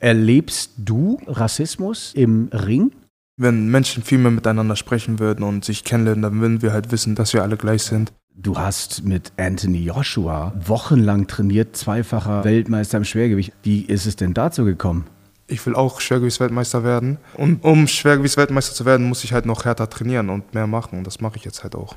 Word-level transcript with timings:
Erlebst 0.00 0.72
du 0.76 1.18
Rassismus 1.26 2.12
im 2.14 2.50
Ring? 2.52 2.92
Wenn 3.36 3.68
Menschen 3.68 4.04
viel 4.04 4.18
mehr 4.18 4.30
miteinander 4.30 4.76
sprechen 4.76 5.18
würden 5.18 5.42
und 5.42 5.64
sich 5.64 5.82
kennenlernen, 5.82 6.22
dann 6.22 6.40
würden 6.40 6.62
wir 6.62 6.72
halt 6.72 6.92
wissen, 6.92 7.16
dass 7.16 7.34
wir 7.34 7.42
alle 7.42 7.56
gleich 7.56 7.82
sind. 7.82 8.12
Du 8.34 8.56
hast 8.56 9.04
mit 9.04 9.32
Anthony 9.36 9.78
Joshua 9.78 10.52
wochenlang 10.64 11.26
trainiert, 11.26 11.76
zweifacher 11.76 12.44
Weltmeister 12.44 12.98
im 12.98 13.04
Schwergewicht. 13.04 13.52
Wie 13.64 13.82
ist 13.82 14.06
es 14.06 14.14
denn 14.14 14.34
dazu 14.34 14.64
gekommen? 14.64 15.06
Ich 15.48 15.64
will 15.66 15.74
auch 15.74 16.00
Schwergewichtsweltmeister 16.00 16.84
werden. 16.84 17.18
Und 17.34 17.64
um 17.64 17.88
Schwergewichtsweltmeister 17.88 18.74
zu 18.74 18.84
werden, 18.84 19.08
muss 19.08 19.24
ich 19.24 19.32
halt 19.32 19.46
noch 19.46 19.64
härter 19.64 19.90
trainieren 19.90 20.30
und 20.30 20.54
mehr 20.54 20.68
machen. 20.68 20.98
Und 20.98 21.06
das 21.06 21.20
mache 21.20 21.38
ich 21.38 21.44
jetzt 21.44 21.64
halt 21.64 21.74
auch. 21.74 21.96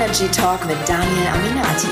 Energy 0.00 0.28
Talk 0.28 0.66
mit 0.66 0.78
Daniel 0.88 1.26
Aminati. 1.26 1.88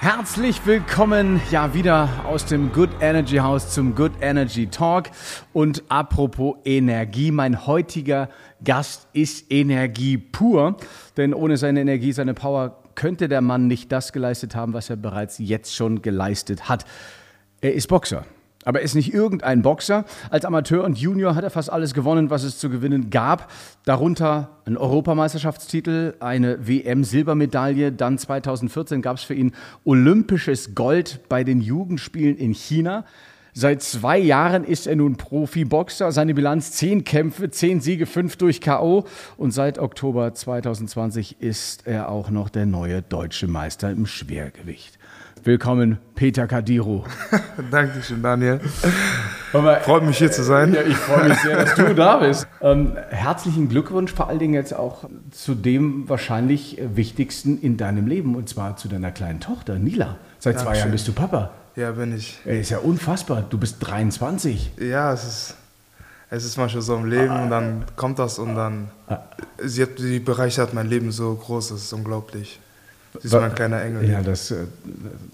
Herzlich 0.00 0.66
willkommen 0.66 1.40
ja 1.52 1.72
wieder 1.72 2.08
aus 2.26 2.46
dem 2.46 2.72
Good 2.72 2.90
Energy 3.00 3.36
House 3.36 3.70
zum 3.70 3.94
Good 3.94 4.10
Energy 4.20 4.66
Talk. 4.66 5.08
Und 5.52 5.84
apropos 5.88 6.56
Energie, 6.64 7.30
mein 7.30 7.64
heutiger 7.64 8.28
Gast 8.64 9.06
ist 9.12 9.52
Energie 9.52 10.18
pur, 10.18 10.76
denn 11.16 11.32
ohne 11.32 11.58
seine 11.58 11.82
Energie, 11.82 12.10
seine 12.10 12.34
Power 12.34 12.82
könnte 12.96 13.28
der 13.28 13.40
Mann 13.40 13.68
nicht 13.68 13.92
das 13.92 14.12
geleistet 14.12 14.56
haben, 14.56 14.72
was 14.72 14.90
er 14.90 14.96
bereits 14.96 15.38
jetzt 15.38 15.76
schon 15.76 16.02
geleistet 16.02 16.68
hat. 16.68 16.84
Er 17.60 17.72
ist 17.74 17.86
Boxer. 17.86 18.24
Aber 18.64 18.80
er 18.80 18.84
ist 18.84 18.94
nicht 18.94 19.12
irgendein 19.12 19.62
Boxer. 19.62 20.04
Als 20.30 20.44
Amateur 20.44 20.84
und 20.84 20.98
Junior 20.98 21.34
hat 21.34 21.44
er 21.44 21.50
fast 21.50 21.72
alles 21.72 21.94
gewonnen, 21.94 22.30
was 22.30 22.44
es 22.44 22.58
zu 22.58 22.70
gewinnen 22.70 23.10
gab. 23.10 23.50
Darunter 23.84 24.50
ein 24.64 24.76
Europameisterschaftstitel, 24.76 26.14
eine 26.20 26.66
WM-Silbermedaille. 26.66 27.92
Dann 27.92 28.18
2014 28.18 29.02
gab 29.02 29.16
es 29.16 29.24
für 29.24 29.34
ihn 29.34 29.52
olympisches 29.84 30.74
Gold 30.74 31.20
bei 31.28 31.44
den 31.44 31.60
Jugendspielen 31.60 32.36
in 32.36 32.54
China. 32.54 33.04
Seit 33.54 33.82
zwei 33.82 34.16
Jahren 34.16 34.64
ist 34.64 34.86
er 34.86 34.96
nun 34.96 35.16
Profiboxer. 35.16 36.10
Seine 36.10 36.32
Bilanz 36.32 36.72
zehn 36.72 37.04
Kämpfe, 37.04 37.50
zehn 37.50 37.82
Siege, 37.82 38.06
fünf 38.06 38.36
durch 38.36 38.62
K.O. 38.62 39.04
Und 39.36 39.50
seit 39.50 39.78
Oktober 39.78 40.32
2020 40.32 41.42
ist 41.42 41.86
er 41.86 42.08
auch 42.08 42.30
noch 42.30 42.48
der 42.48 42.64
neue 42.64 43.02
deutsche 43.02 43.48
Meister 43.48 43.90
im 43.90 44.06
Schwergewicht. 44.06 44.98
Willkommen, 45.44 45.98
Peter 46.14 46.46
Kadiro. 46.46 47.04
Dankeschön, 47.72 48.22
Daniel. 48.22 48.60
Freut 49.50 50.04
mich 50.04 50.18
hier 50.18 50.30
zu 50.30 50.44
sein. 50.44 50.72
Ja, 50.72 50.82
ich 50.82 50.96
freue 50.96 51.30
mich 51.30 51.38
sehr, 51.38 51.64
dass 51.64 51.74
du 51.74 51.94
da 51.96 52.18
bist. 52.18 52.46
Ähm, 52.60 52.96
herzlichen 53.10 53.68
Glückwunsch 53.68 54.12
vor 54.12 54.28
allen 54.28 54.38
Dingen 54.38 54.54
jetzt 54.54 54.72
auch 54.72 55.02
zu 55.32 55.56
dem 55.56 56.08
wahrscheinlich 56.08 56.78
wichtigsten 56.94 57.58
in 57.58 57.76
deinem 57.76 58.06
Leben 58.06 58.36
und 58.36 58.48
zwar 58.48 58.76
zu 58.76 58.86
deiner 58.86 59.10
kleinen 59.10 59.40
Tochter 59.40 59.80
Nila. 59.80 60.16
Seit 60.38 60.60
zwei 60.60 60.64
Dankeschön. 60.66 60.78
Jahren 60.78 60.92
bist 60.92 61.08
du 61.08 61.12
Papa. 61.12 61.50
Ja, 61.74 61.90
bin 61.90 62.16
ich. 62.16 62.38
Ey, 62.44 62.60
ist 62.60 62.70
ja 62.70 62.78
unfassbar. 62.78 63.44
Du 63.50 63.58
bist 63.58 63.78
23. 63.80 64.74
Ja, 64.78 65.12
es 65.12 65.24
ist, 65.24 65.56
es 66.30 66.44
ist 66.44 66.56
manchmal 66.56 66.82
so 66.82 66.94
im 66.94 67.06
Leben 67.06 67.34
und 67.42 67.50
dann 67.50 67.84
kommt 67.96 68.20
das 68.20 68.38
und 68.38 68.54
dann. 68.54 68.92
Sie, 69.58 69.82
hat, 69.82 69.90
sie 69.98 70.20
bereichert 70.20 70.72
mein 70.72 70.88
Leben 70.88 71.10
so 71.10 71.34
groß, 71.34 71.70
das 71.70 71.82
ist 71.82 71.92
unglaublich. 71.92 72.60
Sie 73.20 73.26
ist 73.26 73.32
mein 73.34 73.54
kleiner 73.54 73.82
Engel. 73.82 74.08
Ja, 74.08 74.22
das, 74.22 74.50
äh, 74.50 74.64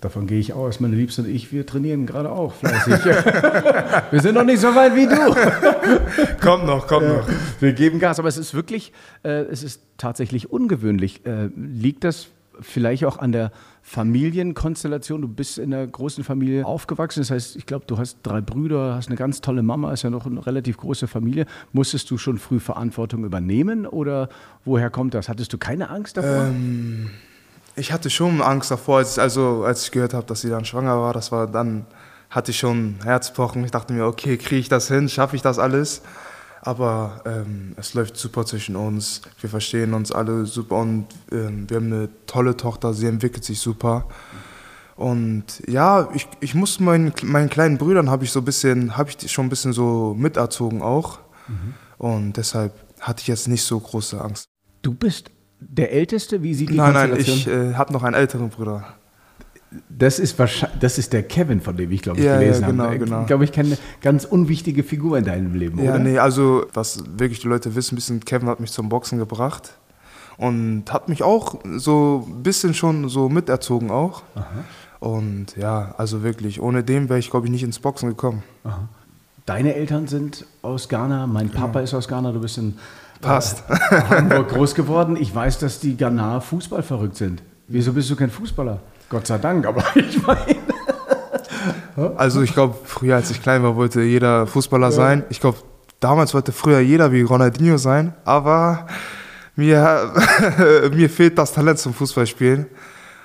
davon 0.01 0.27
gehe 0.27 0.41
ich 0.41 0.53
aus. 0.53 0.81
Meine 0.81 0.97
Liebste 0.97 1.23
und 1.23 1.29
ich, 1.29 1.53
wir 1.53 1.65
trainieren 1.65 2.07
gerade 2.07 2.31
auch 2.31 2.55
fleißig. 2.55 3.05
wir 4.11 4.21
sind 4.21 4.34
noch 4.34 4.45
nicht 4.45 4.61
so 4.61 4.75
weit 4.75 4.97
wie 4.97 5.07
du. 5.07 6.41
Kommt 6.41 6.67
noch, 6.67 6.87
kommt 6.87 7.09
noch. 7.09 7.29
Wir 7.61 7.73
geben 7.73 7.99
Gas, 8.01 8.19
aber 8.19 8.29
es 8.29 8.37
ist 8.37 8.55
wirklich, 8.55 8.93
äh, 9.23 9.43
es 9.45 9.62
ist 9.62 9.83
tatsächlich 9.97 10.51
ungewöhnlich. 10.51 11.25
Äh, 11.25 11.51
liegt 11.56 12.05
das 12.05 12.29
vielleicht 12.61 13.05
auch 13.05 13.19
an 13.19 13.33
der 13.33 13.53
Familienkonstellation? 13.83 15.23
Du 15.23 15.29
bist 15.29 15.59
in 15.59 15.73
einer 15.73 15.87
großen 15.87 16.25
Familie 16.25 16.67
aufgewachsen. 16.67 17.21
Das 17.21 17.31
heißt, 17.31 17.56
ich 17.56 17.67
glaube, 17.67 17.84
du 17.87 17.99
hast 17.99 18.19
drei 18.22 18.41
Brüder, 18.41 18.97
hast 18.97 19.09
eine 19.09 19.17
ganz 19.17 19.41
tolle 19.41 19.62
Mama, 19.62 19.93
ist 19.93 20.03
ja 20.03 20.11
noch 20.11 20.27
eine 20.27 20.44
relativ 20.44 20.78
große 20.78 21.06
Familie. 21.06 21.47
Musstest 21.72 22.11
du 22.11 22.19
schon 22.19 22.38
früh 22.38 22.59
Verantwortung 22.59 23.25
übernehmen 23.25 23.87
oder 23.87 24.28
woher 24.65 24.91
kommt 24.91 25.15
das? 25.15 25.28
Hattest 25.28 25.53
du 25.53 25.59
keine 25.59 25.91
Angst 25.91 26.17
davor? 26.17 26.47
Ähm, 26.47 27.11
ich 27.78 27.93
hatte 27.93 28.11
schon 28.11 28.43
Angst 28.43 28.71
davor, 28.71 28.99
als, 28.99 29.19
also, 29.19 29.65
als 29.65 29.84
ich 29.84 29.91
gehört 29.91 30.15
habe, 30.15 30.27
dass 30.27 30.41
sie 30.41 30.50
dann 30.50 30.65
schwanger 30.65 31.00
war. 31.00 31.12
Das 31.12 31.33
war 31.33 31.47
dann 31.47 31.87
hatte 32.31 32.50
ich 32.50 32.59
schon 32.59 32.97
Herzpochen. 33.03 33.65
Ich 33.65 33.71
dachte 33.71 33.93
mir, 33.93 34.05
okay, 34.05 34.37
kriege 34.37 34.61
ich 34.61 34.69
das 34.69 34.89
hin? 34.89 35.09
Schaffe 35.09 35.37
ich 35.37 35.43
das 35.43 35.59
alles? 35.59 36.03
Aber 36.61 37.22
ähm, 37.25 37.75
es 37.77 37.94
läuft 37.94 38.17
super 38.17 38.44
zwischen 38.44 38.77
uns. 38.77 39.22
Wir 39.41 39.49
verstehen 39.49 39.94
uns 39.94 40.12
alle 40.12 40.44
super 40.44 40.77
und 40.77 41.06
ähm, 41.33 41.71
wir 41.71 41.78
haben 41.78 41.87
eine 41.87 42.09
tolle 42.27 42.56
Tochter. 42.56 42.93
Sie 42.93 43.06
entwickelt 43.06 43.44
sich 43.44 43.61
super. 43.61 44.06
Und 44.97 45.62
ja, 45.69 46.09
ich, 46.12 46.28
ich 46.41 46.55
muss 46.55 46.81
meinen, 46.81 47.12
meinen 47.22 47.49
kleinen 47.49 47.78
Brüdern 47.78 48.11
habe 48.11 48.25
ich 48.25 48.33
so 48.33 48.41
ein 48.41 48.44
bisschen, 48.44 48.97
habe 48.97 49.11
ich 49.11 49.31
schon 49.31 49.47
ein 49.47 49.49
bisschen 49.49 49.72
so 49.72 50.15
miterzogen 50.19 50.83
auch. 50.83 51.21
Und 51.99 52.37
deshalb 52.37 52.75
hatte 53.00 53.22
ich 53.22 53.28
jetzt 53.28 53.49
nicht 53.49 53.62
so 53.62 53.78
große 53.78 54.21
Angst. 54.21 54.49
Du 54.83 54.93
bist 54.93 55.31
der 55.60 55.92
Älteste? 55.92 56.42
Wie 56.42 56.54
sieht 56.54 56.70
die 56.70 56.76
Nein, 56.76 56.92
nein, 56.92 57.16
ich 57.16 57.46
äh, 57.46 57.74
habe 57.74 57.92
noch 57.92 58.02
einen 58.02 58.14
älteren 58.14 58.48
Bruder. 58.48 58.94
Das 59.91 60.19
ist 60.19 60.38
wahrscheinlich, 60.38 60.78
das 60.80 60.96
ist 60.98 61.12
der 61.12 61.24
Kevin, 61.24 61.60
von 61.60 61.76
dem 61.76 61.91
ich 61.92 62.00
glaube 62.00 62.19
ich 62.20 62.24
Ja, 62.24 62.34
ja, 62.34 62.41
gelesen 62.41 62.66
genau, 62.66 62.84
habe. 62.84 62.98
genau. 62.98 63.20
Ich 63.22 63.26
glaube, 63.26 63.44
ich 63.44 63.52
kenne 63.52 63.69
eine 63.70 63.78
ganz 64.00 64.24
unwichtige 64.24 64.82
Figur 64.82 65.19
in 65.19 65.24
deinem 65.24 65.54
Leben, 65.54 65.82
Ja, 65.82 65.91
oder? 65.91 65.98
nee, 65.98 66.19
also 66.19 66.64
was 66.72 67.04
wirklich 67.19 67.41
die 67.41 67.48
Leute 67.48 67.74
wissen, 67.74 67.94
bisschen 67.94 68.20
Kevin 68.20 68.48
hat 68.48 68.60
mich 68.60 68.72
zum 68.72 68.88
Boxen 68.88 69.19
gebracht 69.19 69.74
und 70.38 70.84
hat 70.91 71.10
mich 71.10 71.22
auch 71.22 71.58
so 71.76 72.26
ein 72.26 72.42
bisschen 72.42 72.72
schon 72.72 73.08
so 73.10 73.28
miterzogen 73.28 73.90
auch. 73.90 74.22
Und 75.00 75.54
ja, 75.56 75.94
also 75.98 76.22
wirklich, 76.22 76.62
ohne 76.62 76.82
den 76.82 77.08
wäre 77.10 77.19
ich 77.19 77.30
glaube 77.30 77.46
ich 77.46 77.52
nicht 77.52 77.62
ins 77.62 77.78
Boxen 77.78 78.08
gekommen. 78.08 78.42
Deine 79.44 79.75
Eltern 79.75 80.06
sind 80.06 80.46
aus 80.62 80.88
Ghana, 80.88 81.26
mein 81.26 81.50
Papa 81.50 81.80
ist 81.80 81.92
aus 81.92 82.08
Ghana, 82.08 82.32
du 82.32 82.40
bist 82.40 82.56
in 82.58 82.76
Passt. 83.21 83.65
Hamburg 84.11 84.49
groß 84.51 84.75
geworden. 84.75 85.17
Ich 85.17 85.34
weiß, 85.34 85.59
dass 85.59 85.81
die 85.81 85.97
Ghanaer 85.97 86.41
Fußball 86.41 86.83
verrückt 86.83 87.17
sind. 87.17 87.43
Wieso 87.67 87.93
bist 87.93 88.09
du 88.11 88.17
kein 88.17 88.31
Fußballer? 88.31 88.79
Gott 89.09 89.27
sei 89.27 89.39
Dank, 89.39 89.67
aber 89.67 89.83
ich 89.95 90.25
meine. 90.27 90.56
Also 92.17 92.43
ich 92.43 92.53
glaube, 92.53 92.77
früher 92.84 93.17
als 93.17 93.31
ich 93.31 93.43
klein 93.43 93.62
war, 93.62 93.75
wollte 93.77 94.03
jeder 94.03 94.47
Fußballer 94.47 94.93
sein. 94.93 95.25
Ich 95.31 95.41
glaube, 95.41 95.59
damals 96.01 96.33
wollte 96.34 96.53
früher 96.53 96.79
jeder 96.81 97.11
wie 97.12 97.23
Ronaldinho 97.23 97.77
sein, 97.77 98.15
aber 98.25 98.87
mir, 99.56 100.12
mir 100.95 101.11
fehlt 101.11 101.37
das 101.39 101.53
Talent 101.53 101.79
zum 101.81 101.95
Fußballspielen. 101.95 102.67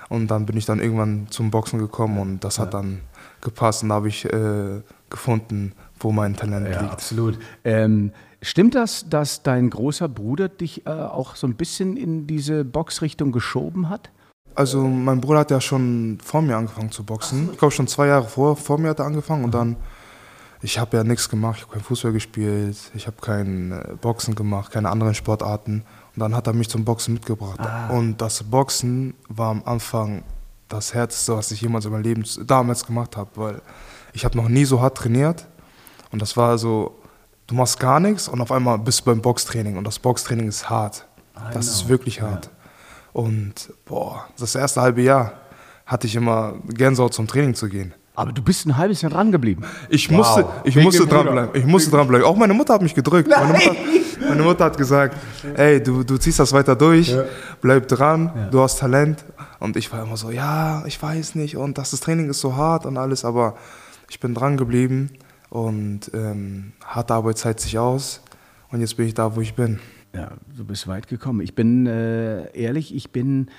Und 0.10 0.28
dann 0.30 0.46
bin 0.46 0.58
ich 0.58 0.66
dann 0.66 0.80
irgendwann 0.80 1.28
zum 1.30 1.52
Boxen 1.52 1.80
gekommen 1.80 2.18
und 2.20 2.44
das 2.44 2.60
hat 2.60 2.74
dann 2.74 3.02
gepasst 3.42 3.84
und 3.84 3.90
da 3.90 3.96
habe 3.96 4.08
ich 4.10 4.26
äh, 4.26 4.82
gefunden, 5.10 5.74
wo 6.00 6.12
mein 6.12 6.36
Talent 6.36 6.68
Ja, 6.70 6.82
liegt. 6.82 6.94
absolut. 6.94 7.40
Ähm, 7.64 8.12
stimmt 8.44 8.76
das, 8.76 9.10
dass 9.10 9.44
dein 9.44 9.70
großer 9.70 10.08
Bruder 10.08 10.50
dich 10.50 10.86
äh, 10.86 10.90
auch 10.90 11.36
so 11.36 11.48
ein 11.48 11.56
bisschen 11.56 11.98
in 11.98 12.28
diese 12.28 12.64
Boxrichtung 12.64 13.32
geschoben 13.32 13.90
hat? 13.90 14.12
Also 14.56 14.84
mein 14.88 15.20
Bruder 15.20 15.40
hat 15.40 15.52
ja 15.52 15.60
schon 15.60 16.20
vor 16.24 16.42
mir 16.42 16.56
angefangen 16.56 16.92
zu 16.92 17.04
boxen. 17.04 17.50
Ich 17.52 17.58
glaube 17.58 17.72
schon 17.72 17.88
zwei 17.88 18.08
Jahre 18.08 18.28
vor, 18.28 18.56
vor 18.56 18.78
mir 18.78 18.90
hat 18.90 19.00
er 19.00 19.06
angefangen 19.06 19.44
und 19.44 19.54
dann, 19.54 19.78
ich 20.62 20.78
habe 20.78 20.98
ja 20.98 21.04
nichts 21.04 21.28
gemacht, 21.28 21.58
ich 21.58 21.64
habe 21.64 21.74
kein 21.74 21.84
Fußball 21.84 22.12
gespielt, 22.12 22.78
ich 22.94 23.08
habe 23.08 23.18
kein 23.20 23.72
äh, 23.72 23.96
Boxen 24.00 24.36
gemacht, 24.36 24.72
keine 24.72 24.90
anderen 24.90 25.16
Sportarten. 25.16 25.84
Und 26.16 26.20
dann 26.20 26.36
hat 26.36 26.46
er 26.46 26.54
mich 26.54 26.70
zum 26.70 26.86
Boxen 26.86 27.16
mitgebracht. 27.16 27.60
Und 27.90 28.22
das 28.22 28.44
Boxen 28.44 29.16
war 29.30 29.50
am 29.50 29.64
Anfang 29.66 30.24
das 30.70 30.94
Härteste, 30.94 31.36
was 31.36 31.50
ich 31.52 31.62
jemals 31.62 31.86
in 31.86 31.92
meinem 31.92 32.04
Leben 32.04 32.24
damals 32.46 32.86
gemacht 32.86 33.18
habe, 33.18 33.32
weil 33.36 33.62
ich 34.14 34.24
habe 34.24 34.38
noch 34.38 34.48
nie 34.48 34.66
so 34.66 34.80
hart 34.80 34.98
trainiert. 34.98 35.48
Und 36.12 36.22
das 36.22 36.38
war 36.38 36.60
so, 36.60 36.96
du 37.48 37.56
machst 37.56 37.80
gar 37.80 38.00
nichts 38.00 38.28
und 38.28 38.42
auf 38.42 38.52
einmal 38.52 38.78
bist 38.78 39.02
du 39.02 39.06
beim 39.06 39.22
Boxtraining 39.22 39.78
und 39.78 39.86
das 39.86 40.00
Boxtraining 40.00 40.48
ist 40.48 40.70
hart. 40.70 41.06
Das 41.54 41.68
ist 41.68 41.90
wirklich 41.90 42.22
hart. 42.22 42.50
Und 43.12 43.74
boah, 43.86 44.26
das 44.38 44.56
erste 44.56 44.82
halbe 44.82 45.02
Jahr 45.02 45.34
hatte 45.86 46.08
ich 46.08 46.16
immer 46.16 46.56
Gänsehaut 46.68 47.14
zum 47.14 47.28
Training 47.28 47.54
zu 47.54 47.68
gehen. 47.68 47.94
Aber 48.16 48.32
du 48.32 48.44
bist 48.44 48.66
ein 48.68 48.78
halbes 48.78 49.02
Jahr 49.02 49.12
dran 49.12 49.32
geblieben. 49.32 49.64
Ich 49.90 50.10
musste, 50.12 50.46
ich 50.64 50.76
Wegen 50.76 50.86
musste 50.86 51.08
dranbleiben. 51.08 51.50
Ich 51.60 51.66
musste 51.66 51.90
dranbleiben. 51.90 52.26
Auch 52.26 52.36
meine 52.36 52.54
Mutter 52.54 52.76
hat 52.76 52.82
mich 52.84 52.94
gedrückt. 52.94 53.28
Meine 53.28 53.54
Mutter, 53.54 53.76
meine 54.28 54.44
Mutter 54.44 54.66
hat 54.66 54.78
gesagt, 54.78 55.18
ey, 55.56 55.82
du, 55.82 56.04
du 56.04 56.18
ziehst 56.18 56.40
das 56.40 56.54
weiter 56.54 56.76
durch, 56.76 57.16
bleib 57.62 57.88
dran, 57.88 58.50
du 58.52 58.62
hast 58.62 58.80
Talent. 58.80 59.26
Und 59.60 59.78
ich 59.78 59.92
war 59.92 60.04
immer 60.04 60.18
so, 60.18 60.30
ja, 60.30 60.84
ich 60.86 61.02
weiß 61.02 61.36
nicht 61.36 61.58
und 61.58 61.78
das, 61.78 61.92
das 61.92 62.02
Training 62.02 62.30
ist 62.30 62.42
so 62.42 62.56
hart 62.56 62.86
und 62.86 62.98
alles, 62.98 63.26
aber 63.26 63.56
ich 64.10 64.20
bin 64.20 64.36
dran 64.36 64.58
geblieben 64.58 65.10
und 65.54 66.10
ähm, 66.16 66.74
harte 66.84 67.14
Arbeit 67.14 67.38
zahlt 67.38 67.60
sich 67.60 67.78
aus 67.78 68.22
und 68.72 68.82
jetzt 68.82 68.98
bin 68.98 69.06
ich 69.06 69.14
da, 69.14 69.36
wo 69.36 69.42
ich 69.42 69.54
bin. 69.54 69.80
Ja, 70.16 70.32
du 70.58 70.66
bist 70.66 70.88
weit 70.88 71.08
gekommen. 71.08 71.42
Ich 71.42 71.54
bin 71.54 71.86
äh, 71.86 72.52
ehrlich, 72.58 72.96
ich 72.96 73.12
bin 73.12 73.52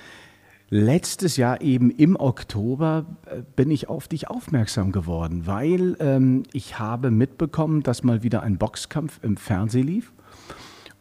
letztes 0.69 1.37
Jahr 1.37 1.61
eben 1.61 1.89
im 1.91 2.17
Oktober 2.17 3.05
äh, 3.27 3.43
bin 3.55 3.71
ich 3.71 3.87
auf 3.87 4.09
dich 4.09 4.29
aufmerksam 4.29 4.91
geworden, 4.91 5.47
weil 5.47 5.95
ähm, 6.01 6.43
ich 6.51 6.79
habe 6.79 7.11
mitbekommen, 7.11 7.81
dass 7.81 8.03
mal 8.03 8.23
wieder 8.23 8.43
ein 8.43 8.57
Boxkampf 8.57 9.21
im 9.23 9.37
Fernsehen 9.37 9.87
lief. 9.87 10.11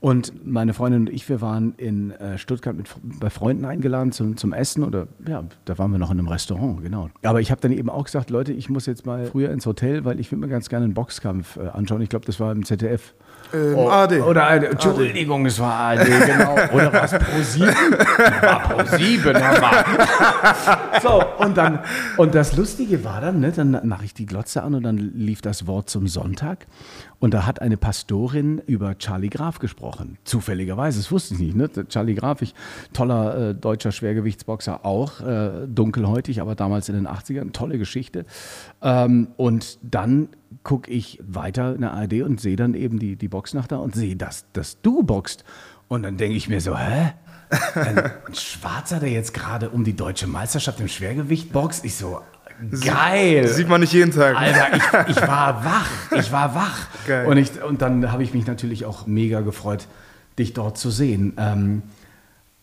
Und 0.04 0.46
meine 0.46 0.74
Freundin 0.74 1.00
und 1.00 1.08
ich, 1.08 1.26
wir 1.30 1.40
waren 1.40 1.72
in 1.78 2.10
äh, 2.10 2.36
Stuttgart 2.36 2.76
mit, 2.76 2.90
bei 3.02 3.30
Freunden 3.30 3.64
eingeladen 3.64 4.12
zum, 4.12 4.36
zum 4.36 4.52
Essen 4.52 4.84
oder 4.84 5.06
ja, 5.26 5.44
da 5.64 5.78
waren 5.78 5.92
wir 5.92 5.98
noch 5.98 6.10
in 6.10 6.18
einem 6.18 6.28
Restaurant, 6.28 6.82
genau. 6.82 7.08
Aber 7.22 7.40
ich 7.40 7.50
habe 7.50 7.62
dann 7.62 7.72
eben 7.72 7.88
auch 7.88 8.04
gesagt, 8.04 8.28
Leute, 8.28 8.52
ich 8.52 8.68
muss 8.68 8.84
jetzt 8.84 9.06
mal 9.06 9.24
früher 9.24 9.50
ins 9.50 9.64
Hotel, 9.64 10.04
weil 10.04 10.20
ich 10.20 10.30
will 10.30 10.38
mir 10.38 10.48
ganz 10.48 10.68
gerne 10.68 10.84
einen 10.84 10.92
Boxkampf 10.92 11.56
äh, 11.56 11.68
anschauen. 11.68 12.02
Ich 12.02 12.10
glaube, 12.10 12.26
das 12.26 12.38
war 12.38 12.52
im 12.52 12.66
ZDF. 12.66 13.14
Ähm, 13.54 13.76
Oh, 13.76 13.88
AD. 13.88 14.20
Oder 14.20 14.46
eine, 14.46 14.66
Entschuldigung, 14.66 15.46
es 15.46 15.58
war 15.58 15.72
ARD, 15.72 16.04
genau. 16.04 16.54
Oder 16.74 16.92
was? 16.92 17.14
Pro7? 17.14 17.74
Ja, 18.42 18.58
Pro7, 18.74 19.40
hör 19.40 19.60
mal. 19.60 19.84
So, 21.02 21.22
und 21.38 21.56
dann, 21.56 21.80
und 22.16 22.34
das 22.34 22.56
Lustige 22.56 23.04
war 23.04 23.20
dann, 23.20 23.40
ne, 23.40 23.52
dann 23.52 23.80
mache 23.84 24.04
ich 24.04 24.14
die 24.14 24.26
Glotze 24.26 24.62
an 24.62 24.74
und 24.74 24.82
dann 24.82 24.96
lief 24.96 25.42
das 25.42 25.66
Wort 25.66 25.90
zum 25.90 26.06
Sonntag. 26.06 26.66
Und 27.24 27.32
da 27.32 27.46
hat 27.46 27.62
eine 27.62 27.78
Pastorin 27.78 28.58
über 28.66 28.98
Charlie 28.98 29.30
Graf 29.30 29.58
gesprochen. 29.58 30.18
Zufälligerweise, 30.24 30.98
das 30.98 31.10
wusste 31.10 31.32
ich 31.32 31.40
nicht. 31.40 31.56
Ne? 31.56 31.70
Charlie 31.88 32.14
Graf, 32.14 32.42
ich, 32.42 32.54
toller 32.92 33.52
äh, 33.52 33.54
deutscher 33.54 33.92
Schwergewichtsboxer, 33.92 34.84
auch 34.84 35.22
äh, 35.22 35.66
dunkelhäutig, 35.66 36.42
aber 36.42 36.54
damals 36.54 36.90
in 36.90 36.96
den 36.96 37.08
80ern, 37.08 37.52
tolle 37.52 37.78
Geschichte. 37.78 38.26
Ähm, 38.82 39.28
und 39.38 39.78
dann 39.80 40.28
gucke 40.64 40.90
ich 40.90 41.18
weiter 41.26 41.74
in 41.74 41.80
der 41.80 41.94
ARD 41.94 42.24
und 42.24 42.42
sehe 42.42 42.56
dann 42.56 42.74
eben 42.74 42.98
die, 42.98 43.16
die 43.16 43.28
Boxnacht 43.28 43.72
da 43.72 43.78
und 43.78 43.94
sehe, 43.94 44.16
dass, 44.16 44.44
dass 44.52 44.82
du 44.82 45.02
boxt. 45.02 45.44
Und 45.88 46.02
dann 46.02 46.18
denke 46.18 46.36
ich 46.36 46.50
mir 46.50 46.60
so, 46.60 46.76
hä? 46.76 47.14
Ein 47.74 48.12
Schwarzer, 48.34 49.00
der 49.00 49.08
jetzt 49.08 49.32
gerade 49.32 49.70
um 49.70 49.82
die 49.82 49.96
deutsche 49.96 50.26
Meisterschaft 50.26 50.78
im 50.78 50.88
Schwergewicht 50.88 51.54
boxt? 51.54 51.86
Ich 51.86 51.94
so, 51.94 52.20
geil. 52.80 53.48
Sieht 53.48 53.68
man 53.68 53.80
nicht 53.80 53.92
jeden 53.92 54.12
Tag. 54.12 54.36
Alter, 54.36 54.76
ich, 55.08 55.16
ich 55.16 55.22
war 55.22 55.64
wach. 55.64 55.90
Ich 56.18 56.32
war 56.32 56.54
wach. 56.54 56.86
Geil. 57.06 57.26
Und, 57.26 57.36
ich, 57.36 57.62
und 57.62 57.82
dann 57.82 58.10
habe 58.12 58.22
ich 58.22 58.34
mich 58.34 58.46
natürlich 58.46 58.84
auch 58.84 59.06
mega 59.06 59.40
gefreut, 59.40 59.86
dich 60.38 60.52
dort 60.52 60.78
zu 60.78 60.90
sehen. 60.90 61.34
Ähm, 61.36 61.82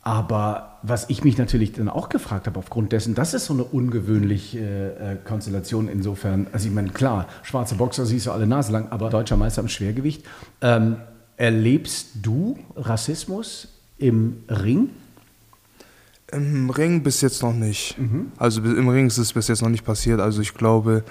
aber 0.03 0.79
was 0.81 1.09
ich 1.09 1.23
mich 1.23 1.37
natürlich 1.37 1.73
dann 1.73 1.87
auch 1.87 2.09
gefragt 2.09 2.47
habe, 2.47 2.57
aufgrund 2.57 2.91
dessen, 2.91 3.13
das 3.13 3.35
ist 3.35 3.45
so 3.45 3.53
eine 3.53 3.63
ungewöhnliche 3.63 4.95
äh, 4.99 5.27
Konstellation 5.27 5.87
insofern. 5.87 6.47
Also 6.51 6.67
ich 6.67 6.73
meine, 6.73 6.89
klar, 6.89 7.27
schwarze 7.43 7.75
Boxer 7.75 8.05
siehst 8.05 8.25
du 8.25 8.31
alle 8.31 8.47
Nase 8.47 8.71
lang, 8.71 8.87
aber 8.89 9.09
deutscher 9.09 9.37
Meister 9.37 9.61
im 9.61 9.67
Schwergewicht. 9.67 10.25
Ähm, 10.61 10.97
erlebst 11.37 12.09
du 12.23 12.57
Rassismus 12.75 13.67
im 13.99 14.43
Ring? 14.49 14.89
Im 16.31 16.69
Ring 16.69 17.03
bis 17.03 17.21
jetzt 17.21 17.41
noch 17.43 17.53
nicht. 17.53 17.97
Mhm. 17.97 18.31
Also 18.37 18.61
im 18.61 18.87
Ring 18.87 19.07
ist 19.07 19.17
es 19.17 19.33
bis 19.33 19.47
jetzt 19.47 19.61
noch 19.61 19.69
nicht 19.69 19.83
passiert. 19.85 20.19
Also 20.19 20.41
ich 20.41 20.53
glaube, 20.53 21.03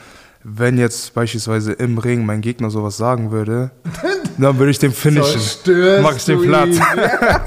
wenn 0.42 0.78
jetzt 0.78 1.12
beispielsweise 1.14 1.72
im 1.72 1.98
Ring 1.98 2.24
mein 2.24 2.40
Gegner 2.40 2.70
sowas 2.70 2.96
sagen 2.96 3.30
würde, 3.30 3.70
dann 4.38 4.58
würde 4.58 4.70
ich 4.70 4.78
den 4.78 4.92
finishen. 4.92 5.40
Zerstörst 5.40 6.02
Mach 6.02 6.16
ich 6.16 6.24
den 6.24 6.42
ihn. 6.42 6.80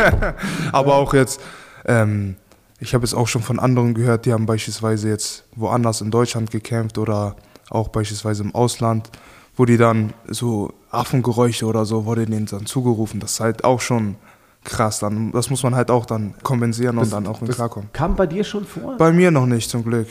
Aber 0.71 0.95
auch 0.95 1.13
jetzt, 1.13 1.41
ähm, 1.85 2.35
ich 2.79 2.93
habe 2.93 3.03
es 3.03 3.13
auch 3.13 3.27
schon 3.27 3.41
von 3.41 3.59
anderen 3.59 3.93
gehört, 3.93 4.25
die 4.25 4.33
haben 4.33 4.45
beispielsweise 4.45 5.09
jetzt 5.09 5.45
woanders 5.55 6.01
in 6.01 6.11
Deutschland 6.11 6.51
gekämpft 6.51 6.97
oder 6.97 7.35
auch 7.69 7.87
beispielsweise 7.87 8.43
im 8.43 8.53
Ausland, 8.53 9.09
wo 9.55 9.65
die 9.65 9.77
dann 9.77 10.13
so 10.27 10.73
Affengeräusche 10.91 11.65
oder 11.65 11.85
so 11.85 12.05
wurde 12.05 12.25
denen 12.25 12.45
dann 12.45 12.65
zugerufen. 12.67 13.19
Das 13.19 13.33
ist 13.33 13.39
halt 13.39 13.63
auch 13.63 13.81
schon 13.81 14.15
krass. 14.63 14.99
Dann, 14.99 15.31
das 15.31 15.49
muss 15.49 15.63
man 15.63 15.75
halt 15.75 15.91
auch 15.91 16.05
dann 16.05 16.33
kompensieren 16.43 16.97
und 16.97 17.11
dann 17.11 17.27
auch 17.27 17.41
in 17.41 17.47
Das 17.47 17.55
klarkommen. 17.55 17.89
kam 17.93 18.15
bei 18.15 18.27
dir 18.27 18.43
schon 18.43 18.65
vor? 18.65 18.97
Bei 18.97 19.11
mir 19.11 19.31
noch 19.31 19.45
nicht, 19.45 19.69
zum 19.69 19.83
Glück. 19.83 20.07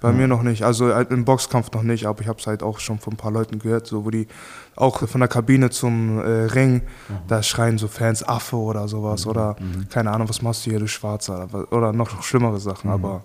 Bei 0.00 0.10
mir 0.10 0.26
noch 0.26 0.42
nicht. 0.42 0.64
Also 0.64 0.92
halt 0.92 1.12
im 1.12 1.24
Boxkampf 1.24 1.70
noch 1.70 1.84
nicht, 1.84 2.06
aber 2.06 2.20
ich 2.22 2.26
habe 2.26 2.40
es 2.40 2.46
halt 2.48 2.64
auch 2.64 2.80
schon 2.80 2.98
von 2.98 3.12
ein 3.12 3.16
paar 3.16 3.30
Leuten 3.30 3.60
gehört, 3.60 3.86
so 3.86 4.04
wo 4.04 4.10
die 4.10 4.26
auch 4.74 4.98
von 5.06 5.20
der 5.20 5.28
Kabine 5.28 5.70
zum 5.70 6.18
äh, 6.18 6.22
Ring, 6.46 6.82
da 7.28 7.40
schreien 7.44 7.78
so 7.78 7.86
Fans 7.86 8.26
Affe 8.26 8.56
oder 8.56 8.88
sowas 8.88 9.28
oder 9.28 9.54
keine 9.90 10.10
Ahnung, 10.10 10.28
was 10.28 10.42
machst 10.42 10.66
du 10.66 10.70
hier, 10.70 10.80
du 10.80 10.88
Schwarzer 10.88 11.48
oder 11.70 11.92
noch 11.92 12.20
schlimmere 12.24 12.58
Sachen, 12.58 12.90
aber 12.90 13.22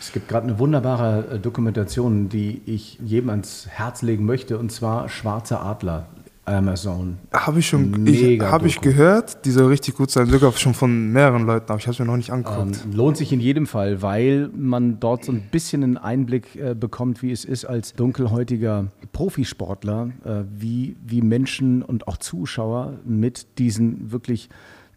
Es 0.00 0.10
gibt 0.10 0.26
gerade 0.28 0.48
eine 0.48 0.58
wunderbare 0.58 1.34
äh, 1.34 1.38
Dokumentation, 1.38 2.28
die 2.28 2.60
ich 2.66 2.98
jedem 2.98 3.30
ans 3.30 3.68
Herz 3.70 4.02
legen 4.02 4.24
möchte, 4.24 4.58
und 4.58 4.72
zwar 4.72 5.08
Schwarze 5.08 5.60
Adler, 5.60 6.06
Amazon. 6.44 7.18
habe 7.32 7.60
ich 7.60 7.68
schon, 7.68 8.04
ich, 8.06 8.40
habe 8.40 8.66
ich 8.66 8.80
gehört, 8.80 9.44
die 9.44 9.50
soll 9.52 9.66
richtig 9.66 9.94
gut 9.94 10.10
sein, 10.10 10.26
sogar 10.26 10.52
schon 10.52 10.74
von 10.74 11.12
mehreren 11.12 11.46
Leuten, 11.46 11.70
aber 11.70 11.78
ich 11.78 11.86
habe 11.86 11.92
es 11.92 11.98
mir 12.00 12.04
noch 12.04 12.16
nicht 12.16 12.30
angeguckt. 12.30 12.84
Ähm, 12.84 12.92
lohnt 12.92 13.16
sich 13.16 13.32
in 13.32 13.38
jedem 13.38 13.66
Fall, 13.66 14.02
weil 14.02 14.50
man 14.54 14.98
dort 14.98 15.24
so 15.24 15.32
ein 15.32 15.42
bisschen 15.50 15.84
einen 15.84 15.96
Einblick 15.96 16.56
äh, 16.56 16.74
bekommt, 16.74 17.22
wie 17.22 17.30
es 17.30 17.44
ist 17.44 17.64
als 17.64 17.94
dunkelhäutiger 17.94 18.88
Profisportler, 19.12 20.10
äh, 20.24 20.42
wie, 20.52 20.96
wie 21.06 21.22
Menschen 21.22 21.82
und 21.82 22.08
auch 22.08 22.16
Zuschauer 22.16 22.94
mit 23.04 23.58
diesen 23.58 24.10
wirklich 24.10 24.48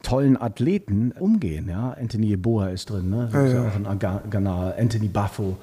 tollen 0.05 0.39
Athleten 0.39 1.11
umgehen. 1.19 1.67
Ja? 1.67 1.95
Anthony 1.99 2.27
Yeboah 2.27 2.69
ist 2.69 2.89
drin, 2.89 3.09
ne? 3.09 3.29
Das 3.31 3.47
ist 3.47 3.53
ja, 3.53 3.67
auch 3.67 3.89
ein 3.89 3.99
Ghana, 4.29 4.73
Anthony 4.77 5.07
Buffo. 5.07 5.57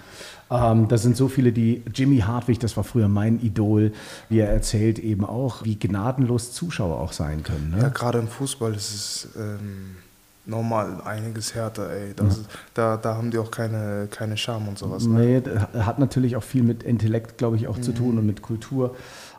Ähm, 0.50 0.88
da 0.88 0.98
sind 0.98 1.16
so 1.16 1.28
viele, 1.28 1.52
die 1.52 1.82
Jimmy 1.94 2.18
Hartwig, 2.18 2.58
das 2.58 2.76
war 2.76 2.84
früher 2.84 3.08
mein 3.08 3.40
Idol, 3.40 3.92
wie 4.28 4.40
er 4.40 4.50
erzählt 4.50 4.98
eben 4.98 5.24
auch, 5.24 5.64
wie 5.64 5.78
gnadenlos 5.78 6.52
Zuschauer 6.52 7.00
auch 7.00 7.12
sein 7.12 7.42
können. 7.42 7.70
Ne? 7.70 7.82
Ja, 7.82 7.88
gerade 7.88 8.18
im 8.18 8.28
Fußball 8.28 8.74
ist 8.74 8.92
es 8.92 9.28
ähm, 9.36 9.96
normal 10.44 11.00
einiges 11.04 11.54
härter, 11.54 11.90
ey. 11.90 12.12
Das 12.14 12.38
ist, 12.38 12.50
da, 12.74 12.96
da 12.96 13.14
haben 13.14 13.30
die 13.30 13.38
auch 13.38 13.50
keine, 13.50 14.08
keine 14.10 14.36
Scham 14.36 14.68
und 14.68 14.76
sowas. 14.76 15.06
Ne? 15.06 15.20
Nee, 15.20 15.40
das 15.40 15.86
hat 15.86 15.98
natürlich 15.98 16.36
auch 16.36 16.42
viel 16.42 16.64
mit 16.64 16.82
Intellekt, 16.82 17.38
glaube 17.38 17.56
ich, 17.56 17.68
auch 17.68 17.80
zu 17.80 17.92
tun 17.92 18.18
und 18.18 18.26
mit 18.26 18.42
Kultur. 18.42 18.96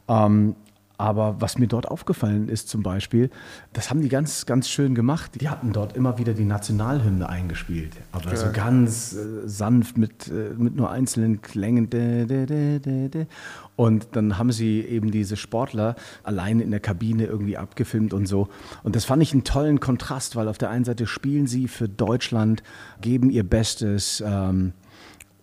Ähm, 0.07 0.55
aber 0.97 1.35
was 1.39 1.57
mir 1.57 1.67
dort 1.67 1.87
aufgefallen 1.87 2.47
ist 2.49 2.69
zum 2.69 2.83
Beispiel, 2.83 3.29
das 3.73 3.89
haben 3.89 4.01
die 4.01 4.09
ganz, 4.09 4.45
ganz 4.45 4.69
schön 4.69 4.93
gemacht. 4.93 5.41
Die 5.41 5.49
hatten 5.49 5.73
dort 5.73 5.95
immer 5.95 6.17
wieder 6.19 6.33
die 6.33 6.45
Nationalhymne 6.45 7.27
eingespielt. 7.27 7.93
Aber 8.11 8.35
so 8.35 8.51
ganz 8.53 9.13
äh, 9.13 9.47
sanft 9.47 9.97
mit, 9.97 10.27
äh, 10.27 10.53
mit 10.55 10.75
nur 10.75 10.91
einzelnen 10.91 11.41
Klängen. 11.41 11.89
Und 13.75 14.07
dann 14.11 14.37
haben 14.37 14.51
sie 14.51 14.81
eben 14.81 15.09
diese 15.09 15.35
Sportler 15.35 15.95
alleine 16.23 16.63
in 16.63 16.69
der 16.69 16.79
Kabine 16.79 17.25
irgendwie 17.25 17.57
abgefilmt 17.57 18.13
und 18.13 18.27
so. 18.27 18.49
Und 18.83 18.95
das 18.95 19.05
fand 19.05 19.23
ich 19.23 19.33
einen 19.33 19.43
tollen 19.43 19.79
Kontrast, 19.79 20.35
weil 20.35 20.47
auf 20.47 20.59
der 20.59 20.69
einen 20.69 20.85
Seite 20.85 21.07
spielen 21.07 21.47
sie 21.47 21.67
für 21.67 21.89
Deutschland, 21.89 22.61
geben 23.01 23.31
ihr 23.31 23.43
Bestes. 23.43 24.23
Ähm, 24.25 24.73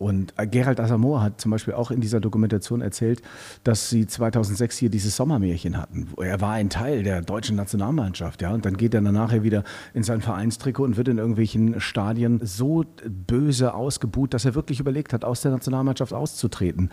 und 0.01 0.33
äh, 0.39 0.47
Gerald 0.47 0.81
Asamoah 0.81 1.21
hat 1.23 1.43
zum 1.43 1.51
Beispiel 1.51 1.75
auch 1.75 1.91
in 1.91 2.01
dieser 2.01 2.21
Dokumentation 2.21 2.81
erzählt, 2.81 3.21
dass 3.65 3.91
sie 3.91 4.07
2006 4.07 4.79
hier 4.79 4.89
dieses 4.89 5.15
Sommermärchen 5.15 5.77
hatten. 5.77 6.09
Er 6.17 6.41
war 6.41 6.53
ein 6.53 6.71
Teil 6.71 7.03
der 7.03 7.21
deutschen 7.21 7.55
Nationalmannschaft, 7.55 8.41
ja. 8.41 8.51
Und 8.51 8.65
dann 8.65 8.79
geht 8.79 8.95
er 8.95 9.03
dann 9.03 9.13
nachher 9.13 9.43
wieder 9.43 9.63
in 9.93 10.03
sein 10.03 10.23
Vereinstrikot 10.23 10.85
und 10.85 10.97
wird 10.97 11.09
in 11.09 11.19
irgendwelchen 11.19 11.83
Stadien 11.83 12.41
so 12.43 12.87
böse 13.05 13.75
ausgebuht, 13.75 14.33
dass 14.33 14.47
er 14.47 14.55
wirklich 14.55 14.81
überlegt 14.81 15.13
hat, 15.13 15.23
aus 15.23 15.43
der 15.43 15.51
Nationalmannschaft 15.51 16.15
auszutreten. 16.15 16.89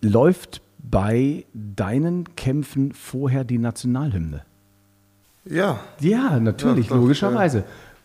Läuft 0.00 0.62
bei 0.78 1.44
deinen 1.54 2.34
Kämpfen 2.34 2.94
vorher 2.94 3.44
die 3.44 3.58
Nationalhymne? 3.58 4.42
Ja, 5.44 5.78
Ja, 6.00 6.40
natürlich, 6.40 6.90
Ja, 6.90 6.96
logischerweise. 6.96 7.62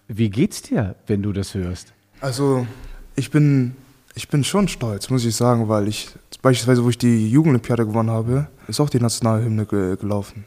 Wie 0.07 0.29
geht's 0.29 0.61
dir, 0.61 0.93
wenn 1.07 1.23
du 1.23 1.33
das 1.33 1.55
hörst? 1.55 1.93
also 2.19 2.67
ich 3.15 3.31
bin, 3.31 3.75
ich 4.15 4.29
bin 4.29 4.43
schon 4.43 4.67
stolz, 4.67 5.09
muss 5.09 5.25
ich 5.25 5.35
sagen, 5.35 5.69
weil 5.69 5.87
ich 5.87 6.09
beispielsweise, 6.41 6.83
wo 6.83 6.89
ich 6.89 6.97
die 6.97 7.29
Jugendolympiade 7.29 7.85
gewonnen 7.85 8.09
habe, 8.09 8.47
ist 8.67 8.79
auch 8.79 8.89
die 8.89 8.99
Nationalhymne 8.99 9.65
ge 9.65 9.95
gelaufen. 9.97 10.45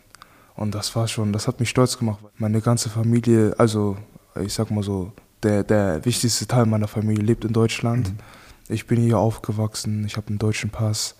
Und 0.57 0.75
das 0.75 0.95
war 0.95 1.09
schon, 1.09 1.33
das 1.33 1.49
hat 1.49 1.61
mich 1.61 1.71
stolz 1.71 1.99
gemacht. 1.99 2.21
Meine 2.39 2.61
ganze 2.61 2.89
Familie, 2.89 3.55
also 3.59 3.97
ich 4.41 4.53
sag 4.53 4.71
mal 4.71 4.85
so, 4.85 5.13
der, 5.43 5.65
der 5.65 6.05
wichtigste 6.05 6.47
Teil 6.47 6.67
meiner 6.67 6.89
Familie 6.89 7.25
lebt 7.25 7.45
in 7.45 7.53
Deutschland. 7.53 8.13
Ich 8.69 8.87
bin 8.87 9.01
hier 9.01 9.19
aufgewachsen, 9.19 10.05
ich 10.07 10.17
habe 10.17 10.29
einen 10.29 10.39
deutschen 10.39 10.71
Pass 10.71 11.17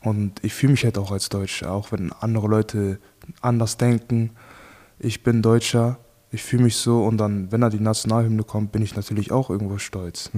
und 0.00 0.42
ich 0.42 0.54
fühle 0.54 0.72
mich 0.72 0.84
halt 0.84 0.98
auch 0.98 1.10
als 1.10 1.28
Deutscher, 1.28 1.72
auch 1.72 1.92
wenn 1.92 2.12
andere 2.12 2.48
Leute 2.48 2.98
anders 3.42 3.76
denken. 3.76 4.30
Ich 4.98 5.22
bin 5.22 5.42
Deutscher, 5.42 5.98
ich 6.32 6.42
fühle 6.42 6.64
mich 6.64 6.76
so 6.76 7.04
und 7.04 7.18
dann, 7.18 7.52
wenn 7.52 7.60
da 7.60 7.70
die 7.70 7.80
Nationalhymne 7.80 8.42
kommt, 8.42 8.72
bin 8.72 8.82
ich 8.82 8.96
natürlich 8.96 9.30
auch 9.30 9.48
irgendwo 9.48 9.78
stolz. 9.78 10.30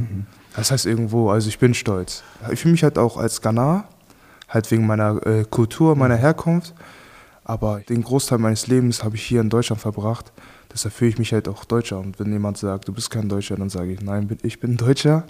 Das 0.54 0.70
heißt 0.70 0.86
irgendwo, 0.86 1.30
also 1.30 1.48
ich 1.48 1.58
bin 1.58 1.74
stolz. 1.74 2.22
Ich 2.52 2.60
fühle 2.60 2.72
mich 2.72 2.82
halt 2.82 2.98
auch 2.98 3.16
als 3.16 3.40
Ghana, 3.40 3.84
halt 4.48 4.70
wegen 4.70 4.86
meiner 4.86 5.26
äh, 5.26 5.44
Kultur, 5.48 5.96
meiner 5.96 6.16
Herkunft, 6.16 6.74
aber 7.44 7.80
den 7.80 8.02
Großteil 8.02 8.38
meines 8.38 8.66
Lebens 8.66 9.02
habe 9.02 9.16
ich 9.16 9.24
hier 9.24 9.40
in 9.40 9.48
Deutschland 9.48 9.80
verbracht. 9.80 10.32
Deshalb 10.72 10.94
fühle 10.94 11.10
ich 11.10 11.18
mich 11.18 11.32
halt 11.32 11.48
auch 11.48 11.64
Deutscher. 11.64 11.98
Und 11.98 12.20
wenn 12.20 12.30
jemand 12.30 12.58
sagt, 12.58 12.88
du 12.88 12.92
bist 12.92 13.10
kein 13.10 13.28
Deutscher, 13.28 13.56
dann 13.56 13.70
sage 13.70 13.92
ich, 13.92 14.02
nein, 14.02 14.28
ich 14.42 14.60
bin 14.60 14.76
Deutscher. 14.76 15.24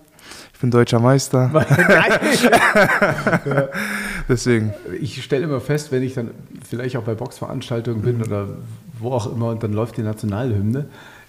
Ich 0.52 0.60
bin 0.60 0.70
deutscher 0.70 0.98
Meister. 0.98 1.48
Deswegen. 4.28 4.74
Ich 5.00 5.22
stelle 5.22 5.44
immer 5.44 5.60
fest, 5.60 5.92
wenn 5.92 6.02
ich 6.02 6.14
dann 6.14 6.32
vielleicht 6.68 6.96
auch 6.96 7.04
bei 7.04 7.14
Boxveranstaltungen 7.14 8.02
bin 8.02 8.20
oder 8.20 8.48
wo 9.00 9.12
auch 9.12 9.30
immer 9.30 9.50
und 9.50 9.62
dann 9.62 9.72
läuft 9.72 9.96
die 9.96 10.02
Nationalhymne, 10.02 10.86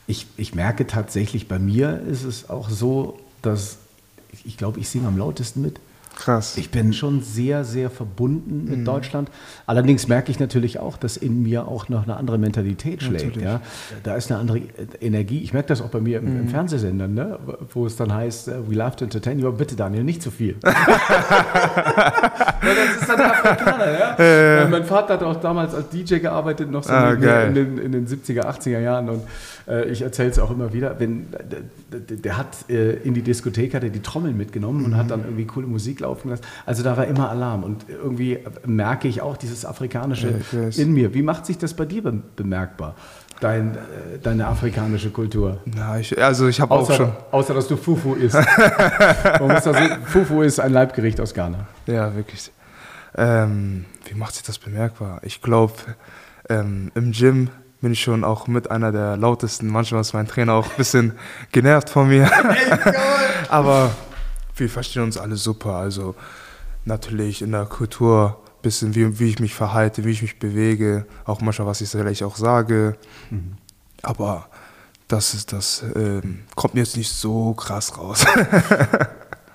ich, 0.08 0.26
ich 0.38 0.56
merke 0.56 0.88
tatsächlich, 0.88 1.48
bei 1.48 1.60
mir 1.60 2.02
ist 2.02 2.24
es 2.24 2.50
auch 2.50 2.70
so, 2.70 3.20
dass 3.42 3.78
ich, 4.32 4.46
ich 4.46 4.58
glaube, 4.58 4.80
ich 4.80 4.90
singe 4.90 5.08
am 5.08 5.18
lautesten 5.18 5.62
mit. 5.62 5.80
Krass. 6.20 6.58
Ich 6.58 6.70
bin 6.70 6.92
schon 6.92 7.22
sehr, 7.22 7.64
sehr 7.64 7.90
verbunden 7.90 8.66
mit 8.66 8.86
Deutschland. 8.86 9.30
Allerdings 9.66 10.10
merke 10.10 10.32
ich 10.32 10.40
natürlich 10.40 10.78
auch, 10.78 10.98
dass 10.98 11.16
in 11.16 11.42
mir 11.44 11.68
auch 11.68 11.88
noch 11.88 12.04
eine 12.04 12.18
andere 12.18 12.38
Mentalität 12.38 13.02
schlägt. 13.02 13.28
Natürlich. 13.28 13.48
Ja? 13.48 13.62
Da 14.04 14.16
ist 14.16 14.30
eine 14.30 14.40
andere 14.40 14.62
Energie. 15.00 15.42
Ich 15.42 15.54
merke 15.54 15.70
das 15.70 15.82
auch 15.82 15.88
bei 15.88 16.02
mir 16.02 16.20
im, 16.20 16.42
im 16.42 16.48
Fernsehsender, 16.50 17.08
ne? 17.08 17.40
wo 17.74 17.86
es 17.86 17.96
dann 17.96 18.14
heißt, 18.14 18.50
äh, 18.50 18.70
we 18.70 18.76
love 18.76 18.98
to 18.98 19.06
entertain 19.06 19.40
you. 19.40 19.50
Bitte, 19.52 19.78
Daniel, 19.78 20.04
nicht 20.04 20.22
zu 20.22 20.30
viel. 20.30 20.58
Das 22.62 23.02
ist 23.02 23.10
dann 23.10 23.22
Afrikaner. 23.22 23.92
Ja? 23.92 24.18
Weil 24.18 24.68
Mein 24.68 24.84
Vater 24.86 25.14
hat 25.14 25.24
auch 25.24 25.38
damals 25.38 25.74
als 25.74 25.90
DJ 25.90 26.18
gearbeitet, 26.18 26.70
noch 26.70 26.84
so 26.84 26.92
Ah, 26.92 27.14
in, 27.14 27.54
den, 27.54 27.78
in 27.78 27.92
den 27.92 28.06
70er, 28.08 28.42
80er 28.42 28.80
Jahren. 28.80 29.10
Und 29.10 29.22
äh, 29.22 29.59
ich 29.70 30.02
erzähle 30.02 30.30
es 30.30 30.40
auch 30.40 30.52
immer 30.52 30.74
wieder. 30.74 31.00
Wenn, 31.00 31.28
der, 31.92 32.18
der, 32.18 32.38
hat 32.38 32.70
äh, 32.70 32.94
in 32.94 33.14
die 33.14 33.22
Diskothek 33.22 33.74
hat 33.74 33.84
er 33.84 33.90
die 33.90 34.02
Trommeln 34.02 34.36
mitgenommen 34.36 34.84
und 34.86 34.98
hat 34.98 35.12
dann 35.12 35.24
irgendwie 35.24 35.46
coole 35.46 35.68
Musik 35.68 36.00
laufen 36.00 36.30
lassen. 36.30 36.44
Also 36.66 36.84
da 36.84 36.98
war 36.98 37.06
immer 37.06 37.30
Alarm. 37.30 37.64
Und 37.64 37.86
irgendwie 37.88 38.40
merke 38.66 39.08
ich 39.08 39.22
auch 39.22 39.38
dieses 39.38 39.66
Afrikanische 39.66 40.34
Ja, 40.52 40.70
in 40.82 40.94
mir. 40.94 41.14
Wie 41.14 41.22
macht 41.22 41.46
sich 41.46 41.58
das 41.58 41.74
bei 41.74 41.86
dir 41.86 42.04
be 42.04 42.20
bemerkbar? 42.36 42.96
Dein, 43.40 43.76
äh, 43.76 44.20
deine 44.22 44.48
afrikanische 44.48 45.12
Kultur? 45.12 45.60
Na, 45.66 46.00
ich, 46.00 46.22
also 46.22 46.48
ich 46.48 46.60
habe 46.60 46.74
auch 46.74 46.92
schon. 46.92 47.12
Außer, 47.32 47.54
dass 47.54 47.68
du 47.68 47.78
Fufu 47.78 48.16
isst. 48.16 48.36
Man 49.40 49.52
muss 49.52 49.64
das 49.64 49.66
so, 49.66 49.74
Fufu 50.06 50.42
ist 50.42 50.60
ein 50.60 50.74
Leibgericht 50.74 51.22
aus 51.22 51.34
Ghana. 51.34 51.68
Ja, 51.88 52.14
wirklich. 52.16 52.52
Ähm, 53.16 53.86
wie 54.06 54.16
macht 54.16 54.34
sich 54.34 54.44
das 54.44 54.58
bemerkbar? 54.60 55.20
Ich 55.24 55.42
glaube, 55.42 55.74
ähm, 56.50 56.92
im 56.96 57.12
Gym 57.12 57.50
bin 57.82 57.94
ich 57.94 58.02
schon 58.02 58.24
auch 58.24 58.48
mit 58.48 58.72
einer 58.72 58.92
der 58.92 59.18
lautesten. 59.18 59.68
Manchmal 59.68 60.02
ist 60.02 60.14
mein 60.14 60.28
Trainer 60.28 60.54
auch 60.54 60.70
ein 60.70 60.78
bisschen 60.78 61.14
genervt 61.52 61.90
von 61.90 62.10
mir. 62.10 62.30
Aber 63.50 63.92
wir 64.56 64.70
verstehen 64.70 65.04
uns 65.04 65.18
alle 65.18 65.36
super. 65.36 65.76
Also 65.76 66.16
natürlich 66.86 67.42
in 67.42 67.52
der 67.52 67.66
Kultur 67.66 68.42
ein 68.46 68.62
bisschen, 68.62 68.96
wie, 68.96 69.20
wie 69.20 69.30
ich 69.30 69.40
mich 69.40 69.56
verhalte, 69.56 70.04
wie 70.04 70.12
ich 70.12 70.22
mich 70.22 70.40
bewege, 70.40 71.06
auch 71.26 71.42
manchmal, 71.42 71.68
was 71.68 71.82
ich 71.82 71.90
vielleicht 71.90 72.24
auch 72.24 72.36
sage. 72.36 72.98
Aber 74.02 74.48
das 75.08 75.34
ist 75.34 75.54
das 75.54 75.84
ähm, 75.96 76.42
kommt 76.56 76.76
mir 76.76 76.82
jetzt 76.82 76.98
nicht 76.98 77.12
so 77.12 77.54
krass 77.54 77.98
raus. 77.98 78.26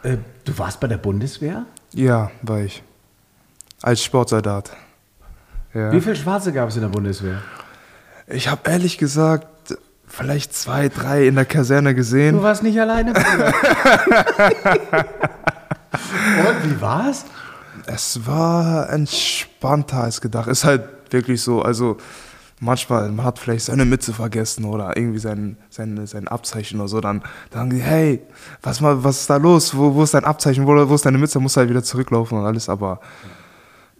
Äh, 0.02 0.18
du 0.44 0.58
warst 0.58 0.80
bei 0.80 0.86
der 0.86 0.98
Bundeswehr? 0.98 1.64
ja, 1.94 2.30
war 2.42 2.60
ich. 2.60 2.82
Als 3.80 4.02
Sportsoldat. 4.02 4.70
Ja. 5.72 5.90
Wie 5.92 6.00
viele 6.02 6.14
Schwarze 6.14 6.52
gab 6.52 6.68
es 6.68 6.76
in 6.76 6.82
der 6.82 6.90
Bundeswehr? 6.90 7.40
Ich 8.26 8.48
habe 8.48 8.70
ehrlich 8.70 8.98
gesagt 8.98 9.46
vielleicht 10.06 10.54
zwei, 10.54 10.88
drei 10.88 11.26
in 11.26 11.34
der 11.34 11.44
Kaserne 11.44 11.94
gesehen. 11.94 12.36
Du 12.36 12.42
warst 12.42 12.62
nicht 12.62 12.80
alleine. 12.80 13.12
Und 15.92 16.64
wie 16.64 16.80
war's? 16.80 17.24
Es 17.86 18.26
war 18.26 18.88
entspannter 18.90 20.04
als 20.04 20.20
gedacht. 20.20 20.48
Ist 20.48 20.64
halt 20.64 20.82
wirklich 21.10 21.42
so, 21.42 21.60
also 21.62 21.98
manchmal, 22.60 23.10
man 23.10 23.26
hat 23.26 23.38
vielleicht 23.38 23.66
seine 23.66 23.84
Mütze 23.84 24.12
vergessen 24.12 24.64
oder 24.64 24.96
irgendwie 24.96 25.18
sein, 25.18 25.58
sein, 25.68 26.06
sein 26.06 26.28
Abzeichen 26.28 26.80
oder 26.80 26.88
so, 26.88 27.00
dann, 27.00 27.20
dann 27.50 27.68
sagen 27.68 27.70
die, 27.70 27.82
hey, 27.82 28.22
was, 28.62 28.80
mal, 28.80 29.04
was 29.04 29.20
ist 29.22 29.30
da 29.30 29.36
los? 29.36 29.76
Wo, 29.76 29.94
wo 29.94 30.02
ist 30.02 30.14
dein 30.14 30.24
Abzeichen? 30.24 30.66
Wo, 30.66 30.88
wo 30.88 30.94
ist 30.94 31.04
deine 31.04 31.18
Mütze? 31.18 31.40
Muss 31.40 31.56
halt 31.56 31.68
wieder 31.68 31.82
zurücklaufen 31.82 32.38
und 32.38 32.46
alles, 32.46 32.68
aber 32.68 33.00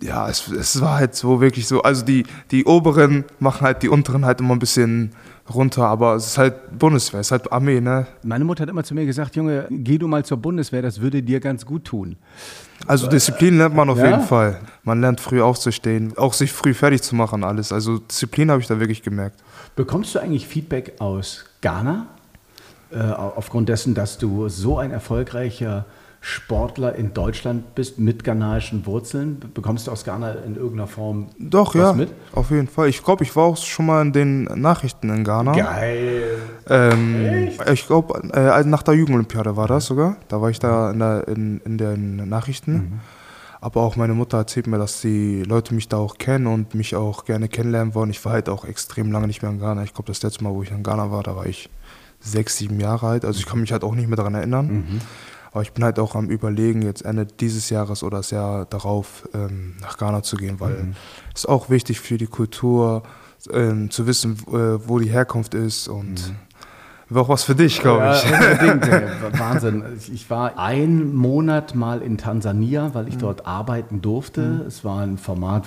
ja, 0.02 0.28
es, 0.28 0.48
es 0.48 0.80
war 0.80 0.96
halt 0.98 1.14
so 1.14 1.40
wirklich 1.40 1.66
so, 1.66 1.82
also 1.82 2.04
die, 2.04 2.24
die 2.50 2.64
oberen 2.64 3.24
machen 3.38 3.62
halt 3.66 3.82
die 3.82 3.88
unteren 3.88 4.24
halt 4.24 4.40
immer 4.40 4.54
ein 4.54 4.58
bisschen 4.58 5.12
runter, 5.52 5.86
aber 5.86 6.14
es 6.14 6.26
ist 6.26 6.38
halt 6.38 6.78
Bundeswehr, 6.78 7.20
es 7.20 7.28
ist 7.28 7.30
halt 7.32 7.52
Armee, 7.52 7.80
ne? 7.80 8.06
Meine 8.22 8.44
Mutter 8.44 8.62
hat 8.62 8.70
immer 8.70 8.82
zu 8.84 8.94
mir 8.94 9.04
gesagt, 9.06 9.36
Junge, 9.36 9.66
geh 9.70 9.98
du 9.98 10.08
mal 10.08 10.24
zur 10.24 10.38
Bundeswehr, 10.38 10.82
das 10.82 11.00
würde 11.00 11.22
dir 11.22 11.38
ganz 11.40 11.66
gut 11.66 11.84
tun. 11.84 12.16
Also 12.86 13.06
Disziplin 13.08 13.58
lernt 13.58 13.74
man 13.74 13.88
auf 13.90 13.98
Ja? 13.98 14.06
jeden 14.10 14.22
Fall. 14.22 14.60
Man 14.82 15.00
lernt 15.00 15.20
früh 15.20 15.40
aufzustehen, 15.42 16.16
auch 16.16 16.32
sich 16.32 16.50
früh 16.52 16.74
fertig 16.74 17.02
zu 17.02 17.14
machen, 17.14 17.44
alles. 17.44 17.72
Also 17.72 17.98
Disziplin 17.98 18.50
habe 18.50 18.60
ich 18.62 18.66
da 18.66 18.80
wirklich 18.80 19.02
gemerkt. 19.02 19.42
Bekommst 19.76 20.14
du 20.14 20.18
eigentlich 20.18 20.46
Feedback 20.48 20.94
aus 20.98 21.44
Ghana? 21.60 22.06
Äh, 22.90 22.98
aufgrund 23.00 23.68
dessen, 23.68 23.94
dass 23.94 24.18
du 24.18 24.48
so 24.48 24.78
ein 24.78 24.90
erfolgreicher 24.92 25.84
Sportler 26.26 26.94
in 26.94 27.12
Deutschland 27.12 27.74
bist 27.74 27.98
mit 27.98 28.24
ghanaischen 28.24 28.86
Wurzeln, 28.86 29.42
bekommst 29.52 29.86
du 29.86 29.90
aus 29.90 30.04
Ghana 30.04 30.32
in 30.46 30.56
irgendeiner 30.56 30.86
Form 30.86 31.26
Doch, 31.38 31.74
was 31.74 31.82
ja, 31.82 31.92
mit? 31.92 32.14
auf 32.32 32.50
jeden 32.50 32.66
Fall. 32.66 32.88
Ich 32.88 33.04
glaube, 33.04 33.24
ich 33.24 33.36
war 33.36 33.44
auch 33.44 33.58
schon 33.58 33.84
mal 33.84 34.00
in 34.00 34.14
den 34.14 34.44
Nachrichten 34.44 35.10
in 35.10 35.22
Ghana. 35.22 35.52
Geil. 35.52 36.38
Ähm, 36.66 37.50
ich 37.70 37.86
glaube, 37.86 38.22
äh, 38.32 38.64
nach 38.64 38.82
der 38.82 38.94
Jugendolympiade 38.94 39.54
war 39.54 39.68
das 39.68 39.84
sogar. 39.84 40.16
Da 40.28 40.40
war 40.40 40.48
ich 40.48 40.58
da 40.58 40.92
in, 40.92 40.98
der, 40.98 41.28
in, 41.28 41.60
in 41.60 41.76
den 41.76 42.26
Nachrichten. 42.26 42.72
Mhm. 42.72 43.00
Aber 43.60 43.82
auch 43.82 43.96
meine 43.96 44.14
Mutter 44.14 44.38
erzählt 44.38 44.66
mir, 44.66 44.78
dass 44.78 45.02
die 45.02 45.42
Leute 45.42 45.74
mich 45.74 45.90
da 45.90 45.98
auch 45.98 46.16
kennen 46.16 46.46
und 46.46 46.74
mich 46.74 46.96
auch 46.96 47.26
gerne 47.26 47.48
kennenlernen 47.48 47.94
wollen. 47.94 48.08
Ich 48.08 48.24
war 48.24 48.32
halt 48.32 48.48
auch 48.48 48.64
extrem 48.64 49.12
lange 49.12 49.26
nicht 49.26 49.42
mehr 49.42 49.50
in 49.50 49.60
Ghana. 49.60 49.82
Ich 49.82 49.92
glaube, 49.92 50.06
das 50.06 50.22
letzte 50.22 50.42
Mal, 50.42 50.54
wo 50.54 50.62
ich 50.62 50.70
in 50.70 50.82
Ghana 50.82 51.10
war, 51.10 51.22
da 51.22 51.36
war 51.36 51.44
ich 51.44 51.68
sechs, 52.18 52.56
sieben 52.56 52.80
Jahre 52.80 53.08
alt. 53.08 53.26
Also 53.26 53.40
ich 53.40 53.46
kann 53.46 53.60
mich 53.60 53.72
halt 53.72 53.84
auch 53.84 53.94
nicht 53.94 54.08
mehr 54.08 54.16
daran 54.16 54.34
erinnern. 54.34 54.66
Mhm. 54.66 55.00
Aber 55.54 55.62
ich 55.62 55.72
bin 55.72 55.84
halt 55.84 55.98
auch 56.00 56.16
am 56.16 56.28
Überlegen, 56.30 56.82
jetzt 56.82 57.02
Ende 57.04 57.26
dieses 57.26 57.70
Jahres 57.70 58.02
oder 58.02 58.16
das 58.18 58.30
Jahr 58.32 58.64
darauf 58.66 59.26
ähm, 59.34 59.76
nach 59.80 59.96
Ghana 59.98 60.22
zu 60.24 60.36
gehen, 60.36 60.58
weil 60.58 60.82
Mhm. 60.82 60.94
es 61.32 61.42
ist 61.42 61.48
auch 61.48 61.70
wichtig 61.70 62.00
für 62.00 62.18
die 62.18 62.26
Kultur, 62.26 63.04
ähm, 63.52 63.88
zu 63.90 64.06
wissen, 64.08 64.36
äh, 64.48 64.52
wo 64.88 64.98
die 64.98 65.10
Herkunft 65.10 65.54
ist 65.54 65.86
und 65.86 66.34
wäre 67.08 67.24
auch 67.24 67.28
was 67.28 67.44
für 67.44 67.54
dich, 67.54 67.80
glaube 67.80 68.00
Mhm. 68.00 68.06
Ja, 68.06 68.16
ich. 68.16 68.32
unbedingt. 68.72 69.38
Wahnsinn. 69.38 69.84
Ich 70.12 70.28
war 70.28 70.58
einen 70.58 71.14
Monat 71.14 71.74
mal 71.76 72.02
in 72.02 72.18
Tansania, 72.18 72.92
weil 72.94 73.04
Mhm. 73.04 73.08
ich 73.10 73.18
dort 73.18 73.46
arbeiten 73.46 74.02
durfte. 74.02 74.64
Es 74.66 74.84
war 74.84 75.02
ein 75.02 75.18
Format, 75.18 75.66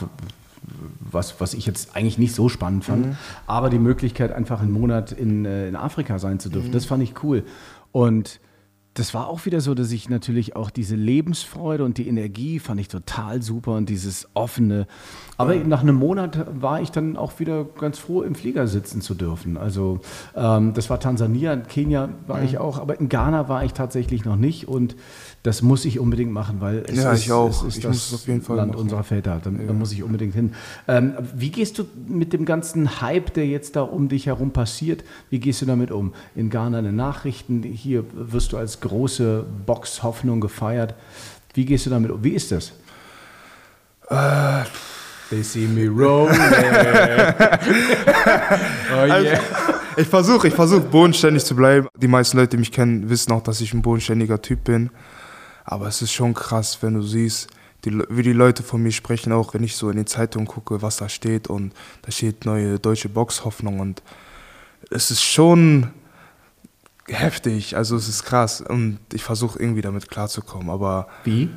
was, 0.99 1.39
was 1.39 1.53
ich 1.53 1.65
jetzt 1.65 1.95
eigentlich 1.95 2.17
nicht 2.17 2.35
so 2.35 2.49
spannend 2.49 2.83
fand, 2.83 3.05
Mhm. 3.05 3.15
aber 3.45 3.69
die 3.69 3.79
Möglichkeit, 3.79 4.33
einfach 4.33 4.59
einen 4.61 4.71
Monat 4.73 5.13
in, 5.13 5.45
äh, 5.45 5.69
in 5.69 5.77
Afrika 5.77 6.19
sein 6.19 6.39
zu 6.41 6.49
Mhm. 6.49 6.53
dürfen, 6.53 6.71
das 6.73 6.83
fand 6.85 7.01
ich 7.03 7.23
cool. 7.23 7.43
Und 7.93 8.41
das 8.97 9.13
war 9.13 9.27
auch 9.27 9.45
wieder 9.45 9.61
so, 9.61 9.75
dass 9.75 9.91
ich 9.91 10.09
natürlich 10.09 10.55
auch 10.55 10.71
diese 10.71 10.95
Lebensfreude 10.95 11.83
und 11.83 11.99
die 11.99 12.07
Energie 12.07 12.57
fand 12.57 12.79
ich 12.79 12.87
total 12.87 13.43
super 13.43 13.73
und 13.73 13.89
dieses 13.89 14.27
offene. 14.33 14.87
Aber 15.37 15.53
nach 15.53 15.81
einem 15.81 15.95
Monat 15.95 16.47
war 16.59 16.81
ich 16.81 16.89
dann 16.89 17.15
auch 17.15 17.39
wieder 17.39 17.63
ganz 17.79 17.99
froh, 17.99 18.23
im 18.23 18.33
Flieger 18.33 18.65
sitzen 18.67 19.01
zu 19.01 19.13
dürfen. 19.13 19.55
Also 19.55 19.99
ähm, 20.35 20.73
das 20.73 20.89
war 20.89 20.99
Tansania, 20.99 21.53
in 21.53 21.67
Kenia 21.67 22.09
war 22.25 22.41
ich 22.41 22.57
auch, 22.57 22.79
aber 22.79 22.99
in 22.99 23.07
Ghana 23.07 23.47
war 23.47 23.63
ich 23.63 23.73
tatsächlich 23.73 24.25
noch 24.25 24.35
nicht 24.35 24.67
und 24.67 24.95
das 25.43 25.61
muss 25.61 25.85
ich 25.85 25.99
unbedingt 25.99 26.31
machen, 26.31 26.59
weil 26.59 26.83
es 26.87 26.97
Ja, 26.97 27.11
ist, 27.13 27.21
ich 27.25 27.31
auch. 27.31 27.65
Ist 27.67 27.77
Ich 27.77 27.83
das 27.83 27.91
muss 27.93 28.07
es 28.07 28.13
auf 28.15 28.27
jeden 28.27 28.41
Fall 28.41 28.57
Land 28.57 28.71
machen. 28.71 28.81
unserer 28.81 29.03
Väter. 29.03 29.39
Da, 29.43 29.51
da 29.51 29.73
muss 29.73 29.91
ich 29.91 30.03
unbedingt 30.03 30.33
hin. 30.33 30.53
Ähm, 30.87 31.13
wie 31.35 31.51
gehst 31.51 31.77
du 31.77 31.85
mit 32.07 32.33
dem 32.33 32.43
ganzen 32.45 32.99
Hype, 32.99 33.33
der 33.35 33.45
jetzt 33.45 33.75
da 33.75 33.81
um 33.83 34.09
dich 34.09 34.25
herum 34.25 34.51
passiert, 34.51 35.03
wie 35.29 35.39
gehst 35.39 35.61
du 35.61 35.65
damit 35.67 35.91
um? 35.91 36.13
In 36.35 36.49
Ghana 36.49 36.79
eine 36.79 36.91
Nachrichten, 36.91 37.61
hier 37.63 38.03
wirst 38.13 38.51
du 38.51 38.57
als 38.57 38.81
große 38.87 39.45
Box-Hoffnung 39.65 40.41
gefeiert. 40.41 40.95
Wie 41.53 41.65
gehst 41.65 41.85
du 41.85 41.89
damit 41.89 42.11
um? 42.11 42.23
Wie 42.23 42.33
ist 42.33 42.51
das? 42.51 42.73
Äh, 44.09 44.63
They 45.29 45.43
see 45.43 45.67
me 45.67 45.89
rolling. 45.89 46.39
oh 48.93 49.05
yeah. 49.05 49.39
Ich 49.97 50.07
versuche, 50.07 50.47
ich 50.47 50.53
versuche 50.53 50.81
bodenständig 50.81 51.43
zu 51.43 51.55
bleiben. 51.55 51.89
Die 51.97 52.07
meisten 52.07 52.37
Leute, 52.37 52.51
die 52.51 52.57
mich 52.57 52.71
kennen, 52.71 53.09
wissen 53.09 53.33
auch, 53.33 53.43
dass 53.43 53.59
ich 53.59 53.73
ein 53.73 53.81
bodenständiger 53.81 54.41
Typ 54.41 54.63
bin. 54.63 54.89
Aber 55.65 55.87
es 55.87 56.01
ist 56.01 56.13
schon 56.13 56.33
krass, 56.33 56.77
wenn 56.81 56.93
du 56.93 57.01
siehst, 57.01 57.49
die, 57.83 58.01
wie 58.09 58.23
die 58.23 58.31
Leute 58.31 58.63
von 58.63 58.81
mir 58.81 58.91
sprechen, 58.91 59.33
auch 59.33 59.53
wenn 59.53 59.63
ich 59.63 59.75
so 59.75 59.89
in 59.89 59.97
die 59.97 60.05
Zeitung 60.05 60.45
gucke, 60.45 60.81
was 60.81 60.95
da 60.97 61.09
steht. 61.09 61.49
Und 61.49 61.73
da 62.03 62.11
steht 62.11 62.45
neue 62.45 62.79
deutsche 62.79 63.09
Boxhoffnung. 63.09 63.81
Und 63.81 64.01
es 64.89 65.11
ist 65.11 65.23
schon 65.23 65.87
heftig. 67.07 67.75
Also 67.75 67.95
es 67.95 68.07
ist 68.07 68.23
krass. 68.23 68.61
Und 68.61 68.99
ich 69.13 69.23
versuche 69.23 69.59
irgendwie 69.59 69.81
damit 69.81 70.09
klarzukommen. 70.09 70.69
Aber 70.69 71.07
Wie? 71.23 71.49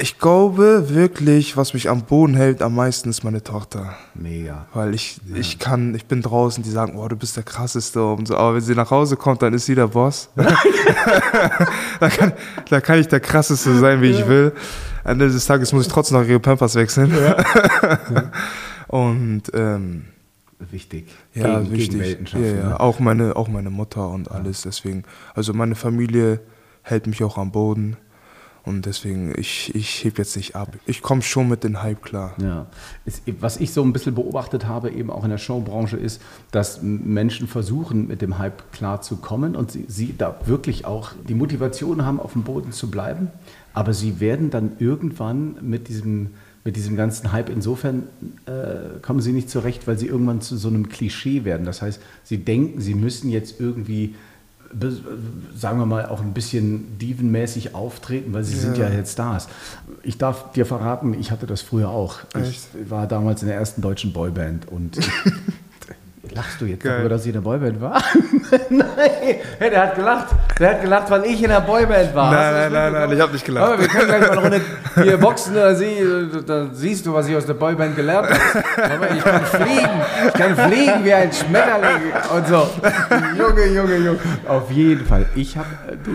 ich 0.00 0.18
glaube 0.18 0.90
wirklich, 0.90 1.56
was 1.56 1.74
mich 1.74 1.90
am 1.90 2.02
Boden 2.02 2.34
hält 2.34 2.62
am 2.62 2.76
meisten, 2.76 3.10
ist 3.10 3.24
meine 3.24 3.42
Tochter. 3.42 3.96
Mega. 4.14 4.66
Weil 4.72 4.94
ich, 4.94 5.20
ich 5.34 5.58
kann, 5.58 5.92
ich 5.96 6.06
bin 6.06 6.22
draußen, 6.22 6.62
die 6.62 6.70
sagen, 6.70 6.96
oh, 6.96 7.08
du 7.08 7.16
bist 7.16 7.36
der 7.36 7.42
krasseste 7.42 8.04
und 8.04 8.28
so, 8.28 8.36
aber 8.36 8.54
wenn 8.54 8.60
sie 8.60 8.76
nach 8.76 8.92
Hause 8.92 9.16
kommt, 9.16 9.42
dann 9.42 9.54
ist 9.54 9.66
sie 9.66 9.74
der 9.74 9.88
Boss. 9.88 10.30
da, 12.00 12.08
kann, 12.08 12.32
da 12.70 12.80
kann 12.80 13.00
ich 13.00 13.08
der 13.08 13.18
krasseste 13.18 13.76
sein, 13.76 14.00
wie 14.00 14.10
ich 14.10 14.28
will. 14.28 14.52
Am 15.02 15.12
Ende 15.12 15.30
des 15.30 15.46
Tages 15.46 15.72
muss 15.72 15.86
ich 15.86 15.92
trotzdem 15.92 16.20
noch 16.20 16.28
ihre 16.28 16.38
Pampers 16.38 16.76
wechseln. 16.76 17.12
und 18.86 19.42
ähm, 19.52 20.04
Wichtig. 20.70 21.06
ja, 21.34 21.60
Gegen- 21.60 21.72
wichtig. 21.72 21.90
Gegen 21.90 22.00
Welten 22.02 22.26
schaffen, 22.26 22.44
ja, 22.44 22.56
ja. 22.56 22.68
ne? 22.70 22.80
Auch, 22.80 22.98
meine, 22.98 23.36
auch 23.36 23.48
meine 23.48 23.70
Mutter 23.70 24.08
und 24.08 24.30
alles. 24.30 24.62
Deswegen, 24.62 25.04
also 25.34 25.52
meine 25.52 25.74
Familie 25.74 26.40
hält 26.82 27.06
mich 27.06 27.22
auch 27.22 27.38
am 27.38 27.52
Boden. 27.52 27.96
Und 28.64 28.84
deswegen, 28.84 29.32
ich, 29.38 29.74
ich 29.74 30.04
heb 30.04 30.18
jetzt 30.18 30.36
nicht 30.36 30.54
ab. 30.54 30.76
Ich 30.84 31.00
komme 31.00 31.22
schon 31.22 31.48
mit 31.48 31.64
dem 31.64 31.80
Hype 31.82 32.02
klar. 32.02 32.34
Ja. 32.42 32.66
Was 33.40 33.56
ich 33.58 33.72
so 33.72 33.82
ein 33.82 33.94
bisschen 33.94 34.14
beobachtet 34.14 34.66
habe, 34.66 34.90
eben 34.90 35.10
auch 35.10 35.24
in 35.24 35.30
der 35.30 35.38
Showbranche, 35.38 35.96
ist, 35.96 36.20
dass 36.50 36.82
Menschen 36.82 37.48
versuchen, 37.48 38.08
mit 38.08 38.20
dem 38.20 38.36
Hype 38.38 38.70
klarzukommen 38.72 39.56
und 39.56 39.70
sie, 39.70 39.86
sie 39.88 40.14
da 40.18 40.38
wirklich 40.44 40.84
auch 40.84 41.12
die 41.26 41.34
Motivation 41.34 42.04
haben, 42.04 42.20
auf 42.20 42.32
dem 42.34 42.42
Boden 42.42 42.72
zu 42.72 42.90
bleiben. 42.90 43.30
aber 43.72 43.94
sie 43.94 44.20
werden 44.20 44.50
dann 44.50 44.72
irgendwann 44.80 45.56
mit 45.62 45.88
diesem, 45.88 46.34
mit 46.68 46.76
diesem 46.76 46.96
ganzen 46.98 47.32
Hype, 47.32 47.48
insofern 47.48 48.02
äh, 48.44 49.00
kommen 49.00 49.22
sie 49.22 49.32
nicht 49.32 49.48
zurecht, 49.48 49.86
weil 49.86 49.98
sie 49.98 50.06
irgendwann 50.06 50.42
zu 50.42 50.58
so 50.58 50.68
einem 50.68 50.90
Klischee 50.90 51.44
werden. 51.44 51.64
Das 51.64 51.80
heißt, 51.80 51.98
sie 52.24 52.44
denken, 52.44 52.82
sie 52.82 52.92
müssen 52.92 53.30
jetzt 53.30 53.58
irgendwie 53.58 54.14
sagen 55.56 55.78
wir 55.78 55.86
mal, 55.86 56.04
auch 56.04 56.20
ein 56.20 56.34
bisschen 56.34 56.98
divenmäßig 56.98 57.74
auftreten, 57.74 58.34
weil 58.34 58.44
sie 58.44 58.54
sind 58.54 58.76
ja 58.76 58.90
jetzt 58.90 59.14
Stars. 59.14 59.48
Ich 60.02 60.18
darf 60.18 60.52
dir 60.52 60.66
verraten, 60.66 61.14
ich 61.14 61.30
hatte 61.30 61.46
das 61.46 61.62
früher 61.62 61.88
auch. 61.88 62.18
Ich 62.42 62.60
war 62.90 63.06
damals 63.06 63.40
in 63.40 63.48
der 63.48 63.56
ersten 63.56 63.80
deutschen 63.80 64.12
Boyband 64.12 64.68
und 64.68 64.98
lachst 66.34 66.60
du 66.60 66.66
jetzt 66.66 66.82
Geil. 66.82 66.92
darüber, 66.92 67.08
dass 67.10 67.22
ich 67.22 67.28
in 67.28 67.34
der 67.34 67.40
Boyband 67.40 67.80
war? 67.80 68.02
nein, 68.70 68.86
hey, 69.58 69.70
der 69.70 69.82
hat 69.82 69.94
gelacht. 69.94 70.28
Der 70.58 70.70
hat 70.70 70.82
gelacht, 70.82 71.10
weil 71.10 71.24
ich 71.24 71.42
in 71.42 71.48
der 71.48 71.60
Boyband 71.60 72.14
war. 72.14 72.32
Nein, 72.32 72.52
nein, 72.52 72.72
nein, 72.72 72.92
nein, 72.92 73.12
ich 73.12 73.20
hab 73.20 73.32
nicht 73.32 73.44
gelacht. 73.44 73.66
Aber 73.66 73.80
wir 73.80 73.88
können 73.88 74.06
gleich 74.06 74.20
mal 74.20 74.30
eine 74.30 74.40
Runde 74.40 74.60
hier 75.02 75.16
boxen, 75.18 75.54
da, 75.54 75.74
sie, 75.74 75.96
da 76.46 76.66
siehst 76.72 77.06
du, 77.06 77.14
was 77.14 77.28
ich 77.28 77.36
aus 77.36 77.46
der 77.46 77.54
Boyband 77.54 77.96
gelernt 77.96 78.28
habe. 78.28 79.08
Ich 79.16 79.24
kann 79.24 79.44
fliegen, 79.44 80.00
ich 80.26 80.34
kann 80.34 80.56
fliegen 80.56 81.04
wie 81.04 81.12
ein 81.12 81.32
Schmetterling 81.32 82.12
und 82.34 82.48
so. 82.48 82.68
Junge, 83.36 83.66
Junge, 83.66 83.96
Junge. 83.96 84.18
Auf 84.46 84.70
jeden 84.70 85.04
Fall. 85.06 85.26
Ich 85.34 85.56
habe, 85.56 85.66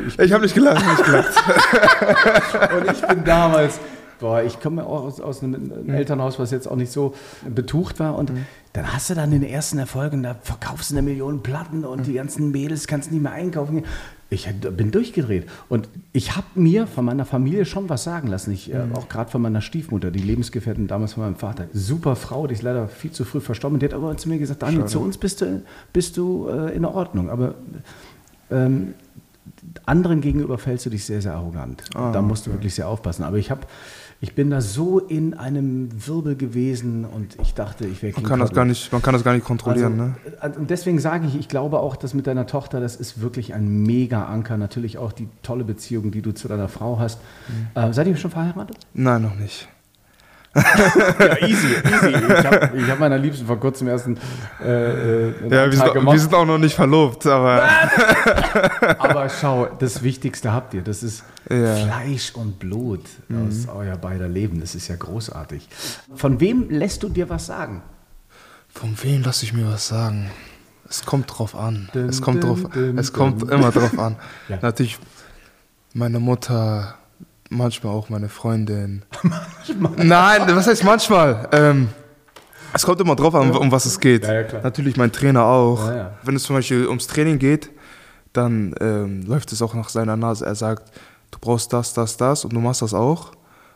ich 0.08 0.20
Ich 0.20 0.34
habe 0.34 0.44
nicht 0.44 0.56
gelacht, 0.56 0.82
ich 0.82 0.88
hab 0.88 0.98
nicht 0.98 1.06
gelacht. 1.06 2.74
und 2.78 2.92
ich 2.92 3.02
bin 3.02 3.24
damals, 3.24 3.80
boah, 4.20 4.44
ich 4.44 4.60
komme 4.60 4.86
auch 4.86 5.04
aus, 5.04 5.20
aus 5.20 5.44
einem, 5.44 5.56
einem 5.56 5.90
Elternhaus, 5.90 6.40
was 6.40 6.52
jetzt 6.52 6.68
auch 6.68 6.76
nicht 6.76 6.92
so 6.92 7.14
betucht 7.48 8.00
war. 8.00 8.18
Und 8.18 8.32
dann 8.74 8.94
hast 8.94 9.10
du 9.10 9.14
dann 9.14 9.32
den 9.32 9.44
ersten 9.44 9.78
Erfolg 9.78 10.14
und 10.14 10.24
da 10.24 10.36
verkaufst 10.42 10.92
du 10.92 10.96
eine 10.96 11.04
Million 11.04 11.44
Platten 11.44 11.86
und 11.86 12.08
die 12.08 12.14
ganzen 12.14 12.52
Mädels 12.52 12.88
kannst 12.88 13.10
du 13.10 13.14
nicht 13.14 13.24
mehr 13.24 13.32
einkaufen. 13.32 13.84
Ich 14.30 14.50
bin 14.52 14.90
durchgedreht. 14.90 15.48
Und 15.70 15.88
ich 16.12 16.36
habe 16.36 16.48
mir 16.56 16.88
von 16.88 17.06
meiner 17.06 17.26
Familie 17.26 17.66
schon 17.66 17.88
was 17.90 18.04
sagen 18.04 18.30
lassen. 18.30 18.52
Ich, 18.52 18.74
äh, 18.74 18.82
auch 18.96 19.08
gerade 19.08 19.30
von 19.30 19.44
meiner 19.44 19.62
Stiefmutter, 19.62 20.10
die 20.10 20.20
Lebensgefährtin 20.24 20.88
damals 20.88 21.14
von 21.14 21.24
meinem 21.24 21.36
Vater. 21.36 21.68
Super 21.72 22.16
Frau, 22.16 22.48
die 22.48 22.56
ist 22.56 22.64
leider 22.64 22.88
viel 22.88 23.12
zu 23.12 23.26
früh 23.26 23.42
verstorben. 23.42 23.78
Die 23.78 23.86
hat 23.86 23.94
aber 23.94 24.18
zu 24.18 24.30
mir 24.30 24.40
gesagt, 24.40 24.64
Daniel, 24.64 24.86
zu 24.86 25.02
uns 25.02 25.20
bist 25.20 25.42
du, 25.42 25.62
bist 25.92 26.18
du 26.18 26.48
äh, 26.48 26.76
in 26.76 26.84
Ordnung. 26.84 27.30
Aber 27.30 27.54
ähm, 28.50 28.96
anderen 29.86 30.22
gegenüber 30.22 30.58
fällst 30.58 30.86
du 30.86 30.90
dich 30.90 31.06
sehr, 31.06 31.22
sehr 31.22 31.34
arrogant. 31.34 31.84
Ah, 31.94 32.12
da 32.12 32.22
musst 32.22 32.48
du 32.48 32.52
wirklich 32.52 32.74
sehr 32.74 32.88
aufpassen. 32.88 33.24
Aber 33.24 33.38
ich 33.38 33.52
habe, 33.52 33.62
ich 34.24 34.36
bin 34.36 34.50
da 34.50 34.62
so 34.62 35.00
in 35.00 35.34
einem 35.34 35.90
Wirbel 36.08 36.38
gewesen 36.38 37.04
und 37.04 37.36
ich 37.42 37.56
dachte, 37.56 37.86
ich 37.86 38.02
wäre 38.02 38.14
Man 38.14 38.24
kann 38.24 38.40
das 38.40 38.54
gar 38.54 38.64
nicht, 38.64 38.90
man 38.94 39.02
kann 39.02 39.14
das 39.14 39.22
gar 39.22 39.34
nicht 39.34 39.44
kontrollieren, 39.44 39.98
ne? 39.98 40.16
also, 40.40 40.62
Und 40.62 40.70
deswegen 40.70 40.98
sage 41.00 41.28
ich, 41.28 41.38
ich 41.38 41.50
glaube 41.50 41.80
auch, 41.80 41.98
dass 41.98 42.14
mit 42.14 42.26
deiner 42.26 42.48
Tochter, 42.48 42.80
das 42.80 42.96
ist 42.96 43.20
wirklich 43.20 43.54
ein 43.54 43.84
Mega-Anker. 43.84 44.56
Natürlich 44.56 44.98
auch 44.98 45.12
die 45.12 45.28
tolle 45.42 45.66
Beziehung, 45.66 46.12
die 46.12 46.22
du 46.22 46.34
zu 46.34 46.48
deiner 46.48 46.70
Frau 46.70 47.00
hast. 47.00 47.20
Mhm. 47.50 47.82
Äh, 47.82 47.92
seid 47.92 48.08
ihr 48.08 48.16
schon 48.16 48.32
verheiratet? 48.32 48.78
Nein, 48.94 49.24
noch 49.24 49.36
nicht. 49.36 49.68
Ja, 50.56 51.38
easy, 51.48 51.68
easy. 51.84 52.10
Ich 52.10 52.46
habe 52.46 52.72
ich 52.78 52.90
hab 52.90 53.00
meiner 53.00 53.18
Liebsten 53.18 53.46
vor 53.48 53.60
kurzem 53.60 53.88
erst 53.88 54.06
einen, 54.06 54.18
äh, 54.64 54.68
äh, 54.70 55.34
einen 55.42 55.52
Ja, 55.52 55.66
wir 55.66 55.72
sind, 55.72 55.82
auch, 55.90 55.94
gemacht. 55.94 56.14
wir 56.14 56.20
sind 56.20 56.34
auch 56.34 56.46
noch 56.46 56.58
nicht 56.60 56.76
verlobt, 56.76 57.26
aber 57.26 57.64
Aber 59.00 59.30
schau, 59.30 59.66
das 59.80 60.04
Wichtigste 60.04 60.54
habt 60.54 60.74
ihr. 60.76 60.82
Das 60.84 61.02
ist 61.02 61.24
Ja. 61.50 61.58
Mhm. 61.58 61.78
Fleisch 61.88 62.36
und 62.36 62.60
Blut 62.60 63.02
aus 63.30 63.68
euer 63.74 63.98
beider 63.98 64.28
Leben. 64.28 64.60
Das 64.62 64.76
ist 64.76 64.88
ja 64.90 64.96
großartig. 64.96 65.68
Von 66.16 66.40
wem 66.40 66.70
lässt 66.70 67.02
du 67.04 67.10
dir 67.10 67.30
was 67.30 67.46
sagen? 67.48 67.82
von 68.76 68.96
wem 69.04 69.22
lasse 69.22 69.46
ich 69.46 69.54
mir 69.54 69.68
was 69.68 69.88
sagen? 69.88 70.32
Es 70.90 71.06
kommt 71.06 71.26
drauf 71.38 71.56
an. 71.56 71.90
Dun, 71.94 72.10
es 72.10 72.22
kommt, 72.24 72.44
dun, 72.44 72.62
drauf, 72.62 72.72
dun, 72.74 72.98
es 72.98 73.14
kommt 73.14 73.44
immer 73.52 73.72
drauf 73.72 73.98
an. 74.00 74.16
Ja. 74.50 74.58
Natürlich 74.64 74.98
meine 75.94 76.20
Mutter, 76.20 76.96
manchmal 77.54 77.94
auch 77.94 78.10
meine 78.10 78.30
Freundin. 78.30 79.04
Nein, 79.98 80.42
was 80.48 80.68
heißt 80.68 80.84
manchmal? 80.84 81.48
Ähm, 81.52 81.90
es 82.74 82.84
kommt 82.84 83.00
immer 83.02 83.16
drauf 83.16 83.36
an, 83.36 83.52
um 83.52 83.72
was 83.72 83.86
es 83.86 84.00
geht. 84.00 84.24
Ja, 84.24 84.42
ja. 84.42 84.62
Natürlich 84.64 84.98
mein 84.98 85.12
Trainer 85.12 85.46
auch. 85.46 85.92
Wenn 86.24 86.36
es 86.36 86.44
zum 86.44 86.56
Beispiel 86.56 86.88
ums 86.88 87.08
Training 87.08 87.40
geht, 87.40 87.70
dann 88.34 88.74
ähm, 88.82 89.24
läuft 89.26 89.52
es 89.52 89.62
auch 89.62 89.74
nach 89.76 89.90
seiner 89.90 90.18
Nase. 90.18 90.46
Er 90.46 90.56
sagt, 90.56 90.92
du 91.32 91.38
brauchst 91.40 91.72
das, 91.72 91.94
das, 91.94 92.18
das 92.18 92.46
und 92.46 92.54
du 92.54 92.60
machst 92.60 92.82
das 92.82 92.94
auch. 92.94 93.32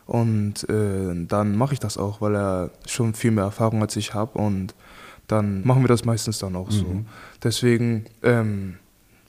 Und 0.06 0.68
äh, 0.68 1.26
dann 1.26 1.56
mache 1.56 1.74
ich 1.74 1.80
das 1.80 1.98
auch, 1.98 2.20
weil 2.20 2.34
er 2.34 2.70
schon 2.86 3.14
viel 3.14 3.30
mehr 3.30 3.44
Erfahrung 3.44 3.82
als 3.82 3.94
ich 3.94 4.14
habe. 4.14 4.38
Und 4.38 4.74
dann 5.28 5.64
machen 5.64 5.82
wir 5.82 5.88
das 5.88 6.04
meistens 6.04 6.38
dann 6.38 6.56
auch 6.56 6.70
so. 6.70 6.84
Mhm. 6.84 7.06
Deswegen, 7.42 8.06
ähm, 8.22 8.78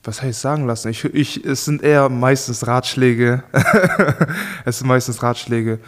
was 0.03 0.21
heißt 0.21 0.41
sagen 0.41 0.65
lassen? 0.65 0.89
Ich, 0.89 1.03
ich, 1.05 1.43
es 1.45 1.65
sind 1.65 1.83
eher 1.83 2.09
meistens 2.09 2.65
Ratschläge. 2.65 3.43
es 4.65 4.79
sind 4.79 4.87
meistens 4.87 5.21
Ratschläge. 5.21 5.79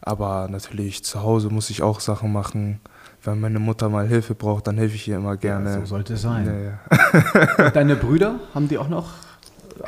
Aber 0.00 0.48
natürlich 0.48 1.04
zu 1.04 1.22
Hause 1.22 1.50
muss 1.50 1.70
ich 1.70 1.82
auch 1.82 2.00
Sachen 2.00 2.32
machen. 2.32 2.80
Wenn 3.24 3.40
meine 3.40 3.58
Mutter 3.58 3.88
mal 3.88 4.06
Hilfe 4.06 4.34
braucht, 4.34 4.68
dann 4.68 4.78
helfe 4.78 4.94
ich 4.94 5.08
ihr 5.08 5.16
immer 5.16 5.36
gerne. 5.36 5.80
so 5.80 5.86
sollte 5.86 6.14
es 6.14 6.22
sein. 6.22 6.46
Ja, 6.46 7.58
ja. 7.58 7.70
Deine 7.74 7.96
Brüder, 7.96 8.36
haben 8.54 8.68
die 8.68 8.78
auch 8.78 8.88
noch 8.88 9.08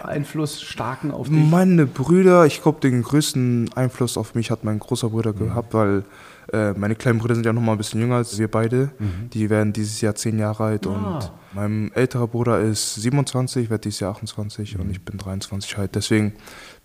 Einfluss 0.03 0.61
starken 0.61 1.13
auf 1.13 1.29
dich? 1.29 1.39
Meine 1.39 1.87
Brüder, 1.87 2.47
ich 2.47 2.63
glaube, 2.63 2.81
den 2.81 3.03
größten 3.03 3.71
Einfluss 3.75 4.17
auf 4.17 4.35
mich 4.35 4.51
hat 4.51 4.65
mein 4.65 4.81
großer 4.81 5.11
Bruder 5.11 5.33
gehabt, 5.33 5.75
weil 5.75 6.05
äh, 6.53 6.73
meine 6.73 6.95
kleinen 6.95 7.19
Brüder 7.19 7.35
sind 7.35 7.47
ja 7.47 7.53
noch 7.53 7.63
mal 7.63 7.73
ein 7.73 7.79
bisschen 7.79 8.01
jünger 8.01 8.17
als 8.17 8.39
wir 8.39 8.51
beide. 8.51 8.91
Die 9.33 9.49
werden 9.51 9.73
dieses 9.73 10.01
Jahr 10.01 10.15
zehn 10.15 10.39
Jahre 10.39 10.65
alt 10.65 10.87
Ah. 10.87 10.91
und 10.91 11.33
mein 11.53 11.91
älterer 11.95 12.27
Bruder 12.27 12.61
ist 12.61 12.95
27, 12.97 13.71
wird 13.71 13.85
dieses 13.85 14.01
Jahr 14.01 14.13
28 14.13 14.79
und 14.79 14.91
ich 14.91 15.05
bin 15.05 15.19
23 15.19 15.77
halt. 15.77 15.95
Deswegen 15.95 16.35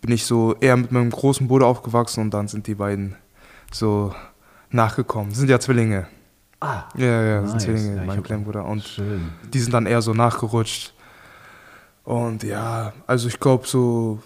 bin 0.02 0.12
ich 0.12 0.26
so 0.26 0.56
eher 0.60 0.78
mit 0.78 0.92
meinem 0.92 1.10
großen 1.12 1.48
Bruder 1.48 1.68
aufgewachsen 1.68 2.22
und 2.22 2.34
dann 2.34 2.48
sind 2.48 2.68
die 2.68 2.76
beiden 2.76 3.16
so 3.72 4.14
nachgekommen. 4.72 5.34
Sind 5.34 5.50
ja 5.50 5.60
Zwillinge. 5.60 6.08
Ah, 6.60 6.84
Ja, 6.96 7.22
ja, 7.24 7.42
Nice. 7.42 7.52
sind 7.52 7.62
Zwillinge, 7.62 7.96
Ja, 7.98 8.04
mein 8.06 8.24
kleiner 8.24 8.44
Bruder. 8.44 8.66
Und 8.66 8.84
schön. 8.84 9.30
die 9.54 9.60
sind 9.60 9.74
dann 9.74 9.86
eher 9.86 10.02
so 10.02 10.14
nachgerutscht. 10.14 10.94
Und 12.04 12.44
ja, 12.44 12.94
also 13.08 13.28
ich 13.28 13.40
glaube 13.40 13.68
so, 13.68 14.20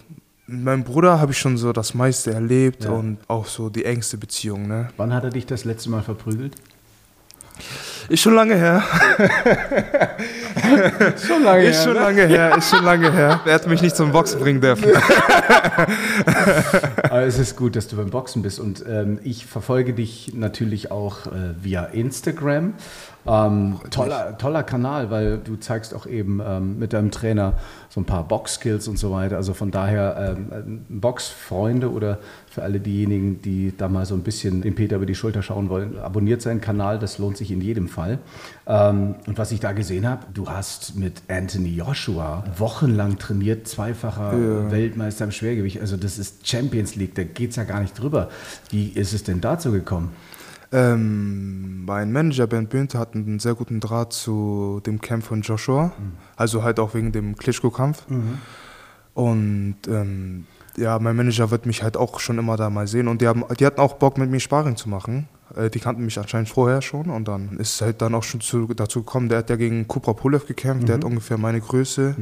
mit 0.52 0.64
meinem 0.64 0.84
Bruder 0.84 1.20
habe 1.20 1.32
ich 1.32 1.38
schon 1.38 1.58
so 1.58 1.72
das 1.74 1.94
meiste 1.94 2.32
erlebt 2.34 2.86
Ja. 2.86 2.92
und 2.92 3.18
auch 3.28 3.46
so 3.46 3.70
die 3.70 3.86
engste 3.86 4.18
Beziehung, 4.18 4.68
ne? 4.68 4.90
Wann 4.98 5.14
hat 5.14 5.24
er 5.24 5.30
dich 5.30 5.46
das 5.46 5.64
letzte 5.64 5.90
Mal 5.92 6.02
verprügelt? 6.02 6.56
Ist 8.10 8.22
schon 8.22 8.34
lange 8.34 8.56
her. 8.56 8.82
Schon 11.26 11.44
lange 11.44 11.64
Ist 11.64 11.84
schon 11.84 11.96
lange 11.96 12.28
her, 12.28 12.58
ist 12.58 12.70
schon 12.70 12.84
lange 12.84 13.12
her. 13.12 13.40
Er 13.46 13.54
hat 13.54 13.68
mich 13.68 13.82
nicht 13.82 13.96
zum 13.96 14.12
Boxen 14.12 14.40
bringen 14.40 14.62
dürfen. 14.62 14.86
Aber 17.04 17.22
es 17.22 17.40
ist 17.40 17.56
gut, 17.56 17.76
dass 17.76 17.88
du 17.88 17.98
beim 17.98 18.10
Boxen 18.10 18.42
bist 18.42 18.60
und 18.60 18.84
ähm, 18.88 19.20
ich 19.24 19.46
verfolge 19.46 19.94
dich 19.94 20.34
natürlich 20.34 20.92
auch 20.92 21.28
äh, 21.28 21.54
via 21.62 21.86
Instagram. 21.86 22.74
Ähm, 23.28 23.80
toller, 23.92 24.38
toller 24.38 24.64
Kanal, 24.64 25.12
weil 25.12 25.38
du 25.38 25.58
zeigst 25.58 25.94
auch 25.94 26.06
eben 26.06 26.42
ähm, 26.46 26.80
mit 26.80 26.94
deinem 26.94 27.12
Trainer 27.12 27.54
so 27.90 28.00
ein 28.00 28.06
paar 28.06 28.28
Box-Skills 28.28 28.88
und 28.88 28.98
so 28.98 29.12
weiter. 29.12 29.36
Also 29.36 29.54
von 29.54 29.72
daher 29.72 30.36
ähm, 30.38 30.86
Boxfreunde 30.90 31.92
oder 31.92 32.18
für 32.50 32.64
alle 32.64 32.80
diejenigen, 32.80 33.42
die 33.42 33.74
da 33.78 33.90
mal 33.90 34.06
so 34.06 34.16
ein 34.16 34.24
bisschen 34.24 34.62
den 34.62 34.74
Peter 34.74 34.96
über 34.96 35.06
die 35.06 35.16
Schulter 35.16 35.44
schauen 35.44 35.70
wollen, 35.70 36.00
abonniert 36.00 36.42
seinen 36.42 36.62
Kanal, 36.62 36.98
das 36.98 37.18
lohnt 37.18 37.38
sich 37.38 37.52
in 37.52 37.62
jedem 37.62 37.88
Fall. 37.88 37.99
Ähm, 38.68 39.16
und 39.28 39.38
was 39.38 39.52
ich 39.52 39.60
da 39.60 39.72
gesehen 39.72 40.08
habe, 40.08 40.26
du 40.34 40.50
hast 40.50 40.96
mit 40.96 41.22
Anthony 41.28 41.76
Joshua 41.76 42.44
wochenlang 42.58 43.18
trainiert, 43.18 43.68
zweifacher 43.68 44.72
Weltmeister 44.72 45.26
im 45.26 45.32
Schwergewicht. 45.32 45.82
Also 45.82 45.98
das 45.98 46.18
ist 46.18 46.48
Champions 46.48 46.96
League, 46.96 47.16
da 47.16 47.24
geht 47.24 47.52
es 47.52 47.56
ja 47.56 47.64
gar 47.64 47.82
nicht 47.82 48.00
drüber. 48.00 48.30
Wie 48.70 48.90
ist 48.90 49.14
es 49.14 49.24
denn 49.24 49.42
dazu 49.42 49.72
gekommen? 49.72 50.12
Ähm, 50.72 51.86
mein 51.86 52.12
Manager 52.12 52.46
Bernd 52.46 52.70
Bünte 52.70 53.00
hat 53.00 53.16
einen 53.16 53.40
sehr 53.40 53.56
guten 53.56 53.80
Draht 53.80 54.14
zu 54.14 54.82
dem 54.86 55.02
Camp 55.02 55.24
von 55.24 55.42
Joshua. 55.42 55.92
Also 56.36 56.64
halt 56.64 56.80
auch 56.80 56.94
wegen 56.94 57.12
dem 57.12 57.36
Klitschko-Kampf. 57.36 58.06
Und 59.14 59.78
ähm, 59.88 60.46
ja, 60.78 61.00
mein 61.00 61.16
Manager 61.16 61.52
wird 61.52 61.66
mich 61.66 61.84
halt 61.84 61.98
auch 61.98 62.20
schon 62.20 62.38
immer 62.38 62.56
da 62.56 62.70
mal 62.70 62.88
sehen. 62.88 63.08
Und 63.08 63.22
die, 63.22 63.28
haben, 63.28 63.44
die 63.60 63.66
hatten 63.66 63.80
auch 63.80 63.96
Bock, 63.96 64.18
mit 64.18 64.30
mir 64.30 64.40
Sparring 64.40 64.76
zu 64.76 64.90
machen. 64.90 65.28
Äh, 65.56 65.70
die 65.70 65.80
kannten 65.80 66.04
mich 66.06 66.20
anscheinend 66.20 66.50
vorher 66.50 66.82
schon. 66.82 67.10
Und 67.10 67.28
dann 67.28 67.58
ist 67.58 67.76
es 67.76 67.82
halt 67.82 68.02
dann 68.02 68.16
auch 68.16 68.24
schon 68.24 68.42
zu, 68.42 68.68
dazu 68.68 69.02
gekommen, 69.04 69.30
der 69.30 69.40
hat 69.40 69.50
ja 69.50 69.56
gegen 69.56 69.88
Kupra 69.88 70.14
Pulev 70.14 70.46
gekämpft. 70.46 70.88
Der 70.88 70.96
hat 70.96 71.04
ungefähr 71.04 71.38
meine 71.38 71.62
Größe. 71.62 72.16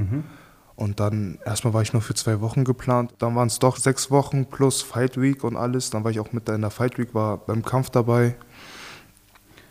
Und 0.75 0.99
dann, 0.99 1.39
erstmal 1.43 1.73
war 1.73 1.81
ich 1.81 1.93
nur 1.93 2.03
für 2.03 2.13
zwei 2.13 2.39
Wochen 2.39 2.63
geplant. 2.63 3.15
Dann 3.17 3.35
waren 3.35 3.47
es 3.47 3.57
doch 3.57 3.77
sechs 3.77 4.11
Wochen 4.11 4.45
plus 4.45 4.83
Fight 4.83 5.19
Week 5.19 5.43
und 5.43 5.55
alles. 5.55 5.89
Dann 5.89 6.03
war 6.03 6.11
ich 6.11 6.19
auch 6.19 6.33
mit 6.33 6.47
in 6.49 6.61
der 6.61 6.69
Fight 6.69 6.99
Week, 6.99 7.13
war 7.15 7.37
beim 7.37 7.65
Kampf 7.65 7.89
dabei. 7.89 8.35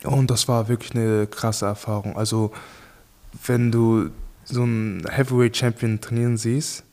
Und 0.03 0.29
das 0.29 0.47
war 0.47 0.67
wirklich 0.67 0.93
eine 0.95 1.27
krasse 1.27 1.65
Erfahrung. 1.65 2.17
Also, 2.17 2.51
wenn 3.45 3.71
du 3.71 4.09
so 4.43 4.63
einen 4.63 5.05
Heavyweight 5.09 5.55
Champion 5.55 6.01
trainieren 6.01 6.37
siehst, 6.37 6.83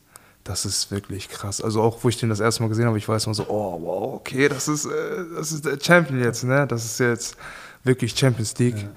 das 0.45 0.63
ist 0.63 0.91
wirklich 0.91 1.27
krass. 1.27 1.59
Also 1.59 1.81
auch, 1.81 2.03
wo 2.03 2.09
ich 2.09 2.17
den 2.17 2.29
das 2.29 2.39
erste 2.39 2.61
Mal 2.61 2.69
gesehen 2.69 2.85
habe, 2.85 2.99
ich 2.99 3.09
weiß 3.09 3.25
immer 3.25 3.33
so, 3.33 3.47
oh, 3.49 3.81
wow, 3.81 4.13
okay, 4.13 4.47
das 4.47 4.67
ist, 4.67 4.85
äh, 4.85 5.25
das 5.35 5.51
ist 5.51 5.65
der 5.65 5.77
Champion 5.81 6.21
jetzt, 6.21 6.43
ne? 6.43 6.67
Das 6.67 6.85
ist 6.85 6.99
jetzt 6.99 7.35
wirklich 7.83 8.17
Champions 8.17 8.57
League. 8.59 8.87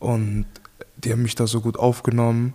Und 0.00 0.46
die 0.96 1.12
haben 1.12 1.22
mich 1.22 1.36
da 1.36 1.46
so 1.46 1.60
gut 1.60 1.78
aufgenommen. 1.78 2.54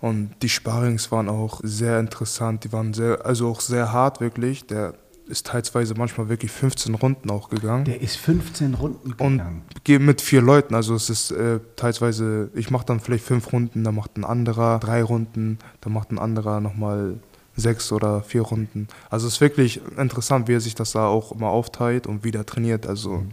Und 0.00 0.30
die 0.42 0.48
Sparrings 0.48 1.10
waren 1.10 1.28
auch 1.28 1.60
sehr 1.64 1.98
interessant. 1.98 2.62
Die 2.62 2.72
waren 2.72 2.94
sehr, 2.94 3.26
also 3.26 3.48
auch 3.48 3.60
sehr 3.60 3.92
hart 3.92 4.20
wirklich. 4.20 4.66
Der 4.66 4.94
ist 5.26 5.46
teilweise 5.46 5.94
manchmal 5.94 6.28
wirklich 6.28 6.52
15 6.52 6.94
Runden 6.94 7.30
auch 7.30 7.48
gegangen. 7.48 7.84
Der 7.86 8.00
ist 8.00 8.16
15 8.16 8.74
Runden 8.74 9.08
und 9.08 9.38
gegangen. 9.38 9.62
gehe 9.82 9.98
mit 9.98 10.20
vier 10.20 10.40
Leuten. 10.40 10.76
Also 10.76 10.94
es 10.94 11.10
ist 11.10 11.32
äh, 11.32 11.58
teilweise, 11.74 12.48
ich 12.54 12.70
mache 12.70 12.86
dann 12.86 13.00
vielleicht 13.00 13.24
fünf 13.24 13.52
Runden, 13.52 13.82
dann 13.82 13.96
macht 13.96 14.16
ein 14.16 14.24
anderer 14.24 14.78
drei 14.78 15.02
Runden, 15.02 15.58
dann 15.80 15.92
macht 15.92 16.12
ein 16.12 16.20
anderer 16.20 16.60
nochmal 16.60 17.18
sechs 17.56 17.90
oder 17.90 18.22
vier 18.22 18.42
Runden. 18.42 18.88
Also 19.10 19.26
es 19.26 19.34
ist 19.34 19.40
wirklich 19.40 19.80
interessant, 19.96 20.46
wie 20.48 20.54
er 20.54 20.60
sich 20.60 20.74
das 20.74 20.92
da 20.92 21.06
auch 21.06 21.32
immer 21.32 21.48
aufteilt 21.48 22.06
und 22.06 22.22
wieder 22.22 22.44
trainiert. 22.44 22.86
Also 22.86 23.24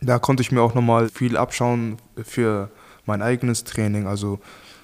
da 0.00 0.18
konnte 0.18 0.42
ich 0.42 0.52
mir 0.52 0.62
auch 0.62 0.74
nochmal 0.74 1.08
viel 1.08 1.36
abschauen 1.36 1.96
für 2.22 2.70
mein 3.06 3.22
eigenes 3.22 3.64
Training. 3.64 4.06
Also 4.06 4.40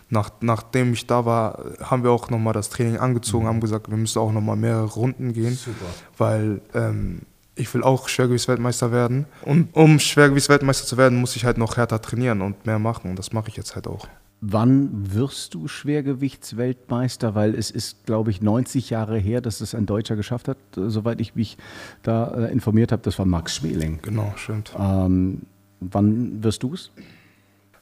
nach, 0.08 0.30
nachdem 0.40 0.92
ich 0.92 1.06
da 1.06 1.24
war, 1.24 1.64
haben 1.82 2.02
wir 2.02 2.10
auch 2.10 2.30
nochmal 2.30 2.52
das 2.52 2.70
Training 2.70 2.98
angezogen, 2.98 3.46
haben 3.46 3.60
gesagt, 3.60 3.90
wir 3.90 3.96
müssen 3.96 4.18
auch 4.18 4.32
nochmal 4.32 4.56
mehrere 4.56 4.86
Runden 4.86 5.32
gehen, 5.32 5.54
Super. 5.54 5.86
weil 6.18 6.60
ähm, 6.74 7.20
ich 7.54 7.72
will 7.74 7.82
auch 7.82 8.08
Schwergewichtsweltmeister 8.08 8.90
werden. 8.90 9.26
Und 9.42 9.74
um 9.76 9.98
Schwergewichtsweltmeister 10.00 10.86
zu 10.86 10.96
werden, 10.96 11.20
muss 11.20 11.36
ich 11.36 11.44
halt 11.44 11.58
noch 11.58 11.76
härter 11.76 12.00
trainieren 12.00 12.40
und 12.40 12.66
mehr 12.66 12.78
machen. 12.78 13.10
Und 13.10 13.18
das 13.18 13.32
mache 13.32 13.48
ich 13.48 13.56
jetzt 13.56 13.74
halt 13.74 13.86
auch. 13.86 14.08
Wann 14.42 15.14
wirst 15.14 15.52
du 15.52 15.68
Schwergewichtsweltmeister? 15.68 17.34
Weil 17.34 17.54
es 17.54 17.70
ist, 17.70 18.06
glaube 18.06 18.30
ich, 18.30 18.40
90 18.40 18.88
Jahre 18.88 19.18
her, 19.18 19.42
dass 19.42 19.60
es 19.60 19.74
ein 19.74 19.84
Deutscher 19.84 20.16
geschafft 20.16 20.48
hat. 20.48 20.56
Äh, 20.76 20.88
Soweit 20.88 21.20
ich 21.20 21.34
mich 21.34 21.58
da 22.02 22.46
äh, 22.46 22.52
informiert 22.52 22.90
habe, 22.90 23.02
das 23.02 23.18
war 23.18 23.26
Max 23.26 23.56
Schmeling. 23.56 23.98
Genau, 24.00 24.32
stimmt. 24.36 24.72
Ähm, 24.78 25.42
wann 25.80 26.42
wirst 26.42 26.62
du 26.62 26.72
es? 26.72 26.90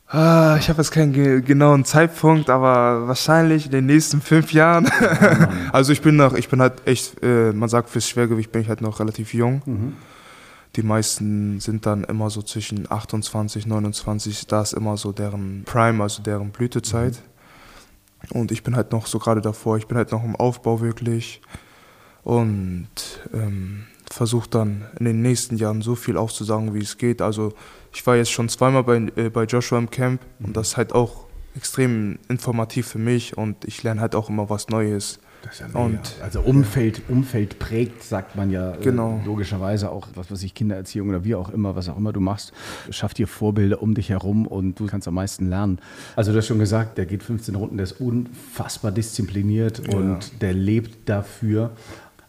Ah, 0.09 0.57
ich 0.59 0.69
habe 0.71 0.79
jetzt 0.79 0.91
keinen 0.91 1.13
ge 1.13 1.43
genauen 1.43 1.85
Zeitpunkt, 1.85 2.49
aber 2.49 3.07
wahrscheinlich 3.07 3.67
in 3.67 3.73
den 3.73 3.87
nächsten 3.87 4.23
fünf 4.23 4.53
Jahren. 4.55 4.89
also 5.73 5.93
ich 5.93 6.01
bin 6.01 6.17
noch, 6.17 6.33
ich 6.33 6.49
bin 6.49 6.63
halt 6.63 6.87
echt, 6.87 7.23
äh, 7.23 7.53
man 7.53 7.69
sagt 7.69 7.91
fürs 7.91 8.09
Schwergewicht 8.09 8.51
bin 8.51 8.63
ich 8.63 8.69
halt 8.69 8.81
noch 8.81 9.01
relativ 9.01 9.35
jung. 9.35 9.95
Die 10.77 10.83
meisten 10.83 11.61
sind 11.61 11.87
dann 11.87 12.05
immer 12.05 12.31
so 12.31 12.43
zwischen 12.43 12.91
28, 12.91 13.67
29, 13.67 14.47
da 14.47 14.63
ist 14.63 14.75
immer 14.75 14.97
so 14.97 15.13
deren 15.13 15.65
Prime, 15.65 16.03
also 16.03 16.23
deren 16.23 16.51
Blütezeit. 16.51 17.23
Und 18.31 18.53
ich 18.53 18.63
bin 18.63 18.77
halt 18.77 18.93
noch 18.93 19.07
so 19.07 19.19
gerade 19.19 19.41
davor, 19.41 19.77
ich 19.77 19.87
bin 19.87 19.97
halt 19.97 20.13
noch 20.13 20.25
im 20.25 20.37
Aufbau 20.37 20.81
wirklich 20.81 21.41
und 22.25 22.89
ähm, 23.33 23.87
versuche 24.11 24.49
dann 24.51 24.87
in 24.99 25.07
den 25.07 25.23
nächsten 25.23 25.57
Jahren 25.57 25.83
so 25.83 25.95
viel 25.95 26.17
aufzusagen, 26.17 26.75
wie 26.75 26.83
es 26.83 26.99
geht. 26.99 27.23
Also 27.23 27.55
ich 27.93 28.07
war 28.07 28.17
jetzt 28.17 28.31
schon 28.31 28.49
zweimal 28.49 28.85
bei, 28.85 28.97
äh, 29.17 29.31
bei 29.31 29.45
Joshua 29.45 29.79
im 29.79 29.91
Camp 29.91 30.21
und 30.41 30.57
das 30.57 30.69
ist 30.69 30.77
halt 30.77 30.93
auch 30.93 31.27
extrem 31.57 32.19
informativ 32.29 32.89
für 32.89 32.99
mich 32.99 33.37
und 33.37 33.65
ich 33.65 33.83
lerne 33.83 34.01
halt 34.01 34.15
auch 34.15 34.29
immer 34.29 34.51
was 34.51 34.69
Neues. 34.69 35.21
Das 35.43 35.61
ist 35.61 35.73
ja. 35.73 35.81
Und 35.81 36.01
also 36.23 36.41
Umfeld, 36.41 37.03
Umfeld 37.09 37.59
prägt, 37.59 38.03
sagt 38.03 38.37
man 38.37 38.51
ja 38.51 38.75
äh, 38.75 38.79
Genau. 38.83 39.21
logischerweise 39.25 39.91
auch, 39.91 40.09
was 40.15 40.31
weiß 40.31 40.43
ich, 40.43 40.55
Kindererziehung 40.55 41.09
oder 41.11 41.25
wie 41.25 41.35
auch 41.35 41.51
immer, 41.51 41.77
was 41.77 41.89
auch 41.89 41.97
immer 41.97 42.13
du 42.13 42.21
machst, 42.21 42.53
schaff 42.91 43.15
dir 43.15 43.29
Vorbilder 43.29 43.81
um 43.83 43.95
dich 43.95 44.11
herum 44.11 44.47
und 44.47 44.79
du 44.81 44.87
kannst 44.87 45.07
am 45.09 45.15
meisten 45.15 45.49
lernen. 45.49 45.79
Also 46.17 46.33
du 46.33 46.39
hast 46.39 46.47
schon 46.47 46.59
gesagt, 46.59 46.99
der 46.99 47.07
geht 47.07 47.23
15 47.23 47.55
Runden, 47.55 47.77
der 47.77 47.85
ist 47.85 48.01
unfassbar 48.01 48.91
diszipliniert 48.93 49.89
und 49.95 50.43
der 50.43 50.53
lebt 50.55 51.09
dafür. 51.09 51.71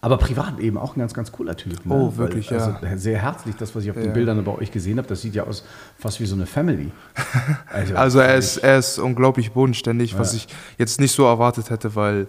Aber 0.01 0.17
privat 0.17 0.59
eben 0.59 0.77
auch 0.77 0.95
ein 0.95 0.99
ganz, 0.99 1.13
ganz 1.13 1.29
cooler 1.29 1.57
Typ. 1.57 1.85
Ne? 1.85 1.93
Oh, 1.93 2.15
wirklich, 2.15 2.49
Weil, 2.51 2.59
ja. 2.59 2.79
Also 2.81 2.97
sehr 2.97 3.21
herzlich, 3.21 3.55
das, 3.57 3.75
was 3.75 3.83
ich 3.83 3.89
auf 3.89 3.97
den 3.97 4.05
Ja. 4.05 4.11
Bildern 4.13 4.41
bei 4.45 4.53
euch 4.53 4.71
gesehen 4.71 4.97
habe, 4.97 5.09
das 5.09 5.21
sieht 5.21 5.35
ja 5.35 5.43
aus 5.43 5.65
fast 5.97 6.21
wie 6.21 6.25
so 6.25 6.35
eine 6.35 6.45
Family. 6.45 6.91
Also 7.95 8.19
er 8.19 8.35
ist, 8.35 8.57
er 8.57 8.77
ist 8.79 8.97
unglaublich 8.97 9.51
bodenständig, 9.51 10.17
was 10.17 10.33
ich 10.33 10.47
jetzt 10.77 11.01
nicht 11.01 11.11
so 11.11 11.25
erwartet 11.25 11.69
hätte, 11.69 11.95
weil 11.95 12.27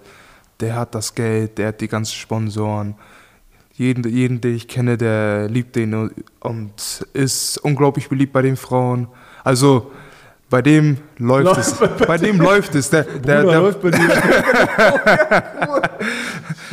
der 0.60 0.76
hat 0.76 0.94
das 0.94 1.14
Geld, 1.14 1.58
der 1.58 1.68
hat 1.68 1.80
die 1.80 1.88
ganzen 1.88 2.14
Sponsoren. 2.14 2.94
Jeden, 3.74 4.04
jeden, 4.08 4.40
den 4.40 4.54
ich 4.56 4.68
kenne, 4.68 4.98
der 4.98 5.48
liebt 5.48 5.74
den 5.76 6.10
und- 6.40 7.06
ist 7.14 7.56
unglaublich 7.58 8.08
beliebt 8.08 8.32
bei 8.32 8.42
den 8.42 8.56
Frauen. 8.56 9.08
Also 9.42 9.90
bei 10.50 10.60
dem 10.62 10.98
läuft 11.16 11.56
es. 11.58 11.74
Bei 12.06 12.18
dem 12.18 12.40
läuft 12.40 12.74
es. 12.74 12.90
Der, 12.90 13.04
der, 13.04 13.44
der, 13.44 13.72
bei 13.72 13.90
dir. 13.90 14.22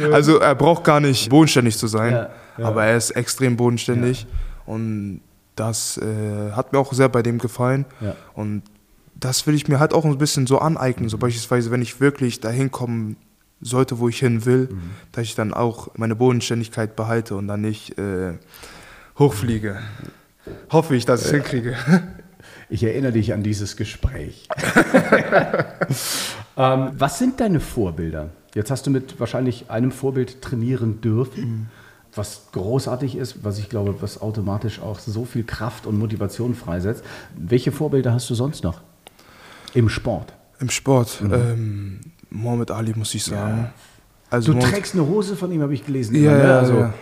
also 0.13 0.39
er 0.39 0.55
braucht 0.55 0.83
gar 0.83 0.99
nicht 0.99 1.29
bodenständig 1.29 1.77
zu 1.77 1.87
sein, 1.87 2.11
Ja, 2.11 2.29
ja. 2.57 2.67
aber 2.67 2.85
er 2.85 2.97
ist 2.97 3.11
extrem 3.11 3.55
bodenständig 3.55 4.27
und 4.65 5.21
das 5.55 5.97
äh, 5.97 6.51
hat 6.51 6.73
mir 6.73 6.79
auch 6.79 6.91
sehr 6.93 7.09
bei 7.09 7.21
dem 7.23 7.37
gefallen. 7.39 7.85
Ja. 8.01 8.15
Und 8.33 8.63
das 9.15 9.47
will 9.47 9.55
ich 9.55 9.67
mir 9.67 9.79
halt 9.79 9.93
auch 9.93 10.05
ein 10.05 10.17
bisschen 10.17 10.45
so 10.45 10.59
aneignen. 10.59 11.09
So 11.09 11.17
beispielsweise, 11.17 11.71
wenn 11.71 11.81
ich 11.81 11.99
wirklich 11.99 12.39
dahin 12.41 12.69
kommen 12.71 13.15
sollte, 13.61 13.99
wo 13.99 14.09
ich 14.09 14.19
hin 14.19 14.45
will, 14.45 14.69
Mhm. 14.71 14.91
dass 15.11 15.23
ich 15.23 15.35
dann 15.35 15.53
auch 15.53 15.89
meine 15.95 16.15
Bodenständigkeit 16.15 16.95
behalte 16.95 17.35
und 17.35 17.47
dann 17.47 17.61
nicht 17.61 17.97
äh, 17.97 18.33
hochfliege. 19.17 19.79
Hoffe 20.71 20.95
ich, 20.95 21.05
dass 21.05 21.21
ich 21.21 21.27
es 21.27 21.31
hinkriege. 21.33 21.75
Ich 22.69 22.83
erinnere 22.83 23.13
dich 23.13 23.33
an 23.33 23.43
dieses 23.43 23.77
Gespräch. 23.77 24.47
ähm, 26.57 26.91
was 26.97 27.19
sind 27.19 27.39
deine 27.39 27.59
Vorbilder? 27.59 28.29
Jetzt 28.55 28.71
hast 28.71 28.87
du 28.87 28.91
mit 28.91 29.19
wahrscheinlich 29.19 29.69
einem 29.69 29.91
Vorbild 29.91 30.41
trainieren 30.41 31.01
dürfen, 31.01 31.69
was 32.15 32.47
großartig 32.51 33.15
ist, 33.15 33.43
was 33.43 33.59
ich 33.59 33.69
glaube, 33.69 33.95
was 34.01 34.21
automatisch 34.21 34.79
auch 34.81 34.99
so 34.99 35.25
viel 35.25 35.43
Kraft 35.43 35.85
und 35.85 35.99
Motivation 35.99 36.55
freisetzt. 36.55 37.03
Welche 37.35 37.71
Vorbilder 37.71 38.13
hast 38.13 38.29
du 38.29 38.35
sonst 38.35 38.63
noch 38.63 38.81
im 39.73 39.89
Sport? 39.89 40.33
Im 40.59 40.69
Sport, 40.69 41.21
ähm, 41.21 41.99
Mohamed 42.29 42.71
Ali, 42.71 42.93
muss 42.95 43.13
ich 43.15 43.23
sagen. 43.23 43.69
Also 44.29 44.51
Du 44.51 44.57
Mohamed- 44.57 44.73
trägst 44.75 44.93
eine 44.93 45.05
Hose 45.07 45.35
von 45.35 45.51
ihm, 45.51 45.61
habe 45.61 45.73
ich 45.73 45.85
gelesen. 45.85 46.15
Ja, 46.15 46.31
immer, 46.33 46.43
ne? 46.43 46.49
ja, 46.49 46.59
also, 46.59 46.73
ja. 46.79 46.93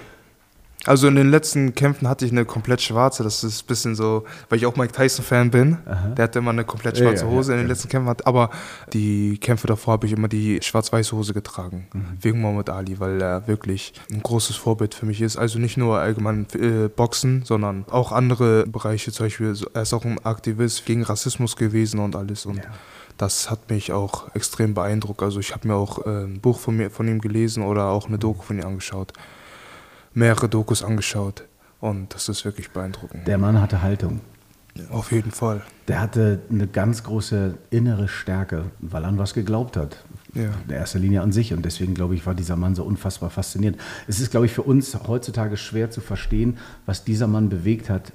Also 0.87 1.07
in 1.07 1.15
den 1.15 1.31
letzten 1.31 1.73
Kämpfen 1.73 2.07
hatte 2.07 2.25
ich 2.25 2.31
eine 2.31 2.45
komplett 2.45 2.79
schwarze. 2.79 3.23
Das 3.23 3.43
ist 3.43 3.63
ein 3.63 3.65
bisschen 3.65 3.95
so, 3.95 4.23
weil 4.49 4.59
ich 4.59 4.67
auch 4.67 4.75
Mike 4.75 4.93
Tyson-Fan 4.93 5.49
bin. 5.49 5.79
Der 6.15 6.25
hatte 6.25 6.37
immer 6.37 6.51
eine 6.51 6.63
komplett 6.63 6.99
Ja, 6.99 7.05
schwarze 7.07 7.25
ja, 7.25 7.31
Hose 7.31 7.51
ja, 7.53 7.57
in 7.57 7.63
den 7.63 7.67
ja. 7.69 7.73
letzten 7.73 7.89
Kämpfen. 7.89 8.07
Hat, 8.07 8.27
aber 8.27 8.51
die 8.93 9.39
Kämpfe 9.39 9.65
davor 9.65 9.93
habe 9.93 10.05
ich 10.05 10.13
immer 10.13 10.27
die 10.27 10.59
schwarz-weiße 10.61 11.13
Hose 11.15 11.33
getragen. 11.33 11.87
Mhm. 11.91 12.05
Wegen 12.21 12.39
Muhammad 12.41 12.69
Ali, 12.69 12.99
weil 12.99 13.19
er 13.19 13.47
wirklich 13.47 13.93
ein 14.11 14.21
großes 14.21 14.57
Vorbild 14.57 14.93
für 14.93 15.07
mich 15.07 15.21
ist. 15.23 15.37
Also 15.37 15.57
nicht 15.57 15.75
nur 15.77 15.97
allgemein 15.97 16.45
äh, 16.53 16.87
Boxen, 16.87 17.41
sondern 17.45 17.85
auch 17.89 18.11
andere 18.11 18.67
Bereiche. 18.67 19.11
Zum 19.11 19.25
Beispiel, 19.25 19.55
er 19.73 19.81
ist 19.81 19.93
auch 19.93 20.05
ein 20.05 20.23
Aktivist 20.23 20.85
gegen 20.85 21.01
Rassismus 21.01 21.55
gewesen 21.55 21.99
und 21.99 22.15
alles. 22.15 22.45
Und 22.45 22.57
Ja. 22.57 22.63
Das 23.17 23.49
hat 23.49 23.69
mich 23.69 23.91
auch 23.91 24.33
extrem 24.35 24.73
beeindruckt. 24.73 25.21
Also 25.21 25.39
ich 25.39 25.53
habe 25.53 25.67
mir 25.67 25.75
auch 25.75 26.05
äh, 26.05 26.25
ein 26.25 26.41
Buch 26.41 26.59
von, 26.59 26.75
mir, 26.75 26.89
von 26.89 27.07
ihm 27.07 27.21
gelesen 27.21 27.63
oder 27.63 27.87
auch 27.87 28.07
eine 28.07 28.17
Doku 28.17 28.41
von 28.43 28.57
ihm 28.57 28.65
angeschaut. 28.65 29.13
Mehrere 30.13 30.49
Dokus 30.49 30.83
angeschaut. 30.83 31.43
Und 31.79 32.13
das 32.13 32.29
ist 32.29 32.45
wirklich 32.45 32.71
beeindruckend. 32.71 33.27
der 33.27 33.37
Mann 33.37 33.61
hatte 33.61 33.81
Haltung. 33.81 34.21
Auf 34.89 35.11
jeden 35.11 35.31
Fall. 35.31 35.61
Der 35.87 36.01
hatte 36.01 36.41
eine 36.51 36.67
ganz 36.67 37.03
große 37.03 37.57
innere 37.69 38.09
Stärke, 38.09 38.65
weil 38.79 39.03
er 39.03 39.07
an 39.07 39.17
was 39.17 39.33
geglaubt 39.33 39.77
hat. 39.77 40.03
Ja. 40.33 40.49
In 40.67 40.73
erster 40.73 40.99
Linie 40.99 41.21
an 41.21 41.31
sich. 41.31 41.53
Und 41.53 41.63
deswegen, 41.63 41.93
glaube 41.93 42.15
ich, 42.15 42.25
war 42.25 42.33
dieser 42.33 42.57
Mann 42.57 42.75
so 42.75 42.83
unfassbar 42.83 43.29
faszinierend. 43.29 43.79
Es 44.07 44.19
ist, 44.19 44.31
glaube 44.31 44.47
ich, 44.47 44.51
für 44.51 44.63
uns 44.63 44.97
heutzutage 45.07 45.55
schwer 45.55 45.91
zu 45.91 46.01
verstehen, 46.01 46.57
was 46.85 47.05
dieser 47.05 47.27
Mann 47.27 47.47
bewegt 47.47 47.89
hat, 47.89 48.11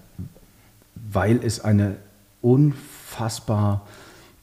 weil 0.95 1.43
es 1.43 1.61
eine 1.61 1.97
unfassbar 2.43 3.87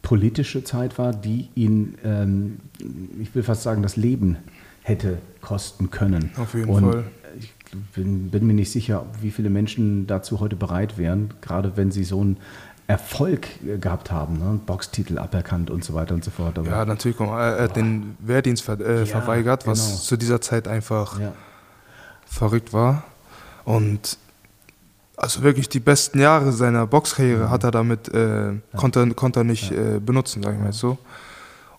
politische 0.07 0.63
Zeit 0.63 0.97
war, 0.97 1.11
die 1.11 1.49
ihn, 1.53 1.97
ähm, 2.05 2.59
ich 3.19 3.35
will 3.35 3.43
fast 3.43 3.63
sagen, 3.63 3.83
das 3.83 3.97
Leben 3.97 4.37
hätte 4.81 5.17
kosten 5.41 5.91
können. 5.91 6.31
Auf 6.37 6.53
jeden 6.53 6.69
Und 6.69 6.91
Fall. 6.91 7.03
Ich 7.37 7.53
bin, 7.93 8.29
bin 8.29 8.47
mir 8.47 8.53
nicht 8.53 8.71
sicher, 8.71 9.05
wie 9.19 9.31
viele 9.31 9.49
Menschen 9.49 10.07
dazu 10.07 10.39
heute 10.39 10.55
bereit 10.55 10.97
wären, 10.97 11.33
gerade 11.41 11.75
wenn 11.75 11.91
sie 11.91 12.05
so 12.05 12.21
einen 12.21 12.37
Erfolg 12.87 13.47
äh, 13.67 13.77
gehabt 13.79 14.09
haben, 14.09 14.37
ne? 14.37 14.61
Boxtitel 14.65 15.17
aberkannt 15.19 15.69
und 15.69 15.83
so 15.83 15.93
weiter 15.93 16.15
und 16.15 16.23
so 16.23 16.31
fort. 16.31 16.57
Aber 16.57 16.69
Ja, 16.69 16.85
natürlich. 16.85 17.17
komm, 17.17 17.27
Er 17.27 17.57
er 17.57 17.63
hat 17.65 17.75
den 17.75 18.15
Wehrdienst 18.19 18.63
ver 18.63 18.79
äh, 18.79 18.99
Ja, 18.99 19.05
verweigert, 19.07 19.67
was 19.67 19.85
genau. 19.87 19.97
zu 19.99 20.15
dieser 20.15 20.39
Zeit 20.39 20.69
einfach 20.69 21.19
ja. 21.19 21.33
verrückt 22.25 22.71
war. 22.71 23.03
Und 23.65 24.17
also 25.17 25.41
wirklich 25.41 25.67
die 25.67 25.79
besten 25.79 26.19
Jahre 26.19 26.51
seiner 26.51 26.85
Mhm. 26.85 26.89
Boxkarriere 26.89 27.49
hat 27.49 27.63
er 27.63 27.71
damit, 27.71 28.07
äh, 28.13 28.53
konnte, 28.75 29.05
konnte 29.15 29.41
er 29.41 29.43
nicht 29.43 29.71
äh, 29.71 29.99
benutzen, 29.99 30.43
sag 30.43 30.53
ich 30.53 30.61
mal 30.61 30.71
so. 30.71 30.97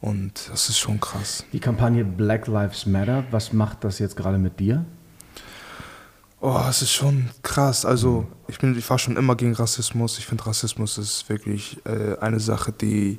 Und 0.01 0.33
das 0.51 0.69
ist 0.69 0.79
schon 0.79 1.01
krass. 1.01 1.45
Die 1.53 1.61
Kampagne 1.61 2.05
Black 2.05 2.47
Lives 2.47 2.87
Matter, 2.87 3.25
was 3.31 3.53
macht 3.53 3.83
das 3.85 3.99
jetzt 3.99 4.17
gerade 4.17 4.39
mit 4.39 4.61
dir? 4.61 4.85
Oh, 6.41 6.61
es 6.69 6.83
ist 6.83 6.93
schon 6.93 7.31
krass. 7.43 7.85
Also 7.85 8.29
ich, 8.47 8.59
bin, 8.59 8.79
ich 8.79 8.89
war 8.89 8.99
schon 8.99 9.17
immer 9.17 9.35
gegen 9.35 9.55
Rassismus. 9.55 10.19
Ich 10.19 10.27
finde, 10.27 10.47
Rassismus 10.47 10.99
ist 10.99 11.29
wirklich 11.29 11.79
äh, 11.85 12.17
eine 12.21 12.39
Sache, 12.39 12.71
die 12.71 13.19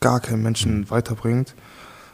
gar 0.00 0.20
keinen 0.20 0.42
Menschen 0.42 0.88
weiterbringt. 0.90 1.54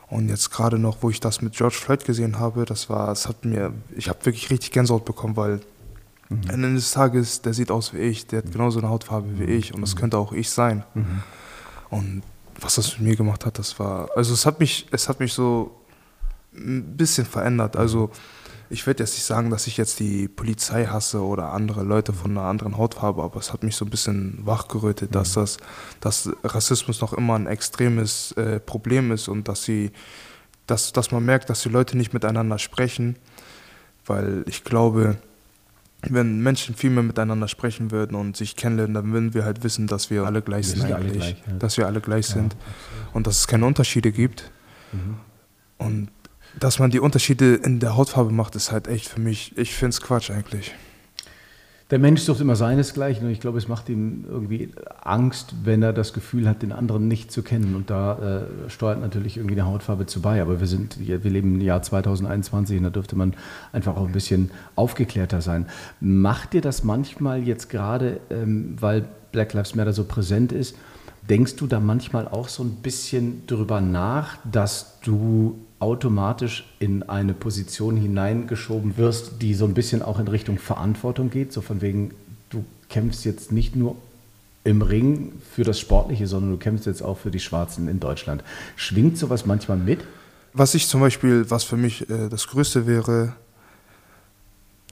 Und 0.09 0.29
jetzt 0.29 0.51
gerade 0.51 0.79
noch, 0.79 0.99
wo 1.01 1.11
ich 1.11 1.21
das 1.21 1.41
mit 1.41 1.55
George 1.55 1.77
Floyd 1.77 2.05
gesehen 2.05 2.39
habe, 2.39 2.65
das 2.65 2.91
war, 2.91 3.11
es 3.13 3.29
hat 3.29 3.45
mir, 3.45 3.73
ich 3.97 4.09
habe 4.09 4.19
wirklich 4.27 4.51
richtig 4.51 4.73
Gänsehaut 4.73 5.05
bekommen, 5.05 5.37
weil 5.37 5.61
am 6.49 6.51
Ende 6.51 6.75
des 6.75 6.93
Tages, 6.93 7.43
der 7.43 7.55
sieht 7.55 7.71
aus 7.71 7.93
wie 7.95 7.99
ich, 7.99 8.27
der 8.27 8.39
hat 8.39 8.53
genauso 8.53 8.79
eine 8.79 8.89
Hautfarbe 8.89 9.39
wie 9.39 9.45
ich 9.45 9.75
und 9.75 9.81
das 9.81 9.97
könnte 9.97 10.19
auch 10.19 10.33
ich 10.33 10.51
sein. 10.51 10.85
Und 11.91 12.23
was 12.61 12.77
das 12.77 12.99
mit 12.99 13.09
mir 13.09 13.17
gemacht 13.17 13.45
hat, 13.45 13.59
das 13.59 13.79
war, 13.79 14.09
also 14.17 14.33
es 14.33 14.47
hat 14.47 14.61
mich, 14.61 14.87
es 14.91 15.09
hat 15.09 15.21
mich 15.21 15.33
so 15.33 15.81
ein 16.55 16.97
bisschen 16.97 17.27
verändert. 17.27 17.77
Also 17.77 18.11
ich 18.73 18.87
würde 18.87 19.03
jetzt 19.03 19.13
nicht 19.15 19.25
sagen, 19.25 19.51
dass 19.51 19.67
ich 19.67 19.77
jetzt 19.77 20.01
die 20.01 20.29
Polizei 20.29 20.87
hasse 20.87 21.23
oder 21.23 21.53
andere 21.53 21.83
Leute 21.83 22.15
von 22.15 22.31
einer 22.31 22.47
anderen 22.47 22.79
Hautfarbe, 22.79 23.23
aber 23.23 23.39
es 23.39 23.53
hat 23.53 23.63
mich 23.63 23.77
so 23.77 23.85
ein 23.85 23.91
bisschen 23.91 24.39
wachgerötet, 24.47 25.15
dass 25.15 25.35
das, 25.35 25.59
dass 26.01 26.31
Rassismus 26.43 27.01
noch 27.03 27.13
immer 27.13 27.35
ein 27.35 27.47
extremes 27.47 28.33
äh, 28.33 28.61
Problem 28.61 29.13
ist 29.13 29.29
und 29.29 29.49
dass 29.49 29.65
sie, 29.65 29.91
dass, 30.67 30.93
dass 30.93 31.11
man 31.11 31.25
merkt, 31.25 31.51
dass 31.51 31.63
die 31.63 31.69
Leute 31.69 31.99
nicht 31.99 32.15
miteinander 32.15 32.59
sprechen, 32.59 33.17
weil 34.07 34.45
ich 34.47 34.65
glaube, 34.65 35.19
wenn 36.09 36.41
Menschen 36.43 36.75
viel 36.75 36.91
mehr 36.91 37.03
miteinander 37.03 37.49
sprechen 37.49 37.91
würden 37.91 38.15
und 38.17 38.37
sich 38.37 38.57
kennenlernen, 38.57 38.95
dann 38.95 39.13
würden 39.13 39.35
wir 39.35 39.45
halt 39.45 39.63
wissen, 39.63 39.87
dass 39.87 40.11
wir 40.11 40.25
alle 40.25 40.43
gleich 40.43 40.67
Wir 40.75 40.81
sind 40.83 40.93
eigentlich. 40.93 41.17
gleich, 41.17 41.43
ja. 41.47 41.53
Dass 41.55 41.77
wir 41.77 41.87
alle 41.87 42.01
gleich 42.01 42.29
Ja, 42.29 42.35
sind 42.35 42.57
und 43.13 43.27
dass 43.27 43.39
es 43.41 43.47
keine 43.47 43.67
Unterschiede 43.67 44.11
gibt. 44.11 44.51
Mhm. 44.93 45.17
Und 45.79 46.09
dass 46.59 46.79
man 46.79 46.91
die 46.91 47.01
Unterschiede 47.01 47.55
in 47.55 47.81
der 47.81 47.97
Hautfarbe 47.97 48.31
macht, 48.31 48.57
ist 48.57 48.73
halt 48.73 48.89
echt 48.89 49.09
für 49.09 49.21
mich, 49.21 49.57
ich 49.57 49.75
finde 49.75 49.91
es 49.91 50.01
Quatsch 50.01 50.31
eigentlich. 50.31 50.75
Der 51.93 51.99
Mensch 51.99 52.23
sucht 52.23 52.41
immer 52.41 52.57
seinesgleichen 52.57 53.27
und 53.27 53.33
ich 53.33 53.41
glaube, 53.41 53.59
es 53.59 53.69
macht 53.69 53.91
ihm 53.91 54.25
irgendwie 54.27 54.71
Angst, 55.03 55.55
wenn 55.65 55.83
er 55.83 55.93
das 55.93 56.15
Gefühl 56.15 56.49
hat, 56.49 56.63
den 56.63 56.73
anderen 56.73 57.07
nicht 57.07 57.31
zu 57.31 57.43
kennen. 57.43 57.77
Und 57.77 57.91
da 57.91 58.47
äh, 58.47 58.71
steuert 58.71 59.03
natürlich 59.03 59.37
irgendwie 59.37 59.61
eine 59.61 59.67
Hautfarbe 59.67 60.07
zu 60.07 60.23
bei. 60.23 60.41
Aber 60.41 60.59
wir 60.59 60.67
sind, 60.67 60.97
wir 61.07 61.19
leben 61.19 61.57
im 61.57 61.61
Jahr 61.61 61.83
2021 61.83 62.79
und 62.79 62.85
da 62.85 62.89
dürfte 62.89 63.15
man 63.15 63.35
einfach 63.75 63.95
auch 63.99 64.07
ein 64.07 64.13
bisschen 64.13 64.51
aufgeklärter 64.75 65.43
sein. 65.43 65.67
Macht 66.01 66.55
dir 66.55 66.63
das 66.63 66.83
manchmal 66.83 67.43
jetzt 67.43 67.69
gerade, 67.69 68.21
ähm, 68.31 68.75
weil 68.81 69.05
Black 69.31 69.53
Lives 69.53 69.75
Matter 69.75 69.93
so 69.93 70.05
präsent 70.05 70.51
ist, 70.51 70.75
denkst 71.29 71.57
du 71.57 71.67
da 71.67 71.79
manchmal 71.79 72.27
auch 72.27 72.49
so 72.49 72.63
ein 72.63 72.77
bisschen 72.77 73.47
drüber 73.47 73.83
nach, 73.83 74.39
dass 74.51 74.99
du 75.03 75.59
automatisch 75.83 76.65
in 76.79 77.03
eine 77.03 77.35
Position 77.35 77.97
hineingeschoben 77.97 78.97
wirst, 78.97 79.43
die 79.43 79.55
so 79.55 79.65
ein 79.65 79.75
bisschen 79.75 80.01
auch 80.01 80.21
in 80.21 80.29
Richtung 80.29 80.59
Verantwortung 80.59 81.29
geht, 81.29 81.53
so 81.53 81.61
von 81.61 81.81
wegen, 81.81 82.13
du 82.51 82.65
kämpfst 82.89 83.25
jetzt 83.25 83.51
nicht 83.51 83.75
nur 83.75 83.97
im 84.63 84.81
Ring 84.81 85.33
für 85.51 85.65
das 85.65 85.81
Sportliche, 85.81 86.29
sondern 86.29 86.53
du 86.53 86.57
kämpfst 86.57 86.87
jetzt 86.87 87.03
auch 87.03 87.19
für 87.19 87.33
die 87.33 87.41
Schwarzen 87.41 87.89
in 87.89 87.99
Deutschland. 87.99 88.45
Schwingt 88.77 89.19
sowas 89.19 89.45
manchmal 89.45 89.77
mit? 89.77 90.05
Was 90.53 90.75
ich 90.75 90.87
zum 90.87 91.01
Beispiel, 91.01 91.51
was 91.51 91.65
für 91.65 91.77
mich 91.77 92.09
äh, 92.09 92.29
das 92.29 92.47
Größte 92.47 92.87
wäre, 92.87 93.33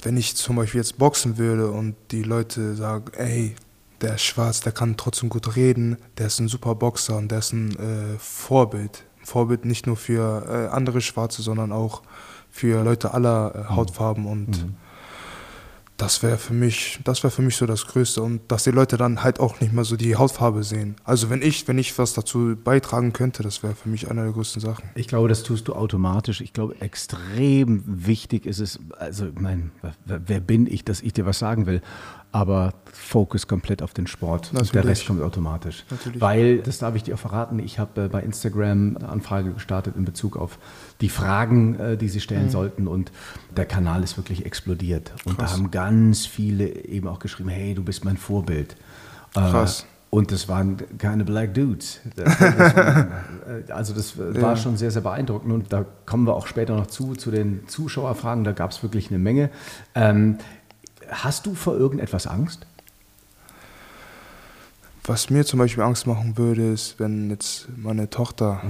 wenn 0.02 0.16
ich 0.16 0.34
zum 0.34 0.56
Beispiel 0.56 0.80
jetzt 0.80 0.98
boxen 0.98 1.38
würde 1.38 1.70
und 1.70 1.94
die 2.10 2.24
Leute 2.24 2.74
sagen, 2.74 3.12
ey, 3.16 3.54
der 4.00 4.16
ist 4.16 4.22
schwarz, 4.22 4.60
der 4.60 4.72
kann 4.72 4.96
trotzdem 4.96 5.28
gut 5.28 5.54
reden, 5.54 5.98
der 6.18 6.26
ist 6.26 6.40
ein 6.40 6.48
super 6.48 6.74
Boxer 6.74 7.16
und 7.16 7.30
der 7.30 7.38
ist 7.38 7.52
ein 7.52 7.76
äh, 7.76 8.18
Vorbild. 8.18 9.04
Vorbild 9.22 9.64
nicht 9.64 9.86
nur 9.86 9.96
für 9.96 10.46
äh, 10.48 10.74
andere 10.74 11.00
Schwarze, 11.00 11.42
sondern 11.42 11.72
auch 11.72 12.02
für 12.50 12.82
Leute 12.82 13.14
aller 13.14 13.54
äh, 13.54 13.74
Hautfarben 13.74 14.26
und 14.26 14.66
das 16.00 16.22
wäre 16.22 16.38
für 16.38 16.54
mich, 16.54 16.98
das 17.04 17.22
wäre 17.22 17.30
für 17.30 17.42
mich 17.42 17.56
so 17.56 17.66
das 17.66 17.86
Größte 17.86 18.22
und 18.22 18.40
dass 18.50 18.64
die 18.64 18.70
Leute 18.70 18.96
dann 18.96 19.22
halt 19.22 19.38
auch 19.38 19.60
nicht 19.60 19.72
mehr 19.74 19.84
so 19.84 19.96
die 19.96 20.16
Hautfarbe 20.16 20.64
sehen. 20.64 20.96
Also 21.04 21.28
wenn 21.28 21.42
ich, 21.42 21.68
wenn 21.68 21.76
ich 21.76 21.98
was 21.98 22.14
dazu 22.14 22.56
beitragen 22.56 23.12
könnte, 23.12 23.42
das 23.42 23.62
wäre 23.62 23.74
für 23.74 23.90
mich 23.90 24.10
eine 24.10 24.22
der 24.22 24.32
größten 24.32 24.62
Sachen. 24.62 24.88
Ich 24.94 25.08
glaube, 25.08 25.28
das 25.28 25.42
tust 25.42 25.68
du 25.68 25.74
automatisch. 25.74 26.40
Ich 26.40 26.54
glaube, 26.54 26.80
extrem 26.80 27.82
wichtig 27.86 28.46
ist 28.46 28.60
es, 28.60 28.78
also 28.98 29.26
ich 29.26 29.38
meine, 29.38 29.70
wer 30.06 30.40
bin 30.40 30.66
ich, 30.66 30.84
dass 30.84 31.02
ich 31.02 31.12
dir 31.12 31.26
was 31.26 31.38
sagen 31.38 31.66
will, 31.66 31.82
aber 32.32 32.74
Fokus 32.92 33.48
komplett 33.48 33.82
auf 33.82 33.92
den 33.92 34.06
Sport 34.06 34.50
und 34.52 34.58
der 34.58 34.64
Natürlich. 34.64 34.86
Rest 34.86 35.06
kommt 35.06 35.22
automatisch. 35.22 35.84
Natürlich. 35.90 36.20
Weil, 36.20 36.58
das 36.58 36.78
darf 36.78 36.94
ich 36.94 37.02
dir 37.02 37.14
auch 37.14 37.18
verraten, 37.18 37.58
ich 37.58 37.78
habe 37.78 38.04
äh, 38.04 38.08
bei 38.08 38.22
Instagram 38.22 38.96
eine 38.96 39.08
Anfrage 39.08 39.52
gestartet 39.52 39.96
in 39.96 40.04
Bezug 40.04 40.36
auf 40.36 40.58
die 41.00 41.08
Fragen, 41.08 41.78
äh, 41.78 41.96
die 41.96 42.08
sie 42.08 42.20
stellen 42.20 42.50
sollten 42.50 42.86
und 42.86 43.10
der 43.56 43.66
Kanal 43.66 44.02
ist 44.02 44.16
wirklich 44.16 44.46
explodiert. 44.46 45.12
Und 45.24 45.40
da 45.40 45.44
Krass. 45.44 45.54
haben 45.54 45.70
ganz 45.70 46.26
viele 46.26 46.68
eben 46.84 47.08
auch 47.08 47.18
geschrieben, 47.18 47.48
hey, 47.48 47.74
du 47.74 47.82
bist 47.82 48.04
mein 48.04 48.16
Vorbild. 48.16 48.76
Äh, 49.34 49.40
Krass. 49.40 49.86
Und 50.10 50.32
das 50.32 50.48
waren 50.48 50.76
keine 50.98 51.24
Black 51.24 51.54
Dudes. 51.54 52.00
Das, 52.16 52.36
das 52.38 52.76
waren, 52.76 53.12
also 53.68 53.94
das 53.94 54.18
war 54.18 54.56
schon 54.56 54.76
sehr, 54.76 54.90
sehr 54.90 55.02
beeindruckend. 55.02 55.52
Und 55.52 55.72
da 55.72 55.84
kommen 56.04 56.26
wir 56.26 56.34
auch 56.34 56.48
später 56.48 56.74
noch 56.74 56.88
zu, 56.88 57.14
zu 57.14 57.30
den 57.30 57.68
Zuschauerfragen. 57.68 58.42
Da 58.42 58.50
gab 58.50 58.72
es 58.72 58.82
wirklich 58.82 59.10
eine 59.10 59.20
Menge. 59.20 59.50
Ähm, 59.94 60.38
hast 61.10 61.46
du 61.46 61.54
vor 61.54 61.76
irgendetwas 61.76 62.26
Angst? 62.26 62.66
Was 65.04 65.30
mir 65.30 65.44
zum 65.44 65.58
Beispiel 65.58 65.82
Angst 65.82 66.06
machen 66.06 66.36
würde, 66.38 66.72
ist, 66.72 66.98
wenn 66.98 67.30
jetzt 67.30 67.68
meine 67.76 68.10
Tochter 68.10 68.62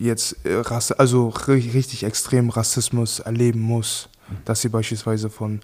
jetzt 0.00 0.44
äh, 0.44 0.54
Rasse, 0.56 0.98
also 0.98 1.28
ri- 1.28 1.72
richtig 1.72 2.02
extrem 2.04 2.50
Rassismus 2.50 3.20
erleben 3.20 3.60
muss, 3.60 4.08
dass 4.44 4.62
sie 4.62 4.68
beispielsweise 4.68 5.30
von 5.30 5.60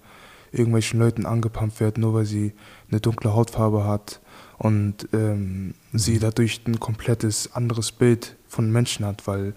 irgendwelchen 0.51 0.99
Leuten 0.99 1.25
angepumpt 1.25 1.79
wird, 1.79 1.97
nur 1.97 2.13
weil 2.13 2.25
sie 2.25 2.53
eine 2.89 3.01
dunkle 3.01 3.33
Hautfarbe 3.33 3.85
hat 3.85 4.21
und 4.57 5.07
ähm, 5.13 5.73
sie 5.93 6.19
dadurch 6.19 6.61
ein 6.65 6.79
komplettes 6.79 7.53
anderes 7.53 7.91
Bild 7.91 8.35
von 8.47 8.71
Menschen 8.71 9.05
hat, 9.05 9.27
weil 9.27 9.53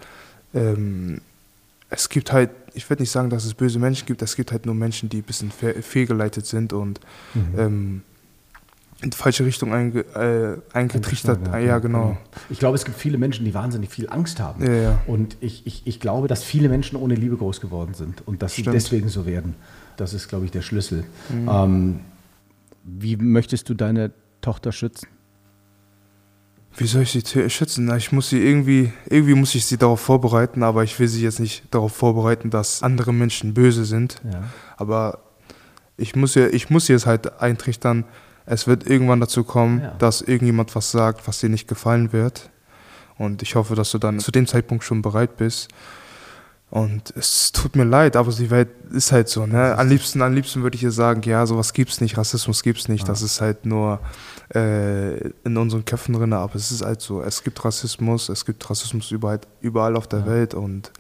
ähm, 0.55 1.21
es 1.95 2.09
gibt 2.09 2.33
halt, 2.33 2.51
ich 2.75 2.89
würde 2.91 3.03
nicht 3.03 3.11
sagen, 3.11 3.31
dass 3.31 3.45
es 3.45 3.55
böse 3.55 3.79
Menschen 3.79 4.07
gibt, 4.07 4.23
es 4.23 4.37
gibt 4.37 4.53
halt 4.53 4.67
nur 4.67 4.75
Menschen, 4.75 5.09
die 5.09 5.19
ein 5.19 5.23
bisschen 5.23 5.51
fe 5.51 5.83
fehlgeleitet 5.83 6.47
sind 6.47 6.73
und 6.73 7.01
ähm, 7.57 8.03
in 9.03 9.11
die 9.11 9.17
falsche 9.17 9.45
Richtung 9.45 9.73
einge, 9.73 10.01
äh, 10.01 10.77
eingetrichtert. 10.77 11.47
Ja, 11.47 11.59
ja, 11.59 11.79
genau. 11.79 12.17
Ich 12.49 12.59
glaube, 12.59 12.77
es 12.77 12.85
gibt 12.85 12.99
viele 12.99 13.19
Menschen, 13.19 13.45
die 13.45 13.53
wahnsinnig 13.53 13.91
viel 13.91 14.09
Angst 14.09 14.41
haben. 14.41 14.65
Ja, 14.65 14.73
ja. 14.73 15.03
Und 15.07 15.37
ich, 15.41 15.67
ich, 15.67 15.83
ich 15.87 16.01
glaube, 16.01 16.27
dass 16.27 16.43
viele 16.43 16.69
Menschen 16.69 16.97
ohne 16.97 17.15
Liebe 17.15 17.37
groß 17.37 17.61
geworden 17.61 17.95
sind 17.95 18.27
und 18.27 18.43
dass 18.43 18.55
sie 18.55 18.63
Stimmt. 18.63 18.77
deswegen 18.77 19.09
so 19.09 19.27
werden. 19.27 19.57
Das 19.97 20.15
ist, 20.15 20.29
glaube 20.29 20.47
ich, 20.47 20.51
der 20.51 20.63
Schlüssel. 20.63 21.05
Ähm, 21.31 22.01
wie 22.83 23.17
möchtest 23.17 23.69
du 23.69 23.75
deine 23.75 24.11
Tochter 24.41 24.73
schützen? 24.73 25.09
Wie 26.77 26.87
soll 26.87 27.03
ich 27.03 27.11
sie 27.13 27.51
schützen? 27.51 27.95
Ich 27.97 28.11
muss 28.11 28.29
sie 28.31 28.43
irgendwie, 28.45 28.93
irgendwie 29.09 29.35
muss 29.35 29.55
ich 29.55 29.65
sie 29.65 29.77
darauf 29.77 30.01
vorbereiten, 30.01 30.63
aber 30.63 30.83
ich 30.83 30.99
will 30.99 31.07
sie 31.09 31.23
jetzt 31.23 31.39
nicht 31.41 31.63
darauf 31.71 31.95
vorbereiten, 31.95 32.51
dass 32.51 32.83
andere 32.83 33.13
Menschen 33.13 33.55
böse 33.55 33.85
sind. 33.85 34.21
Ja. 34.25 34.43
Aber 34.77 35.19
ich 35.97 36.17
muss 36.17 36.35
ihr, 36.35 36.53
ich 36.53 36.71
muss 36.71 36.89
ihr 36.89 36.97
es 36.97 37.07
halt 37.07 37.41
eintrichtern, 37.41 38.05
es 38.47 38.67
wird 38.67 38.87
irgendwann 38.89 39.21
dazu 39.21 39.45
kommen, 39.45 39.81
Ja. 39.83 39.95
dass 39.99 40.21
irgendjemand 40.21 40.75
was 40.75 40.91
sagt, 40.91 41.27
was 41.29 41.39
dir 41.39 41.49
nicht 41.49 41.69
gefallen 41.69 42.13
wird. 42.13 42.51
Und 43.17 43.43
ich 43.43 43.55
hoffe, 43.55 43.77
dass 43.77 43.93
du 43.93 43.99
dann 43.99 44.19
zu 44.19 44.33
dem 44.33 44.47
Zeitpunkt 44.49 44.83
schon 44.83 45.01
bereit 45.01 45.37
bist. 45.37 45.69
Und 46.71 47.15
es 47.17 47.53
tut 47.53 47.77
mir 47.77 47.85
leid, 47.85 48.17
aber 48.17 48.33
die 48.33 48.51
Welt 48.51 48.69
ist 48.91 49.13
halt 49.13 49.29
so. 49.29 49.47
Ne? 49.47 49.79
Am 49.79 49.89
liebsten, 49.89 50.21
am 50.23 50.35
liebsten 50.35 50.65
würde 50.65 50.75
ich 50.77 50.83
ihr 50.83 50.91
sagen, 50.91 51.23
ja, 51.23 51.47
sowas 51.47 51.73
gibt's 51.73 52.01
nicht, 52.01 52.19
Rassismus 52.19 52.65
gibt's 52.65 52.89
nicht. 52.89 53.09
Das 53.09 53.23
ist 53.23 53.41
halt 53.41 53.65
nur 53.65 54.01
äh, 54.55 55.29
in 55.45 55.57
unseren 55.57 55.85
Köpfen 55.85 56.15
drin. 56.15 56.33
Aber 56.33 56.55
es 56.55 56.71
ist 56.71 56.85
halt 56.85 57.01
so. 57.01 57.23
Es 57.23 57.45
gibt 57.45 57.65
Rassismus, 57.65 58.29
es 58.29 58.45
gibt 58.45 58.69
Rassismus 58.69 59.11
überall, 59.11 59.41
überall 59.61 59.97
auf 59.97 60.07
der 60.07 60.27
Welt 60.27 60.55
und 60.55 60.91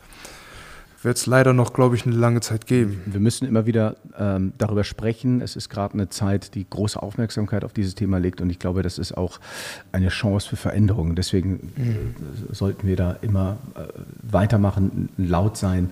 wird 1.04 1.18
es 1.18 1.26
leider 1.26 1.52
noch, 1.52 1.74
glaube 1.74 1.96
ich, 1.96 2.07
eine 2.07 2.16
lange 2.16 2.40
Zeit 2.40 2.66
geben. 2.66 3.02
Wir 3.04 3.20
müssen 3.20 3.46
immer 3.46 3.66
wieder 3.66 3.96
ähm, 4.18 4.54
darüber 4.57 4.85
sprechen. 4.85 5.42
Es 5.42 5.54
ist 5.54 5.68
gerade 5.68 5.94
eine 5.94 6.09
Zeit, 6.09 6.54
die 6.54 6.66
große 6.68 7.00
Aufmerksamkeit 7.00 7.62
auf 7.62 7.74
dieses 7.74 7.94
Thema 7.94 8.18
legt 8.18 8.40
und 8.40 8.48
ich 8.48 8.59
glaube, 8.59 8.83
das 8.83 8.98
ist 8.98 9.14
auch 9.14 9.38
eine 9.92 10.09
Chance 10.09 10.48
für 10.48 10.57
Veränderungen. 10.57 11.14
Deswegen 11.14 11.72
äh, 11.76 12.54
sollten 12.54 12.87
wir 12.87 12.96
da 12.96 13.16
immer 13.20 13.59
äh, 13.74 13.83
weitermachen, 14.22 15.11
laut 15.18 15.59
sein 15.59 15.90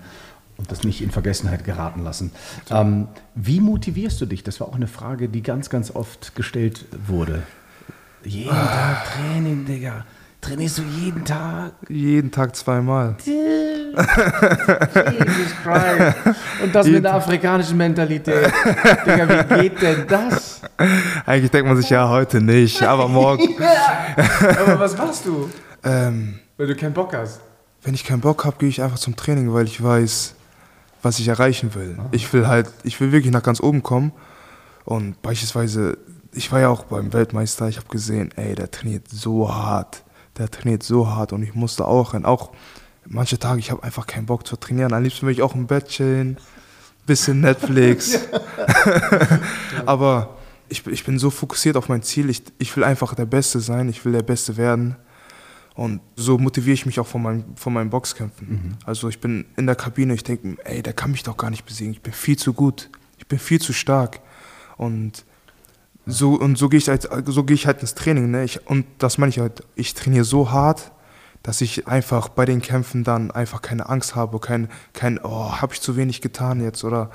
und 0.57 0.71
das 0.71 0.83
nicht 0.83 1.01
in 1.01 1.11
Vergessenheit 1.11 1.63
geraten 1.63 2.03
lassen. 2.03 2.31
Ähm, 2.69 3.07
wie 3.35 3.59
motivierst 3.59 4.19
du 4.21 4.25
dich? 4.25 4.43
Das 4.43 4.59
war 4.59 4.67
auch 4.67 4.75
eine 4.75 4.87
Frage, 4.87 5.29
die 5.29 5.41
ganz, 5.43 5.69
ganz 5.69 5.91
oft 5.91 6.35
gestellt 6.35 6.85
wurde. 7.07 7.43
Jeden 8.23 8.49
Tag 8.51 9.05
Training, 9.13 9.65
Digga. 9.65 10.05
Trainierst 10.41 10.79
du 10.79 10.83
jeden 10.83 11.23
Tag? 11.23 11.71
Jeden 11.87 12.29
Tag 12.31 12.55
zweimal. 12.55 13.15
Jesus 13.25 13.95
Christ. 15.63 16.15
Und 16.63 16.75
das 16.75 16.87
mit 16.87 17.03
der 17.03 17.13
afrikanischen 17.15 17.77
Mentalität. 17.77 18.51
Digga, 19.05 19.27
wie 19.49 19.61
geht 19.61 19.81
denn 19.81 20.05
das? 20.07 20.61
Eigentlich 21.25 21.51
denkt 21.51 21.67
man 21.67 21.77
sich 21.77 21.89
ja 21.89 22.07
heute 22.09 22.41
nicht, 22.41 22.81
aber 22.87 23.07
morgen. 23.07 23.55
Aber 24.59 24.79
was 24.79 24.97
machst 24.97 25.25
du? 25.25 25.49
ähm, 25.83 26.39
Weil 26.57 26.67
du 26.67 26.75
keinen 26.75 26.93
Bock 26.93 27.13
hast. 27.15 27.39
wenn 27.83 27.93
ich 27.93 28.03
keinen 28.03 28.21
Bock 28.21 28.45
habe, 28.45 28.57
gehe 28.59 28.69
ich 28.69 28.81
einfach 28.81 28.99
zum 28.99 29.15
Training, 29.15 29.53
weil 29.53 29.65
ich 29.65 29.81
weiß, 29.83 30.35
was 31.03 31.19
ich 31.19 31.27
erreichen 31.27 31.75
will. 31.75 31.99
Ich 32.11 32.31
will 32.33 32.47
halt, 32.47 32.71
ich 32.83 32.99
will 32.99 33.11
wirklich 33.11 33.31
nach 33.31 33.43
ganz 33.43 33.59
oben 33.59 33.83
kommen. 33.83 34.11
Und 34.85 35.21
beispielsweise, 35.21 35.97
ich 36.31 36.51
war 36.51 36.61
ja 36.61 36.69
auch 36.69 36.85
beim 36.85 37.13
Weltmeister, 37.13 37.67
ich 37.67 37.77
habe 37.77 37.87
gesehen, 37.89 38.31
ey, 38.35 38.55
der 38.55 38.71
trainiert 38.71 39.07
so 39.09 39.53
hart. 39.53 40.03
Der 40.37 40.49
trainiert 40.49 40.81
so 40.81 41.09
hart 41.09 41.31
und 41.33 41.43
ich 41.43 41.53
musste 41.53 41.85
auch 41.85 42.13
rein. 42.13 42.25
Auch 42.25 42.51
manche 43.05 43.37
Tage, 43.37 43.59
ich 43.59 43.69
habe 43.69 43.83
einfach 43.83 44.07
keinen 44.07 44.25
Bock 44.25 44.47
zu 44.47 44.55
trainieren. 44.55 44.93
Am 44.93 45.03
liebsten 45.03 45.27
will 45.27 45.33
ich 45.33 45.43
auch 45.43 45.53
im 45.53 45.67
Bett 45.67 45.89
chillen, 45.89 46.37
bisschen 47.05 47.41
Netflix. 47.41 48.17
Aber 49.85 50.37
ich, 50.69 50.87
ich 50.87 51.03
bin 51.03 51.19
so 51.19 51.29
fokussiert 51.29 51.77
auf 51.77 51.89
mein 51.89 52.01
Ziel. 52.01 52.29
Ich, 52.29 52.43
ich 52.57 52.75
will 52.75 52.83
einfach 52.83 53.13
der 53.13 53.25
Beste 53.25 53.59
sein, 53.59 53.89
ich 53.89 54.05
will 54.05 54.13
der 54.13 54.23
Beste 54.23 54.57
werden. 54.57 54.95
Und 55.75 56.01
so 56.15 56.37
motiviere 56.37 56.75
ich 56.75 56.85
mich 56.85 56.99
auch 56.99 57.07
von, 57.07 57.21
meinem, 57.21 57.45
von 57.55 57.73
meinen 57.73 57.89
Boxkämpfen. 57.89 58.77
Also 58.85 59.09
ich 59.09 59.19
bin 59.19 59.45
in 59.57 59.65
der 59.65 59.75
Kabine, 59.75 60.13
ich 60.13 60.23
denke, 60.23 60.55
ey, 60.65 60.83
der 60.83 60.93
kann 60.93 61.11
mich 61.11 61.23
doch 61.23 61.35
gar 61.35 61.49
nicht 61.49 61.65
besiegen. 61.65 61.93
Ich 61.93 62.01
bin 62.01 62.13
viel 62.13 62.37
zu 62.37 62.53
gut. 62.53 62.89
Ich 63.17 63.27
bin 63.27 63.39
viel 63.39 63.59
zu 63.59 63.73
stark. 63.73 64.19
Und 64.77 65.25
so, 66.05 66.33
und 66.33 66.57
so 66.57 66.69
gehe 66.69 66.77
ich, 66.77 66.89
halt, 66.89 67.07
so 67.25 67.43
gehe 67.43 67.55
ich 67.55 67.65
halt 67.65 67.81
ins 67.81 67.95
Training. 67.95 68.29
Ne? 68.29 68.43
Ich, 68.43 68.67
und 68.67 68.85
das 68.99 69.17
meine 69.17 69.29
ich 69.29 69.39
halt, 69.39 69.63
ich 69.75 69.93
trainiere 69.93 70.25
so 70.25 70.51
hart, 70.51 70.91
dass 71.41 71.61
ich 71.61 71.87
einfach 71.87 72.29
bei 72.29 72.45
den 72.45 72.61
Kämpfen 72.61 73.03
dann 73.03 73.31
einfach 73.31 73.61
keine 73.61 73.89
Angst 73.89 74.15
habe, 74.15 74.39
kein, 74.39 74.69
kein 74.93 75.19
oh, 75.19 75.53
habe 75.61 75.73
ich 75.73 75.81
zu 75.81 75.97
wenig 75.97 76.21
getan 76.21 76.61
jetzt 76.61 76.83
oder 76.83 77.09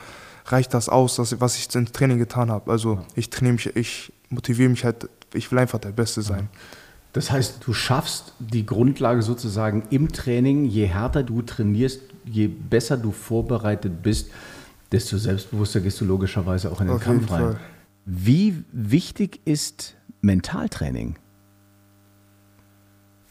reicht 0.46 0.74
das 0.74 0.88
aus, 0.88 1.16
dass, 1.16 1.40
was 1.40 1.56
ich 1.56 1.74
im 1.74 1.92
Training 1.92 2.18
getan 2.18 2.50
habe. 2.50 2.70
Also 2.70 3.04
ich 3.14 3.30
trainiere 3.30 3.54
mich, 3.54 3.76
ich 3.76 4.12
motiviere 4.30 4.68
mich 4.68 4.84
halt, 4.84 5.08
ich 5.32 5.50
will 5.50 5.58
einfach 5.58 5.78
der 5.78 5.92
Beste 5.92 6.22
sein. 6.22 6.48
Das 7.18 7.32
heißt, 7.32 7.66
du 7.66 7.72
schaffst 7.72 8.32
die 8.38 8.64
Grundlage 8.64 9.22
sozusagen 9.22 9.82
im 9.90 10.12
Training. 10.12 10.66
Je 10.66 10.86
härter 10.86 11.24
du 11.24 11.42
trainierst, 11.42 12.00
je 12.24 12.46
besser 12.46 12.96
du 12.96 13.10
vorbereitet 13.10 14.04
bist, 14.04 14.30
desto 14.92 15.18
selbstbewusster 15.18 15.80
gehst 15.80 16.00
du 16.00 16.04
logischerweise 16.04 16.70
auch 16.70 16.80
in 16.80 16.86
den 16.86 16.94
Auf 16.94 17.02
Kampf 17.02 17.28
rein. 17.32 17.40
Fall. 17.40 17.60
Wie 18.04 18.62
wichtig 18.70 19.40
ist 19.44 19.96
Mentaltraining? 20.20 21.16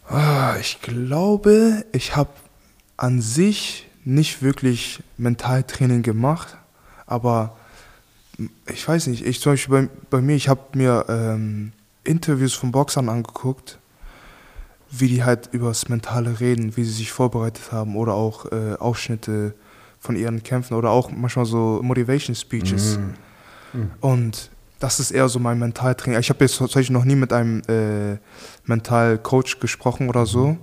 Ah, 0.10 0.58
Ich 0.60 0.82
glaube, 0.82 1.86
ich 1.94 2.18
habe 2.18 2.32
an 2.98 3.22
sich 3.22 3.88
nicht 4.04 4.42
wirklich 4.42 5.02
Mentaltraining 5.18 6.02
gemacht, 6.04 6.58
aber 7.06 7.56
ich 8.70 8.86
weiß 8.86 9.08
nicht, 9.08 9.26
ich 9.26 9.40
zum 9.40 9.54
Beispiel 9.54 9.84
bei, 9.84 9.90
bei 10.10 10.22
mir, 10.22 10.36
ich 10.36 10.50
habe 10.50 10.62
mir 10.74 11.06
ähm, 11.08 11.72
Interviews 12.08 12.54
von 12.54 12.72
Boxern 12.72 13.10
angeguckt, 13.10 13.80
wie 14.90 15.08
die 15.08 15.24
halt 15.24 15.50
über 15.52 15.68
das 15.70 15.90
Mentale 15.90 16.40
reden, 16.40 16.78
wie 16.78 16.84
sie 16.84 16.92
sich 16.92 17.12
vorbereitet 17.12 17.72
haben 17.72 17.96
oder 17.96 18.14
auch 18.14 18.52
äh, 18.52 18.76
Ausschnitte 18.80 19.54
von 20.00 20.16
ihren 20.16 20.44
Kämpfen 20.44 20.76
oder 20.76 20.92
auch 20.92 21.12
manchmal 21.12 21.46
so 21.46 21.82
Motivation 21.84 22.36
Speeches. 22.36 22.98
Und 24.00 24.50
das 24.80 25.00
ist 25.00 25.12
eher 25.12 25.28
so 25.28 25.40
mein 25.40 25.60
Mentaltraining. 25.60 26.20
Ich 26.20 26.30
habe 26.30 26.44
jetzt 26.46 26.58
tatsächlich 26.58 26.92
noch 26.92 27.04
nie 27.04 27.16
mit 27.16 27.34
einem 27.34 27.62
äh, 27.68 28.18
Mentalcoach 28.66 29.60
gesprochen 29.60 30.08
oder 30.10 30.26
so. 30.26 30.58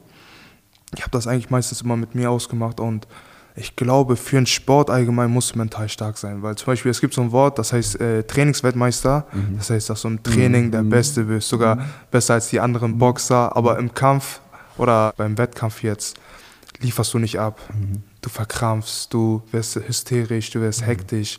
Ich 0.96 1.02
habe 1.02 1.10
das 1.10 1.26
eigentlich 1.26 1.50
meistens 1.50 1.82
immer 1.82 1.96
mit 1.96 2.14
mir 2.14 2.30
ausgemacht 2.30 2.80
und 2.80 3.08
ich 3.56 3.76
glaube, 3.76 4.16
für 4.16 4.36
einen 4.36 4.46
Sport 4.46 4.90
allgemein 4.90 5.30
musst 5.30 5.54
du 5.54 5.58
mental 5.58 5.88
stark 5.88 6.18
sein, 6.18 6.42
weil 6.42 6.56
zum 6.56 6.66
Beispiel 6.66 6.90
es 6.90 7.00
gibt 7.00 7.14
so 7.14 7.20
ein 7.22 7.30
Wort, 7.30 7.58
das 7.58 7.72
heißt 7.72 8.00
äh, 8.00 8.24
Trainingsweltmeister. 8.24 9.26
Das 9.56 9.70
heißt, 9.70 9.90
dass 9.90 10.02
du 10.02 10.08
im 10.08 10.22
Training 10.22 10.70
der 10.72 10.82
Beste 10.82 11.24
bist, 11.24 11.48
sogar 11.48 11.78
besser 12.10 12.34
als 12.34 12.48
die 12.48 12.58
anderen 12.58 12.98
Boxer, 12.98 13.56
aber 13.56 13.78
im 13.78 13.94
Kampf 13.94 14.40
oder 14.76 15.14
beim 15.16 15.38
Wettkampf 15.38 15.82
jetzt 15.84 16.16
lieferst 16.80 17.14
du 17.14 17.18
nicht 17.20 17.38
ab. 17.38 17.60
Du 18.20 18.28
verkrampfst, 18.28 19.14
du 19.14 19.42
wirst 19.52 19.76
hysterisch, 19.76 20.50
du 20.50 20.60
wirst 20.60 20.84
hektisch 20.84 21.38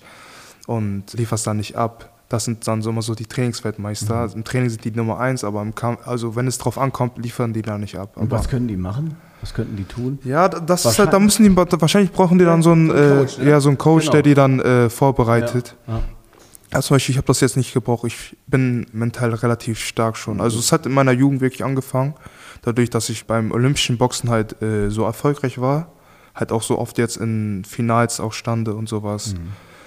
und 0.68 1.12
lieferst 1.14 1.46
dann 1.46 1.58
nicht 1.58 1.76
ab. 1.76 2.12
Das 2.30 2.46
sind 2.46 2.66
dann 2.68 2.82
so 2.82 2.90
immer 2.92 3.02
so 3.02 3.14
die 3.14 3.26
Trainingsweltmeister. 3.26 4.30
Im 4.34 4.44
Training 4.44 4.70
sind 4.70 4.84
die 4.86 4.92
Nummer 4.92 5.20
eins, 5.20 5.44
aber 5.44 5.62
im 5.62 5.76
Kampf, 5.76 6.08
also 6.08 6.36
wenn 6.36 6.48
es 6.48 6.58
drauf 6.58 6.78
ankommt, 6.78 7.18
liefern 7.18 7.52
die 7.54 7.62
da 7.62 7.78
nicht 7.78 7.98
ab. 7.98 8.16
Und 8.16 8.24
Aber- 8.32 8.40
was 8.40 8.48
können 8.50 8.68
die 8.70 8.78
machen? 8.78 9.18
Was 9.46 9.54
könnten 9.54 9.76
die 9.76 9.84
tun? 9.84 10.18
ja, 10.24 10.50
das 10.50 10.86
ist 10.86 10.98
halt, 10.98 11.14
da 11.14 11.20
müssen 11.20 11.44
die, 11.44 11.56
wahrscheinlich 11.56 12.12
brauchen 12.12 12.40
die 12.40 12.46
dann 12.46 12.64
so 12.64 12.72
einen, 12.72 12.90
äh, 12.90 13.10
Coach, 13.20 13.38
ne? 13.38 13.48
ja, 13.52 13.60
so 13.60 13.70
einen 13.70 13.78
Coach, 13.78 14.06
Genau. 14.06 14.12
der 14.14 14.22
die 14.24 14.34
dann 14.34 14.60
äh, 14.60 14.90
vorbereitet. 14.90 15.76
Ja. 15.88 16.02
Ja, 16.74 16.82
zum 16.82 16.96
Beispiel, 16.96 17.14
ich 17.14 17.18
habe 17.18 17.28
das 17.28 17.42
jetzt 17.42 17.56
nicht 17.56 17.72
gebraucht. 17.72 18.06
Ich 18.08 18.36
bin 18.48 18.88
mental 18.92 19.36
relativ 19.36 19.78
stark 19.80 20.18
schon. 20.18 20.42
Also 20.42 20.58
es 20.58 20.72
hat 20.72 20.88
in 20.88 20.94
meiner 20.94 21.12
Jugend 21.12 21.42
wirklich 21.42 21.64
angefangen, 21.64 22.16
dadurch, 22.64 22.90
dass 22.90 23.08
ich 23.10 23.28
beim 23.28 23.52
olympischen 23.52 24.00
Boxen 24.00 24.32
halt 24.32 24.60
äh, 24.64 24.90
so 24.90 25.04
erfolgreich 25.04 25.62
war, 25.62 25.90
halt 26.34 26.52
auch 26.52 26.64
so 26.64 26.80
oft 26.80 26.98
jetzt 26.98 27.18
in 27.18 27.64
Finals 27.66 28.20
auch 28.20 28.34
stande 28.34 28.74
und 28.74 28.90
sowas. 28.90 29.36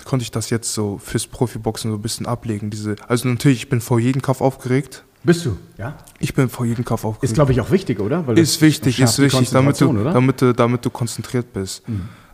Konnte 0.04 0.22
ich 0.22 0.30
das 0.30 0.50
jetzt 0.50 0.72
so 0.72 0.98
fürs 0.98 1.26
Profiboxen 1.26 1.90
so 1.90 1.96
ein 1.98 2.00
bisschen 2.02 2.26
ablegen. 2.26 2.70
Diese, 2.70 2.94
also 3.08 3.26
natürlich, 3.26 3.58
ich 3.58 3.68
bin 3.68 3.80
vor 3.80 3.98
jedem 3.98 4.22
Kampf 4.22 4.40
aufgeregt. 4.40 5.02
Bist 5.28 5.44
du? 5.44 5.58
Ja. 5.76 5.94
Ich 6.20 6.32
bin 6.32 6.48
vor 6.48 6.64
jedem 6.64 6.86
Kampf 6.86 7.04
aufgeregt. 7.04 7.24
Ist, 7.24 7.34
glaube 7.34 7.52
ich, 7.52 7.60
auch 7.60 7.70
wichtig, 7.70 8.00
oder? 8.00 8.26
Weil 8.26 8.38
Ist 8.38 8.62
wichtig, 8.62 8.98
ist 8.98 9.18
wichtig, 9.18 9.50
damit 9.50 9.78
du, 9.78 9.90
oder? 9.90 10.10
Mhm. 10.10 10.14
damit, 10.14 10.40
du, 10.40 10.54
damit 10.54 10.84
du 10.86 10.88
konzentriert 10.88 11.52
bist. 11.52 11.82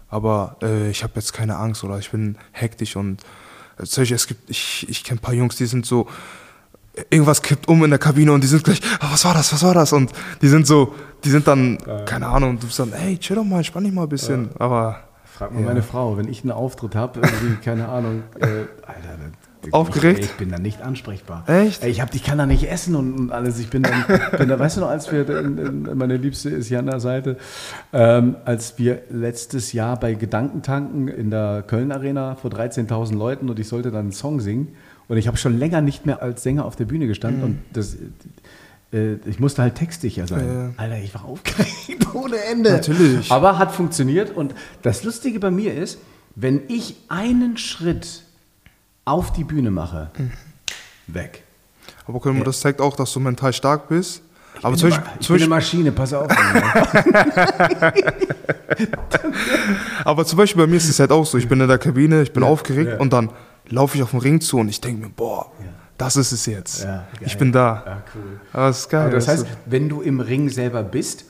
Aber 0.09 0.57
äh, 0.63 0.91
ich 0.91 1.03
habe 1.03 1.15
jetzt 1.17 1.33
keine 1.33 1.57
Angst 1.57 1.83
oder 1.83 1.99
ich 1.99 2.13
bin 2.13 2.39
hektisch 2.53 2.95
und 2.95 3.21
äh, 3.79 3.83
Beispiel, 3.83 4.15
es 4.15 4.29
gibt, 4.29 4.49
ich, 4.49 4.87
ich 4.89 5.03
kenne 5.03 5.19
ein 5.19 5.23
paar 5.23 5.35
Jungs, 5.35 5.57
die 5.57 5.67
sind 5.67 5.85
so, 5.87 6.07
irgendwas 7.11 7.43
kippt 7.43 7.67
um 7.67 7.83
in 7.83 7.91
der 7.91 7.99
Kabine 7.99 8.31
und 8.33 8.45
die 8.45 8.47
sind 8.47 8.63
gleich, 8.63 8.81
ah, 9.01 9.09
was 9.11 9.25
war 9.25 9.35
das, 9.35 9.53
was 9.53 9.65
war 9.65 9.75
das? 9.75 9.93
Und 9.93 10.13
die 10.41 10.47
sind 10.47 10.65
so, 10.65 10.95
die 11.25 11.31
sind 11.31 11.49
dann, 11.49 11.79
keine 12.07 12.29
Ahnung, 12.29 12.61
du 12.61 12.67
bist 12.69 12.79
dann, 12.79 12.93
hey, 12.93 13.19
chill 13.19 13.35
doch 13.35 13.43
mal, 13.43 13.57
entspann 13.57 13.83
dich 13.83 13.93
mal 13.93 14.05
ein 14.05 14.09
bisschen. 14.09 14.51
Aber 14.61 15.01
Frag 15.25 15.53
mal 15.53 15.63
Ja. 15.63 15.67
meine 15.67 15.83
Frau, 15.83 16.17
wenn 16.17 16.29
ich 16.29 16.43
einen 16.43 16.53
Auftritt 16.53 16.95
habe, 16.95 17.21
keine 17.65 17.89
Ahnung, 17.89 18.23
äh, 18.39 18.45
Alter, 18.87 19.19
Aufgeregt? 19.73 20.21
Ich, 20.21 20.33
bin 20.33 20.51
da 20.51 20.59
nicht 20.59 20.83
ansprechbar. 20.83 21.45
Echt? 21.49 21.85
Ich, 21.85 22.01
hab, 22.01 22.15
ich 22.15 22.23
kann 22.23 22.39
da 22.39 22.47
nicht 22.47 22.71
essen 22.71 22.95
und, 22.95 23.15
und 23.15 23.33
alles. 23.33 23.59
Ich 23.59 23.71
bin 23.71 23.83
dann, 23.83 24.05
bin 24.39 24.49
da, 24.49 24.59
weißt 24.59 24.77
du 24.77 24.81
noch, 24.83 24.89
als 24.89 25.11
wir, 25.11 25.29
in, 25.29 25.59
in, 25.59 25.99
meine 25.99 26.17
Liebste 26.17 26.51
ist 26.51 26.69
hier 26.69 26.79
an 26.79 26.87
der 26.87 27.01
Seite, 27.01 27.37
ähm, 27.93 28.37
als 28.45 28.79
wir 28.79 29.03
letztes 29.11 29.73
Jahr 29.73 29.99
bei 29.99 30.15
Gedankentanken 30.15 31.09
in 31.09 31.31
der 31.31 31.65
Köln 31.67 31.93
Arena 31.93 32.35
vor 32.37 32.51
13.000 32.51 33.17
Leuten 33.17 33.49
und 33.49 33.59
ich 33.59 33.69
sollte 33.69 33.91
dann 33.91 34.01
einen 34.01 34.13
Song 34.13 34.41
singen 34.41 34.69
und 35.09 35.17
ich 35.17 35.27
habe 35.27 35.37
schon 35.37 35.59
länger 35.59 35.81
nicht 35.81 36.07
mehr 36.07 36.23
als 36.23 36.43
Sänger 36.43 36.65
auf 36.65 36.77
der 36.77 36.85
Bühne 36.85 37.07
gestanden 37.07 37.43
und 37.43 37.59
das, 37.73 37.97
äh, 38.93 39.15
ich 39.27 39.41
musste 39.41 39.63
halt 39.63 39.75
textsicher 39.75 40.27
sein. 40.27 40.47
Ja. 40.47 40.83
Alter, 40.83 40.99
ich 40.99 41.15
war 41.15 41.25
aufgeregt 41.25 42.07
ohne 42.15 42.37
Ende. 42.37 42.73
Natürlich. 42.73 43.31
Aber 43.31 43.59
hat 43.59 43.73
funktioniert 43.73 44.35
und 44.35 44.55
das 44.83 45.05
Lustige 45.05 45.41
bei 45.41 45.51
mir 45.51 45.75
ist, 45.75 45.99
wenn 46.37 46.63
ich 46.69 46.97
einen 47.09 47.57
Schritt 47.57 48.23
auf 49.05 49.33
die 49.33 49.45
Bühne 49.45 49.71
mache, 49.71 50.11
weg. 51.07 51.45
Aber 52.07 52.21
guck 52.21 52.35
mal, 52.35 52.45
das 52.45 52.61
zeigt 52.61 52.81
auch, 52.81 52.97
dass 52.97 53.13
du 53.13 53.21
mental 53.21 53.53
stark 53.53 53.89
bist. 53.89 54.23
Aber 54.63 54.75
Ich 54.75 54.81
zum 54.81 54.91
bin, 54.91 54.99
Beispiel, 54.99 55.21
ich 55.21 55.29
bin 55.29 55.37
eine 55.37 55.49
Maschine, 55.49 55.93
pass 55.93 56.13
auf. 56.13 56.29
aber 60.05 60.25
zum 60.25 60.37
Beispiel 60.39 60.63
bei 60.63 60.67
mir 60.69 60.77
ist 60.77 60.89
es 60.89 60.99
halt 61.01 61.11
auch 61.11 61.27
so, 61.27 61.39
ich 61.39 61.49
bin 61.49 61.61
in 61.61 61.69
der 61.69 61.79
Kabine, 61.79 62.23
ich 62.23 62.33
bin 62.33 62.43
aufgeregt 62.43 62.91
ja. 62.93 62.99
und 62.99 63.13
dann 63.13 63.31
laufe 63.69 63.97
ich 63.97 64.03
auf 64.03 64.11
den 64.11 64.21
Ring 64.21 64.41
zu 64.41 64.59
und 64.59 64.69
ich 64.69 64.81
denke 64.81 65.07
mir, 65.07 65.11
boah, 65.13 65.51
Ja. 65.61 65.67
das 65.99 66.17
ist 66.17 66.33
es 66.33 66.47
jetzt. 66.47 66.85
Ja, 66.85 67.05
ich 67.21 67.37
bin 67.39 67.53
da. 67.53 67.83
Ja, 67.87 68.03
cool. 68.15 68.41
Aber 68.53 68.67
das 68.69 68.81
ist 68.81 68.89
geil. 68.91 69.03
Aber 69.07 69.15
das 69.17 69.29
weißt 69.29 69.45
heißt, 69.47 69.57
wenn 69.67 69.89
du 69.89 70.01
im 70.03 70.21
Ring 70.21 70.49
selber 70.49 70.83
bist, 70.83 71.25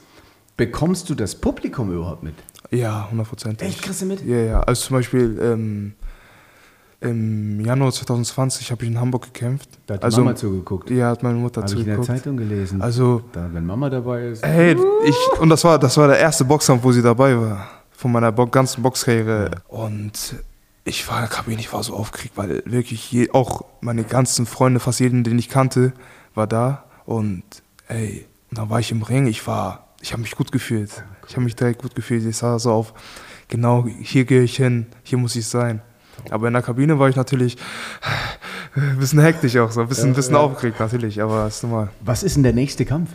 bekommst 0.57 1.09
du 1.09 1.15
das 1.15 1.35
Publikum 1.35 1.93
überhaupt 1.93 2.23
mit? 2.23 2.35
ja, 2.71 3.09
hundertprozentig. 3.11 3.69
Echt? 3.69 3.83
Kriegst 3.83 4.03
du 4.03 4.07
mit? 4.07 4.25
Ja, 4.25 4.37
ja. 4.37 4.61
Also 4.61 4.87
zum 4.89 4.97
Beispiel 4.97 5.39
ähm, 5.41 5.95
im 7.05 7.61
Januar 7.61 7.93
2020 7.93 8.71
habe 8.71 8.85
ich 8.85 8.91
in 8.91 8.99
Hamburg 8.99 9.25
gekämpft. 9.25 9.69
Da 9.87 9.95
hat 9.95 10.05
also, 10.05 10.23
Mama 10.23 10.35
zugeguckt. 10.35 10.91
Ja, 10.91 11.11
hat 11.11 11.23
meine 11.23 11.39
Mutter 11.39 11.63
Habe 11.63 11.73
ich 11.73 11.79
in 11.81 11.85
der 11.85 11.97
zugeguckt. 11.97 12.19
Zeitung 12.19 12.37
gelesen. 12.37 12.81
Also, 12.81 13.23
da, 13.33 13.49
wenn 13.53 13.67
Mama 13.67 13.91
dabei 13.91 14.29
ist. 14.29 14.45
hey, 14.45 14.77
ich, 15.05 15.41
und 15.41 15.49
das 15.51 15.63
war, 15.65 15.79
das 15.79 15.97
war 15.97 16.09
der 16.09 16.19
erste 16.19 16.45
Boxkampf, 16.45 16.83
wo 16.83 16.93
sie 16.93 17.03
dabei 17.03 17.39
war. 17.39 17.69
Von 17.93 18.13
meiner 18.13 18.33
Bo 18.33 18.47
ganzen 18.47 18.83
Boxkarriere. 18.83 19.51
Und 19.69 20.37
ich 20.85 21.09
war 21.09 21.27
Kabine, 21.29 21.61
ich 21.61 21.73
war 21.73 21.83
so 21.83 21.95
aufgeregt, 21.95 22.37
weil 22.37 22.63
wirklich 22.67 23.11
je, 23.13 23.31
auch 23.31 23.65
meine 23.81 24.05
ganzen 24.05 24.47
Freunde, 24.47 24.81
fast 24.81 25.01
jeden, 25.01 25.25
den 25.25 25.39
ich 25.39 25.49
kannte, 25.49 25.93
war 26.35 26.47
da. 26.47 26.85
Und 27.07 27.43
ey, 27.89 28.27
und 28.51 28.59
dann 28.59 28.71
war 28.71 28.81
ich 28.81 28.91
im 28.93 29.03
Ring, 29.03 29.27
ich 29.27 29.47
war, 29.47 29.89
ich 30.01 30.13
habe 30.13 30.23
mich 30.23 30.37
gut 30.37 30.53
gefühlt. 30.53 31.05
Ich 31.27 31.35
habe 31.35 31.45
mich 31.45 31.57
direkt 31.57 31.83
gut 31.83 31.95
gefühlt. 31.95 32.25
Ich 32.25 32.37
sah 32.37 32.59
so 32.59 32.73
auf, 32.73 32.95
genau, 33.49 33.87
hier 33.87 34.25
gehe 34.25 34.43
ich 34.43 34.57
hin, 34.57 34.87
hier 35.03 35.19
muss 35.19 35.37
ich 35.37 35.47
sein. 35.47 35.83
Aber 36.31 36.47
in 36.47 36.53
der 36.53 36.63
Kabine 36.63 36.99
war 36.99 37.09
ich 37.09 37.17
natürlich 37.17 37.57
ein 38.75 38.99
bisschen 38.99 39.21
hektisch 39.21 39.57
auch, 39.57 39.71
so 39.71 39.81
ein 39.81 39.89
bisschen, 39.89 40.09
ein 40.09 40.15
bisschen 40.15 40.37
aufgeregt 40.37 40.81
natürlich, 40.81 41.23
aber 41.23 41.47
ist 41.47 41.63
normal. 41.63 41.91
Was 42.01 42.23
ist 42.23 42.37
denn 42.37 42.43
der 42.43 42.53
nächste 42.53 42.85
Kampf? 42.85 43.11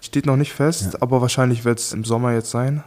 Steht 0.00 0.26
noch 0.26 0.36
nicht 0.36 0.52
fest, 0.52 1.02
aber 1.02 1.20
wahrscheinlich 1.20 1.64
wird 1.64 1.78
es 1.78 1.92
im 1.92 2.04
Sommer 2.04 2.32
jetzt 2.32 2.50
sein. 2.50 2.84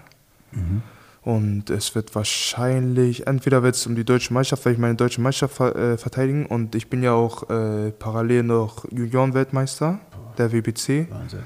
Und 1.21 1.69
es 1.69 1.95
wird 1.95 2.15
wahrscheinlich, 2.15 3.27
entweder 3.27 3.61
wird 3.61 3.75
es 3.75 3.85
um 3.85 3.95
die 3.95 4.05
deutsche 4.05 4.33
Meisterschaft, 4.33 4.65
weil 4.65 4.73
ich 4.73 4.79
meine 4.79 4.95
deutsche 4.95 5.19
Meisterschaft 5.21 5.55
ver 5.55 5.75
äh, 5.75 5.97
verteidigen 5.97 6.45
und 6.45 6.75
ich 6.75 6.89
bin 6.89 7.03
ja 7.03 7.11
auch 7.11 7.49
äh, 7.49 7.91
parallel 7.91 8.43
noch 8.43 8.85
Junioren-Weltmeister 8.89 9.99
der 10.37 10.53
WBC 10.53 11.07
Wahnsinn. 11.09 11.39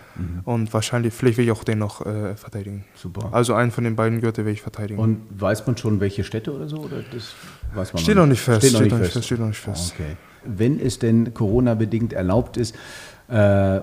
und 0.46 0.72
wahrscheinlich, 0.72 1.14
vielleicht 1.14 1.40
will 1.40 1.46
ich 1.46 1.52
auch 1.52 1.64
den 1.64 1.80
noch 1.80 2.06
äh, 2.06 2.36
verteidigen. 2.36 2.86
Super. 2.94 3.30
Also 3.32 3.56
einen 3.56 3.72
von 3.72 3.84
den 3.84 3.96
beiden 3.96 4.22
Gürtel 4.22 4.46
will 4.46 4.54
ich 4.54 4.62
verteidigen. 4.62 5.00
Und 5.00 5.22
weiß 5.32 5.66
man 5.66 5.76
schon, 5.76 6.00
welche 6.00 6.24
Städte 6.24 6.54
oder 6.54 6.70
so? 6.70 6.78
Oder 6.78 6.98
das 7.12 7.34
weiß 7.74 7.94
man 7.94 8.04
Steht 8.04 8.16
noch 8.16 8.28
nicht 8.28 8.42
fest, 8.42 8.68
Steht 8.68 8.74
noch 8.92 9.00
nicht 9.00 9.12
fest, 9.12 9.26
steht 9.26 9.40
noch 9.40 9.48
nicht 9.48 9.60
fest. 9.60 9.96
Okay. 9.96 10.16
Wenn 10.46 10.80
es 10.80 11.00
denn 11.00 11.34
Corona-bedingt 11.34 12.14
erlaubt 12.14 12.58
ist, 12.58 12.76
äh, 13.34 13.78
äh, 13.78 13.82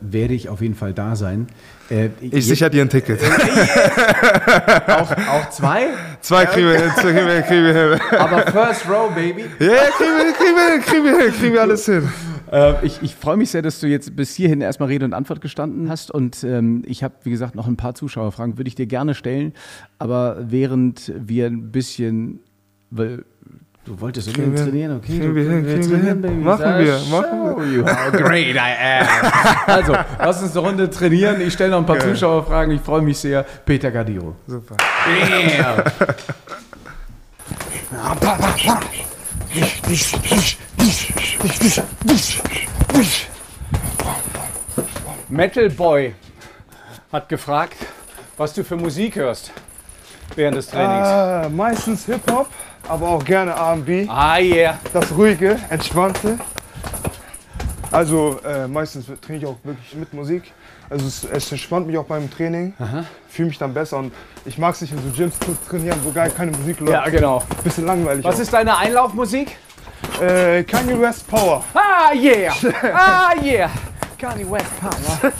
werde 0.00 0.32
ich 0.32 0.48
auf 0.48 0.62
jeden 0.62 0.74
Fall 0.74 0.94
da 0.94 1.16
sein. 1.16 1.48
Äh, 1.90 2.08
ich 2.22 2.46
sichere 2.46 2.70
dir 2.70 2.80
ein 2.80 2.88
Ticket. 2.88 3.20
auch, 4.88 5.10
auch 5.10 5.50
zwei, 5.50 5.88
Zwei 6.22 6.46
kriegen 6.46 6.66
wir 6.68 6.80
hin, 6.80 6.90
zwei 6.96 7.12
kriegen 7.12 7.26
wir, 7.26 7.42
kriegen 7.42 7.64
wir 7.64 7.90
hin. 7.90 8.00
aber 8.18 8.38
First 8.50 8.88
Row, 8.88 9.14
Baby. 9.14 9.44
Ja, 9.60 9.66
ja, 9.66 9.82
kriegen 9.96 10.16
wir, 10.16 10.32
kriegen 10.32 10.56
wir 10.56 10.72
hin, 10.72 10.82
kriegen 10.82 11.04
wir 11.04 11.18
hin, 11.18 11.32
kriegen 11.34 11.52
wir 11.52 11.60
alles 11.60 11.84
hin. 11.84 12.08
Äh, 12.50 12.86
ich 12.86 13.02
ich 13.02 13.14
freue 13.14 13.36
mich 13.36 13.50
sehr, 13.50 13.60
dass 13.60 13.80
du 13.80 13.86
jetzt 13.86 14.16
bis 14.16 14.34
hierhin 14.34 14.62
erstmal 14.62 14.88
Rede 14.88 15.04
und 15.04 15.12
Antwort 15.12 15.42
gestanden 15.42 15.90
hast. 15.90 16.10
Und 16.10 16.42
ähm, 16.42 16.82
ich 16.86 17.04
habe, 17.04 17.14
wie 17.24 17.30
gesagt, 17.30 17.54
noch 17.54 17.66
ein 17.66 17.76
paar 17.76 17.94
Zuschauerfragen, 17.94 18.56
würde 18.56 18.68
ich 18.68 18.74
dir 18.76 18.86
gerne 18.86 19.14
stellen. 19.14 19.52
Aber 19.98 20.38
während 20.40 21.12
wir 21.16 21.46
ein 21.48 21.70
bisschen, 21.70 22.40
weil 22.90 23.24
du 23.86 24.00
wolltest 24.00 24.28
Kriegen 24.28 24.44
unbedingt 24.46 24.66
wir- 24.66 24.72
trainieren, 24.72 24.96
okay? 24.98 25.18
kriegen 25.18 25.34
wir 25.34 25.44
du- 25.44 25.50
hin, 25.50 25.64
kriegen 25.64 25.78
wir 25.78 25.88
trainieren, 25.88 26.06
hin. 26.06 26.22
Baby. 26.22 26.34
Machen 26.44 26.58
Sag, 26.58 26.78
wir, 26.80 26.98
show 26.98 27.08
machen 27.16 27.72
you 27.72 27.86
how 27.86 28.12
great 28.12 28.54
I 28.56 28.58
am. 28.58 29.06
Also, 29.66 29.92
lass 30.18 30.42
uns 30.42 30.56
eine 30.56 30.66
Runde 30.66 30.90
trainieren. 30.90 31.40
Ich 31.40 31.52
stelle 31.54 31.70
noch 31.70 31.78
ein 31.78 31.86
paar 31.86 31.96
Geil. 31.98 32.12
Zuschauerfragen. 32.14 32.74
Ich 32.74 32.80
freue 32.82 33.02
mich 33.02 33.18
sehr. 33.18 33.42
Peter 33.64 33.90
Gardiro. 33.90 34.34
Super. 34.46 34.76
Yeah. 35.08 35.84
Metal 45.28 45.68
Boy 45.70 46.14
hat 47.12 47.28
gefragt, 47.28 47.76
was 48.36 48.52
du 48.54 48.64
für 48.64 48.76
Musik 48.76 49.16
hörst 49.16 49.50
während 50.34 50.56
des 50.56 50.68
Trainings. 50.68 51.08
Äh, 51.08 51.48
meistens 51.50 52.04
Hip-Hop, 52.06 52.48
aber 52.88 53.08
auch 53.08 53.24
gerne 53.24 53.52
R&B. 53.52 54.06
Ah, 54.08 54.38
yeah. 54.38 54.78
Das 54.92 55.10
ruhige, 55.16 55.58
entspannte. 55.70 56.38
Also 57.90 58.40
äh, 58.44 58.66
meistens 58.66 59.06
trainiere 59.06 59.44
ich 59.44 59.46
auch 59.46 59.56
wirklich 59.64 59.94
mit 59.94 60.12
Musik. 60.12 60.52
Also 60.88 61.06
es, 61.06 61.24
es 61.24 61.50
entspannt 61.50 61.86
mich 61.86 61.98
auch 61.98 62.04
beim 62.04 62.30
Training. 62.30 62.74
Fühle 63.28 63.48
mich 63.48 63.58
dann 63.58 63.74
besser 63.74 63.98
und 63.98 64.12
ich 64.44 64.58
mag 64.58 64.74
es 64.74 64.80
nicht 64.80 64.92
in 64.92 64.98
so 64.98 65.16
Gyms 65.16 65.38
zu 65.40 65.56
trainieren, 65.68 65.98
wo 66.04 66.10
gar 66.12 66.28
keine 66.28 66.52
Musik 66.52 66.80
läuft. 66.80 66.92
Ja, 66.92 67.08
genau. 67.08 67.42
Bisschen 67.64 67.86
langweilig. 67.86 68.24
Was 68.24 68.36
auch. 68.36 68.40
ist 68.40 68.52
deine 68.52 68.76
Einlaufmusik? 68.76 69.56
Äh, 70.20 70.62
Kanye 70.64 71.00
West 71.00 71.26
Power. 71.28 71.64
Ah, 71.74 72.14
yeah. 72.14 72.54
Ah, 72.94 73.32
yeah. 73.42 73.70
Kanye 74.18 74.48
West 74.50 74.66
Power. 74.80 75.32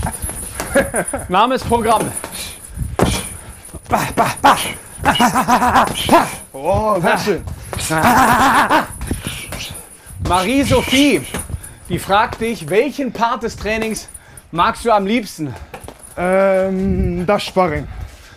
Name 1.28 1.54
ist 1.54 1.68
Programm. 1.68 2.10
Oh, 6.52 7.00
sehr 7.00 7.18
schön. 7.18 7.44
Marie-Sophie, 10.28 11.22
die 11.88 11.98
fragt 11.98 12.40
dich, 12.40 12.68
welchen 12.68 13.12
Part 13.12 13.42
des 13.42 13.56
Trainings 13.56 14.08
magst 14.50 14.84
du 14.84 14.90
am 14.90 15.06
liebsten? 15.06 15.54
Ähm, 16.16 17.24
das 17.26 17.44
Sparring. 17.44 17.86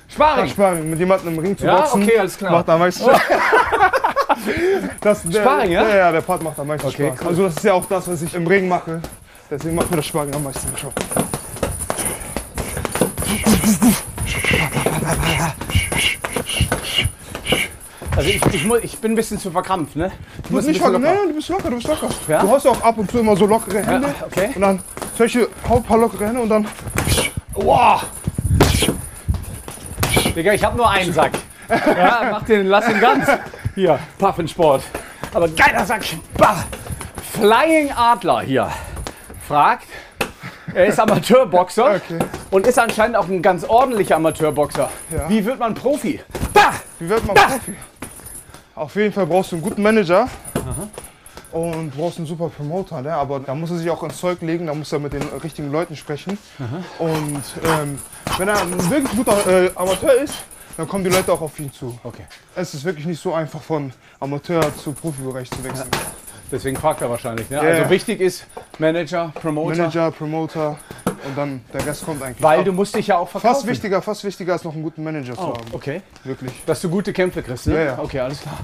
Das 0.07 0.13
Sparring. 0.15 0.49
Sparring, 0.49 0.89
mit 0.89 0.99
jemandem 0.99 1.33
im 1.33 1.39
Ring 1.39 1.57
zu 1.57 1.65
Ja, 1.65 1.77
boxen. 1.77 2.03
okay, 2.03 2.19
alles 2.19 2.37
klar. 2.37 2.51
Macht 2.51 2.69
am 2.69 2.79
meisten 2.79 3.03
Spaß. 3.03 3.21
das, 5.01 5.23
der, 5.23 5.41
Sparring, 5.41 5.71
ja? 5.71 5.87
Ja, 5.87 5.95
ja, 5.95 6.11
der 6.11 6.21
Part 6.21 6.43
macht 6.43 6.59
am 6.59 6.67
meisten 6.67 6.87
Okay, 6.87 7.07
Spaß. 7.07 7.21
cool. 7.21 7.27
Also 7.27 7.43
das 7.45 7.55
ist 7.55 7.63
ja 7.63 7.73
auch 7.73 7.85
das, 7.85 8.07
was 8.07 8.21
ich 8.21 8.33
im 8.33 8.45
Ring 8.45 8.67
mache. 8.67 9.01
Deswegen 9.49 9.75
macht 9.75 9.89
mir 9.89 9.97
das 9.97 10.05
Sparring 10.05 10.33
am 10.35 10.43
meisten 10.43 10.67
Spaß. 10.77 10.93
Also 18.19 18.31
ich, 18.31 18.53
ich, 18.53 18.65
muss, 18.65 18.79
ich 18.83 18.97
bin 18.99 19.13
ein 19.13 19.15
bisschen 19.15 19.39
zu 19.39 19.49
verkrampft, 19.49 19.95
ne? 19.95 20.11
Du 20.49 20.55
bist 20.55 20.67
nicht 20.67 20.83
ein 20.83 20.91
locker. 20.91 20.99
bisschen 20.99 21.15
Nein, 21.15 21.27
du 21.29 21.35
bist 21.35 21.47
locker, 21.47 21.69
du 21.69 21.75
bist 21.77 21.87
locker. 21.87 22.09
Ja? 22.27 22.41
Du 22.41 22.51
hast 22.51 22.67
auch 22.67 22.81
ab 22.81 22.97
und 22.97 23.09
zu 23.09 23.19
immer 23.19 23.37
so 23.37 23.45
lockere 23.45 23.81
Hände. 23.81 24.07
Ja, 24.07 24.25
okay. 24.25 24.49
Und 24.55 24.61
dann 24.61 24.79
solche 25.17 25.47
hau 25.69 25.79
paar 25.79 25.97
lockere 25.97 26.27
Hände 26.27 26.41
und 26.41 26.49
dann. 26.49 26.67
Wow. 27.53 28.03
Digga, 30.35 30.51
ich 30.51 30.61
hab 30.65 30.75
nur 30.75 30.89
einen 30.89 31.13
Sack. 31.13 31.31
Ja, 31.69 32.27
mach 32.31 32.43
den, 32.43 32.67
lass 32.67 32.89
ihn 32.89 32.99
ganz. 32.99 33.25
Hier, 33.75 33.97
Pfaffensport. 34.17 34.83
Aber 35.33 35.47
geiler 35.47 35.85
Sack. 35.85 36.03
Bah. 36.37 36.65
Flying 37.33 37.89
Adler 37.95 38.41
hier 38.41 38.69
fragt, 39.47 39.87
er 40.73 40.87
ist 40.87 40.99
Amateurboxer 40.99 41.85
Okay. 41.95 42.19
und 42.51 42.67
ist 42.67 42.77
anscheinend 42.77 43.15
auch 43.15 43.29
ein 43.29 43.41
ganz 43.41 43.63
ordentlicher 43.63 44.17
Amateurboxer. 44.17 44.89
Ja. 45.09 45.29
Wie 45.29 45.45
wird 45.45 45.57
man 45.57 45.73
Profi? 45.73 46.19
Bah. 46.53 46.73
Wie 46.99 47.07
wird 47.07 47.25
man 47.25 47.35
Profi? 47.35 47.75
Auf 48.79 48.95
jeden 48.95 49.11
Fall 49.11 49.25
brauchst 49.25 49.51
du 49.51 49.57
einen 49.57 49.63
guten 49.63 49.81
Manager. 49.81 50.29
Und 51.51 51.91
brauchst 51.91 52.17
einen 52.17 52.27
super 52.27 52.47
Promoter, 52.47 53.01
ne? 53.01 53.13
aber 53.13 53.41
da 53.41 53.53
muss 53.53 53.71
er 53.71 53.77
sich 53.77 53.89
auch 53.89 54.01
ins 54.03 54.17
Zeug 54.17 54.39
legen, 54.41 54.67
da 54.67 54.73
muss 54.73 54.91
er 54.93 54.99
mit 54.99 55.11
den 55.11 55.23
richtigen 55.43 55.69
Leuten 55.69 55.97
sprechen. 55.97 56.37
Und 56.97 57.43
ähm, 57.65 57.99
wenn 58.37 58.47
er 58.47 58.61
ein 58.61 58.89
wirklich 58.89 59.17
guter 59.17 59.65
äh, 59.65 59.71
Amateur 59.75 60.13
ist, 60.13 60.35
dann 60.77 60.87
kommen 60.87 61.03
die 61.03 61.09
Leute 61.09 61.33
auch 61.33 61.41
auf 61.41 61.59
ihn 61.59 61.73
zu. 61.73 61.99
Okay. 62.03 62.23
Es 62.55 62.73
ist 62.73 62.85
wirklich 62.85 63.05
nicht 63.05 63.21
so 63.21 63.33
einfach 63.33 63.61
von 63.61 63.91
Amateur 64.19 64.61
zu 64.77 64.93
Profibereich 64.93 65.49
zu 65.51 65.61
wechseln. 65.61 65.89
Deswegen 66.51 66.77
fragt 66.77 67.01
er 67.01 67.09
wahrscheinlich. 67.09 67.49
Ne? 67.49 67.57
Ja, 67.57 67.61
Also 67.61 67.89
wichtig 67.89 68.19
ist 68.21 68.45
Manager, 68.79 69.31
Promoter, 69.35 69.77
Manager, 69.77 70.11
Promoter 70.11 70.79
und 71.05 71.37
dann 71.37 71.61
der 71.73 71.85
Rest 71.85 72.05
kommt 72.05 72.21
eigentlich. 72.23 72.41
weil 72.41 72.55
Aber 72.59 72.63
du 72.65 72.73
musst 72.73 72.95
dich 72.95 73.07
ja 73.07 73.17
auch 73.17 73.29
verkaufen. 73.29 73.53
fast 73.55 73.67
wichtiger, 73.67 74.01
fast 74.01 74.23
wichtiger 74.23 74.53
als 74.53 74.63
noch 74.63 74.73
einen 74.73 74.81
guten 74.83 75.03
Manager 75.03 75.35
zu 75.35 75.41
Oh, 75.41 75.53
haben. 75.53 75.67
okay. 75.73 76.01
Wirklich. 76.23 76.51
Dass 76.65 76.81
du 76.81 76.89
gute 76.89 77.13
Kämpfe 77.13 77.43
kriegst, 77.43 77.67
ne? 77.67 77.75
Ja, 77.75 77.83
ja. 77.83 77.99
Okay, 77.99 78.19
alles 78.19 78.41
klar. 78.41 78.57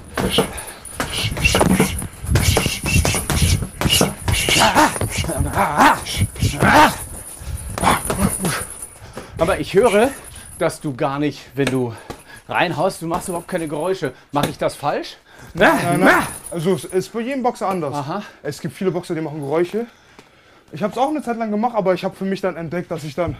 Aber 9.38 9.58
ich 9.60 9.74
höre, 9.74 10.10
dass 10.58 10.80
du 10.80 10.94
gar 10.94 11.18
nicht, 11.18 11.40
wenn 11.54 11.66
du 11.66 11.94
reinhaust, 12.48 13.02
du 13.02 13.06
machst 13.06 13.28
überhaupt 13.28 13.48
keine 13.48 13.68
Geräusche. 13.68 14.12
Mache 14.32 14.48
ich 14.50 14.58
das 14.58 14.74
falsch? 14.74 15.16
Nein, 15.54 16.00
nein. 16.00 16.14
Also 16.50 16.74
es 16.74 16.84
ist 16.84 17.12
bei 17.12 17.20
jedem 17.20 17.42
Boxer 17.42 17.68
anders. 17.68 17.94
Aha. 17.94 18.22
Es 18.42 18.60
gibt 18.60 18.74
viele 18.74 18.90
Boxer, 18.90 19.14
die 19.14 19.20
machen 19.20 19.40
Geräusche. 19.40 19.86
Ich 20.72 20.82
habe 20.82 20.92
es 20.92 20.98
auch 20.98 21.08
eine 21.08 21.22
Zeit 21.22 21.36
lang 21.38 21.50
gemacht, 21.50 21.74
aber 21.76 21.94
ich 21.94 22.04
habe 22.04 22.14
für 22.16 22.24
mich 22.24 22.40
dann 22.40 22.56
entdeckt, 22.56 22.90
dass 22.90 23.04
ich 23.04 23.14
dann 23.14 23.36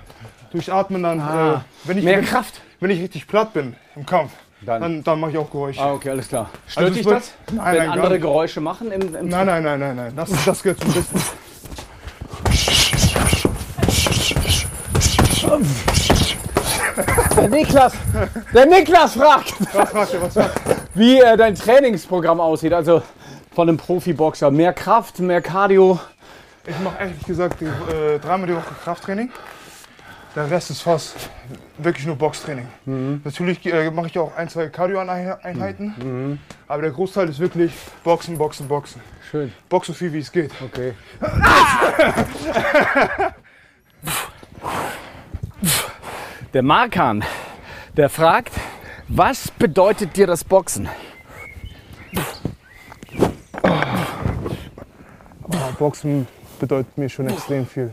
durch 0.52 0.72
Atmen 0.72 1.02
dann, 1.02 1.20
Ah, 1.20 1.54
äh, 1.84 1.88
wenn, 1.88 1.98
ich, 1.98 2.04
mehr 2.04 2.18
wenn, 2.18 2.24
Kraft. 2.24 2.60
wenn 2.80 2.90
ich 2.90 3.00
richtig 3.00 3.26
platt 3.26 3.52
bin 3.52 3.74
im 3.96 4.06
Kampf, 4.06 4.30
Dann- 4.62 4.80
dann, 4.80 5.04
dann, 5.04 5.20
mache 5.20 5.32
ich 5.32 5.38
auch 5.38 5.50
Geräusche. 5.50 5.80
Ah, 5.80 5.92
okay, 5.92 6.10
alles 6.10 6.28
klar. 6.28 6.48
Stört 6.66 6.84
Also 6.86 6.96
dich 6.96 7.04
wird- 7.06 7.16
das, 7.16 7.32
Nein, 7.52 7.76
wenn 7.76 7.86
nein, 7.88 7.98
andere. 7.98 8.20
Geräusche 8.20 8.60
machen? 8.60 8.92
Im, 8.92 9.14
im 9.14 9.28
Nein, 9.28 9.46
nein, 9.46 9.62
nein, 9.64 9.80
nein, 9.80 9.96
nein. 9.96 10.12
Das, 10.16 10.30
das 10.44 10.62
gehört 10.62 10.80
zum 10.80 10.92
Business. 10.92 11.32
Der 17.36 17.48
Niklas, 17.48 17.92
der 18.54 18.66
Niklas 18.66 19.14
fragt, 19.14 19.54
Was 19.74 19.90
fragt 19.90 20.12
ihr, 20.14 20.22
was 20.22 20.34
sagt 20.34 20.60
ihr? 20.68 20.75
Wie 20.96 21.20
äh, 21.20 21.36
dein 21.36 21.54
Trainingsprogramm 21.54 22.40
aussieht. 22.40 22.72
Also 22.72 23.02
von 23.54 23.68
einem 23.68 23.78
Profiboxer. 23.78 24.50
Mehr 24.50 24.72
Kraft, 24.72 25.18
mehr 25.18 25.40
Cardio. 25.40 25.98
Ich 26.66 26.78
mache 26.80 26.98
ehrlich 27.00 27.24
gesagt 27.24 27.60
die, 27.60 27.66
äh, 27.66 28.18
dreimal 28.18 28.46
die 28.46 28.54
Woche 28.54 28.74
Krafttraining. 28.82 29.30
Der 30.34 30.50
Rest 30.50 30.70
ist 30.70 30.82
fast 30.82 31.16
wirklich 31.78 32.04
nur 32.04 32.16
Boxtraining. 32.16 32.68
Natürlich 33.24 33.64
äh, 33.64 33.90
mache 33.90 34.08
ich 34.08 34.18
auch 34.18 34.36
ein, 34.36 34.50
zwei 34.50 34.68
Cardio-Einheiten. 34.68 36.38
Aber 36.68 36.82
der 36.82 36.90
Großteil 36.90 37.30
ist 37.30 37.38
wirklich 37.38 37.72
Boxen, 38.04 38.36
Boxen, 38.36 38.68
Boxen. 38.68 39.00
Schön. 39.30 39.50
Box 39.70 39.86
so 39.86 39.94
viel 39.94 40.12
wie 40.12 40.18
es 40.18 40.30
geht. 40.30 40.50
Okay. 40.62 40.92
Der 46.52 46.62
Markan, 46.62 47.22
der 47.98 48.08
fragt, 48.08 48.52
was 49.08 49.50
bedeutet 49.50 50.16
dir 50.16 50.26
das 50.26 50.44
Boxen? 50.44 50.88
Ah, 53.62 55.70
Boxen 55.78 56.26
bedeutet 56.58 56.96
mir 56.98 57.08
schon 57.08 57.28
extrem 57.28 57.66
viel. 57.66 57.92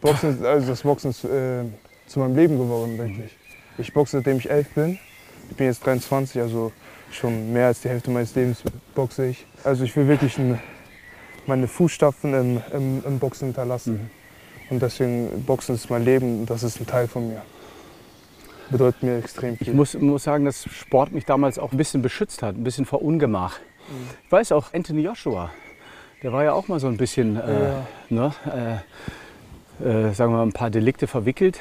Boxen, 0.00 0.30
ist- 0.38 0.44
also 0.44 0.68
das 0.68 0.82
Boxen 0.82 1.10
ist 1.10 1.24
äh, 1.24 1.64
zu 2.06 2.20
meinem 2.20 2.36
Leben 2.36 2.58
geworden, 2.58 2.98
wirklich. 2.98 3.36
Ich 3.78 3.92
boxe 3.92 4.18
seitdem 4.18 4.38
ich 4.38 4.48
elf 4.50 4.68
bin. 4.74 4.98
Ich 5.50 5.56
bin 5.56 5.66
jetzt 5.66 5.84
23, 5.84 6.40
also 6.40 6.70
schon 7.10 7.52
mehr 7.52 7.66
als 7.68 7.80
die 7.80 7.88
Hälfte 7.88 8.10
meines 8.10 8.34
Lebens 8.34 8.62
boxe 8.94 9.26
ich. 9.26 9.46
Also 9.64 9.84
ich 9.84 9.96
will 9.96 10.06
wirklich 10.06 10.38
ein, 10.38 10.60
meine 11.46 11.66
Fußstapfen 11.66 12.34
im, 12.34 12.62
im, 12.72 13.02
im 13.04 13.18
Boxen 13.18 13.46
hinterlassen. 13.48 14.10
Und 14.70 14.80
deswegen, 14.80 15.44
Boxen 15.44 15.74
ist 15.74 15.90
mein 15.90 16.04
Leben 16.04 16.40
und 16.40 16.50
das 16.50 16.62
ist 16.62 16.80
ein 16.80 16.86
Teil 16.86 17.08
von 17.08 17.28
mir. 17.28 17.42
Bedeutet 18.70 19.02
mir 19.02 19.18
extrem 19.18 19.56
viel. 19.56 19.68
Ich 19.68 19.74
muss, 19.74 19.94
muss 19.94 20.24
sagen, 20.24 20.44
dass 20.44 20.64
Sport 20.64 21.12
mich 21.12 21.24
damals 21.24 21.58
auch 21.58 21.72
ein 21.72 21.76
bisschen 21.76 22.02
beschützt 22.02 22.42
hat, 22.42 22.56
ein 22.56 22.64
bisschen 22.64 22.84
vor 22.84 23.02
Ungemach. 23.02 23.58
Ich 24.24 24.32
weiß 24.32 24.52
auch, 24.52 24.72
Anthony 24.72 25.02
Joshua, 25.02 25.50
der 26.22 26.32
war 26.32 26.44
ja 26.44 26.52
auch 26.52 26.68
mal 26.68 26.80
so 26.80 26.86
ein 26.86 26.96
bisschen, 26.96 27.36
äh, 27.36 27.72
ne, 28.08 28.32
äh, 29.82 30.08
äh, 30.08 30.12
sagen 30.14 30.32
wir 30.32 30.38
mal, 30.38 30.42
ein 30.44 30.52
paar 30.52 30.70
Delikte 30.70 31.06
verwickelt. 31.06 31.60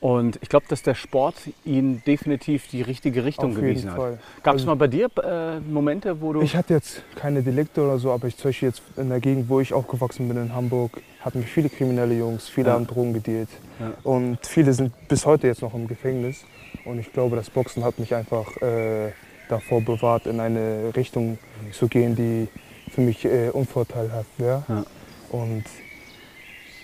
Und 0.00 0.38
ich 0.42 0.48
glaube, 0.48 0.66
dass 0.68 0.82
der 0.82 0.94
Sport 0.94 1.34
ihn 1.64 2.02
definitiv 2.06 2.68
die 2.68 2.82
richtige 2.82 3.24
Richtung 3.24 3.50
Auf 3.50 3.56
jeden 3.56 3.68
gewiesen 3.70 3.90
hat. 3.90 3.96
Fall. 3.96 4.18
Gab 4.44 4.54
es 4.54 4.60
Also- 4.62 4.66
mal 4.66 4.76
bei 4.76 4.86
dir 4.86 5.08
äh, 5.24 5.58
Momente, 5.58 6.20
wo 6.20 6.32
du. 6.32 6.40
Ich 6.40 6.54
hatte 6.54 6.74
jetzt 6.74 7.02
keine 7.16 7.42
Delikte 7.42 7.82
oder 7.82 7.98
so, 7.98 8.12
aber 8.12 8.28
ich 8.28 8.36
zum 8.36 8.50
Beispiel 8.50 8.68
jetzt 8.68 8.82
in 8.96 9.08
der 9.08 9.18
Gegend, 9.18 9.48
wo 9.48 9.58
ich 9.58 9.72
aufgewachsen 9.74 10.28
bin, 10.28 10.36
in 10.36 10.54
Hamburg, 10.54 11.00
hatten 11.20 11.40
wir 11.40 11.46
viele 11.48 11.68
kriminelle 11.68 12.14
Jungs, 12.14 12.48
viele 12.48 12.68
Ja. 12.68 12.74
haben 12.74 12.86
Drogen 12.86 13.12
gedealt. 13.12 13.48
Ja. 13.80 13.92
Und 14.04 14.46
viele 14.46 14.72
sind 14.72 14.92
bis 15.08 15.26
heute 15.26 15.48
jetzt 15.48 15.62
noch 15.62 15.74
im 15.74 15.88
Gefängnis. 15.88 16.44
Und 16.84 17.00
ich 17.00 17.12
glaube, 17.12 17.34
das 17.34 17.50
Boxen 17.50 17.82
hat 17.84 17.98
mich 17.98 18.14
einfach 18.14 18.56
äh, 18.62 19.10
davor 19.48 19.80
bewahrt, 19.80 20.26
in 20.26 20.38
eine 20.38 20.92
Richtung 20.94 21.38
zu 21.72 21.88
gehen, 21.88 22.14
die 22.14 22.46
für 22.92 23.00
mich 23.00 23.24
äh, 23.24 23.48
unvorteilhaft 23.50 24.30
wäre. 24.38 24.62
Ja. 24.68 24.84
Und 25.30 25.64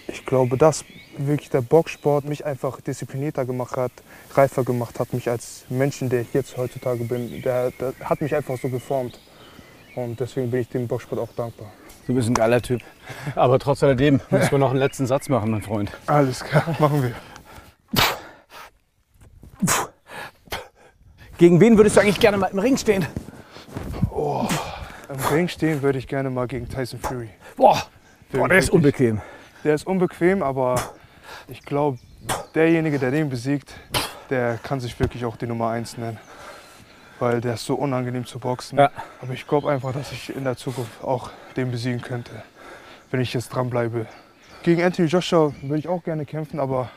ich 0.09 0.25
glaube, 0.27 0.57
dass 0.57 0.85
wirklich 1.17 1.51
der 1.51 1.61
Boxsport 1.61 2.25
mich 2.25 2.45
einfach 2.45 2.81
disziplinierter 2.81 3.45
gemacht 3.45 3.77
hat, 3.77 3.93
reifer 4.35 4.65
gemacht 4.65 4.99
hat, 5.01 5.13
mich 5.13 5.31
als 5.31 5.65
Menschen, 5.69 6.09
der 6.09 6.23
ich 6.23 6.35
jetzt 6.35 6.57
heutzutage 6.57 7.05
bin, 7.05 7.43
der, 7.43 7.71
der 7.73 7.95
hat 8.03 8.21
mich 8.21 8.35
einfach 8.35 8.59
so 8.61 8.69
geformt. 8.69 9.19
Und 9.95 10.19
deswegen 10.19 10.51
bin 10.51 10.61
ich 10.61 10.69
dem 10.69 10.89
Boxsport 10.89 11.21
auch 11.21 11.33
dankbar. 11.37 11.71
Du 12.07 12.15
bist 12.15 12.29
ein 12.29 12.35
geiler 12.35 12.61
Typ. 12.61 12.83
Aber 13.35 13.59
trotz 13.59 13.83
alledem 13.83 14.21
müssen 14.31 14.51
wir 14.51 14.59
noch 14.59 14.71
einen 14.71 14.79
letzten 14.79 15.07
Satz 15.07 15.29
machen, 15.29 15.51
mein 15.51 15.63
Freund. 15.63 15.91
Alles 16.07 16.45
klar, 16.45 16.75
machen 16.79 17.03
wir. 17.03 17.15
Gegen 21.39 21.61
wen 21.61 21.77
würdest 21.77 21.97
du 21.97 22.01
eigentlich 22.01 22.21
gerne 22.21 22.37
mal 22.37 22.49
im 22.49 22.59
Ring 22.59 22.77
stehen? 22.77 23.07
Im 25.09 25.21
Ring 25.33 25.49
stehen 25.49 25.83
würde 25.83 25.99
ich 25.99 26.07
gerne 26.07 26.31
mal 26.31 26.47
gegen 26.47 26.69
Tyson 26.69 26.99
Fury. 27.01 27.29
Boah, 27.57 27.83
boah 28.33 28.49
der 28.49 28.59
ist 28.59 28.71
unbequem. 28.71 29.21
Der 29.65 29.75
ist 29.75 29.87
unbequem, 29.87 30.43
aber 30.43 30.75
ich 31.49 31.63
glaube, 31.63 31.99
derjenige, 32.55 32.99
der 32.99 33.11
den 33.11 33.31
besiegt, 33.31 33.73
der 34.31 34.59
kann 34.63 34.79
sich 34.81 34.99
wirklich 35.01 35.25
auch 35.25 35.37
die 35.37 35.47
Nummer 35.47 35.71
1 35.71 35.97
nennen. 35.99 36.19
Weil 37.19 37.41
der 37.41 37.55
ist 37.55 37.65
so 37.65 37.75
unangenehm 37.75 38.27
zu 38.27 38.39
boxen. 38.39 38.79
Ja. 38.79 38.91
Aber 39.23 39.33
ich 39.33 39.47
glaube 39.47 39.71
einfach, 39.71 39.93
dass 39.93 40.13
ich 40.13 40.35
in 40.35 40.45
der 40.45 40.57
Zukunft 40.57 41.03
auch 41.03 41.31
den 41.57 41.71
besiegen 41.71 42.03
könnte, 42.03 42.33
wenn 43.11 43.21
ich 43.21 43.33
jetzt 43.33 43.49
dranbleibe. 43.51 44.07
Gegen 44.63 44.83
Anthony 44.83 45.09
Joshua 45.09 45.53
würde 45.63 45.79
ich 45.79 45.89
auch 45.89 46.03
gerne 46.03 46.27
kämpfen, 46.27 46.59
aber 46.59 46.91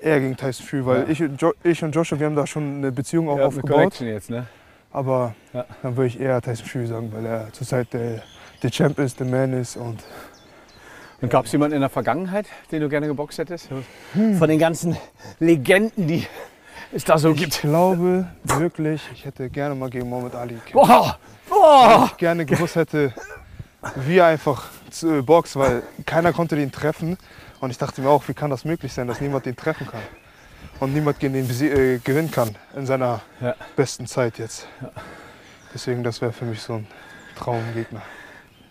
eher 0.00 0.20
gegen 0.20 0.36
Tyson 0.36 0.66
Fury, 0.66 0.86
weil 0.86 1.02
Ja. 1.02 1.08
ich, 1.08 1.22
und 1.22 1.40
jo 1.40 1.52
ich 1.62 1.82
und 1.84 1.94
Joshua, 1.94 2.18
wir 2.18 2.26
haben 2.26 2.36
da 2.36 2.46
schon 2.46 2.78
eine 2.78 2.92
Beziehung 2.92 3.28
auch 3.28 3.38
Ja, 3.38 3.46
aufgebaut. 3.46 4.00
Jetzt, 4.00 4.28
ne? 4.30 4.46
Aber 4.90 5.34
Ja. 5.52 5.64
dann 5.82 5.96
würde 5.96 6.08
ich 6.08 6.20
eher 6.20 6.42
Tyson 6.42 6.66
Fury 6.66 6.86
sagen, 6.86 7.12
weil 7.12 7.24
er 7.24 7.52
zurzeit 7.52 7.92
der, 7.92 8.22
der 8.62 8.70
Champ 8.70 8.98
ist, 8.98 9.20
der 9.20 9.26
Man 9.26 9.52
ist 9.52 9.76
und 9.76 10.02
Und 11.22 11.30
gab 11.30 11.46
es 11.46 11.52
jemanden 11.52 11.74
in 11.76 11.80
der 11.80 11.88
Vergangenheit, 11.88 12.46
den 12.70 12.80
du 12.80 12.88
gerne 12.88 13.06
geboxt 13.06 13.38
hättest? 13.38 13.68
Von 14.12 14.48
den 14.48 14.58
ganzen 14.58 14.96
Legenden, 15.38 16.06
die 16.08 16.26
es 16.92 17.04
da 17.04 17.16
so 17.16 17.30
Ich 17.30 17.36
gibt. 17.38 17.60
glaube 17.62 18.26
wirklich, 18.44 19.02
ich 19.14 19.24
hätte 19.24 19.48
gerne 19.48 19.74
mal 19.74 19.88
gegen 19.88 20.08
Muhammad 20.10 20.34
Ali 20.34 20.54
gekämpft. 20.54 20.72
Boah, 20.74 21.18
Weil 21.48 21.58
boah. 21.58 22.08
ich 22.10 22.16
gerne 22.16 22.44
gewusst 22.44 22.76
hätte, 22.76 23.14
wie 23.96 24.18
er 24.18 24.26
einfach 24.26 24.68
zu, 24.90 25.18
äh, 25.18 25.22
boxt, 25.22 25.56
weil 25.56 25.82
keiner 26.04 26.32
konnte 26.32 26.56
den 26.56 26.70
treffen. 26.72 27.16
Und 27.60 27.70
ich 27.70 27.78
dachte 27.78 28.00
mir 28.02 28.08
auch, 28.10 28.26
wie 28.26 28.34
kann 28.34 28.50
das 28.50 28.64
möglich 28.64 28.92
sein, 28.92 29.06
dass 29.06 29.20
niemand 29.20 29.46
den 29.46 29.54
treffen 29.56 29.86
kann? 29.86 30.00
Und 30.80 30.92
niemand 30.92 31.20
gegen 31.20 31.34
den 31.34 31.48
äh, 31.48 31.98
gewinnen 31.98 32.30
kann 32.32 32.56
in 32.76 32.84
seiner 32.86 33.20
Ja. 33.40 33.54
besten 33.76 34.06
Zeit 34.08 34.38
jetzt. 34.38 34.66
Deswegen, 35.72 36.02
das 36.02 36.20
wäre 36.20 36.32
für 36.32 36.44
mich 36.44 36.60
so 36.60 36.74
ein 36.74 36.86
Traumgegner. 37.36 38.02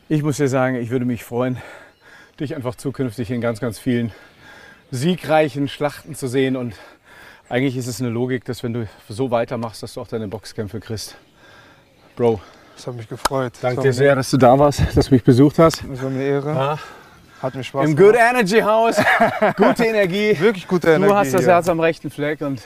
Ich 0.09 0.21
muss 0.21 0.35
dir 0.37 0.49
sagen, 0.49 0.75
ich 0.75 0.89
würde 0.89 1.05
mich 1.05 1.23
freuen, 1.23 1.57
dich 2.41 2.55
einfach 2.55 2.75
zukünftig 2.75 3.31
in 3.31 3.41
ganz, 3.41 3.59
ganz 3.59 3.79
vielen 3.79 4.11
siegreichen 4.91 5.67
Schlachten 5.67 6.15
zu 6.15 6.27
sehen. 6.27 6.55
Und 6.55 6.75
eigentlich 7.49 7.77
ist 7.77 7.87
es 7.87 7.99
eine 8.01 8.09
Logik, 8.09 8.45
dass 8.45 8.63
wenn 8.63 8.73
du 8.73 8.87
so 9.09 9.31
weitermachst, 9.31 9.83
dass 9.83 9.93
du 9.93 10.01
auch 10.01 10.07
deine 10.07 10.27
Boxkämpfe 10.27 10.79
kriegst. 10.79 11.15
Bro, 12.15 12.41
Das 12.75 12.87
hat 12.87 12.95
mich 12.95 13.07
gefreut. 13.07 13.53
danke 13.61 13.81
dir 13.81 13.93
sehr, 13.93 14.15
dass 14.15 14.29
du 14.31 14.37
da 14.37 14.57
warst, 14.59 14.81
dass 14.95 15.07
du 15.07 15.13
mich 15.15 15.23
besucht 15.23 15.59
hast. 15.59 15.83
Das 15.89 16.01
war 16.03 16.09
mir 16.09 16.23
Ehre. 16.23 16.79
Hat 17.41 17.55
mir 17.55 17.63
Spaß 17.63 17.89
Im 17.89 17.95
gemacht. 17.95 18.13
Good 18.13 18.21
Energy 18.21 18.59
House. 18.59 18.97
Gute 19.57 19.85
Energie. 19.85 20.37
Wirklich 20.39 20.67
gute 20.67 20.89
Energie. 20.89 21.07
Du 21.11 21.15
hast 21.17 21.33
das. 21.33 21.45
Herz 21.47 21.69
am 21.69 21.79
rechten 21.79 22.11
Fleck 22.11 22.41
und 22.41 22.61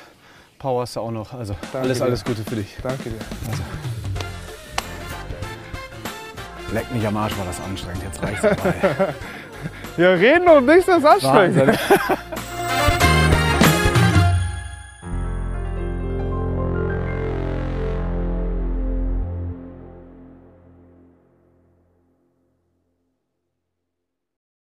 Power 0.59 0.81
hast 0.81 0.95
du 0.97 0.99
auch 0.99 1.11
noch. 1.11 1.31
Also 1.33 1.55
alles, 1.73 1.99
dir. 1.99 2.03
alles 2.03 2.23
Gute 2.25 2.43
für 2.43 2.55
dich. 2.57 2.75
Danke 2.83 3.09
dir. 3.09 3.19
Leck 6.73 6.91
mich 6.93 7.05
am 7.07 7.15
Arsch, 7.15 7.37
war 7.37 7.45
das 7.45 7.61
anstrengend. 7.61 8.03
Jetzt 8.03 8.21
reicht's 8.21 8.41
dabei. 8.41 9.13
Wir 9.97 10.09
reden 10.09 10.47
und 10.49 10.65
nichts 10.65 10.87
ist 10.87 11.05
anstrengend. 11.05 11.79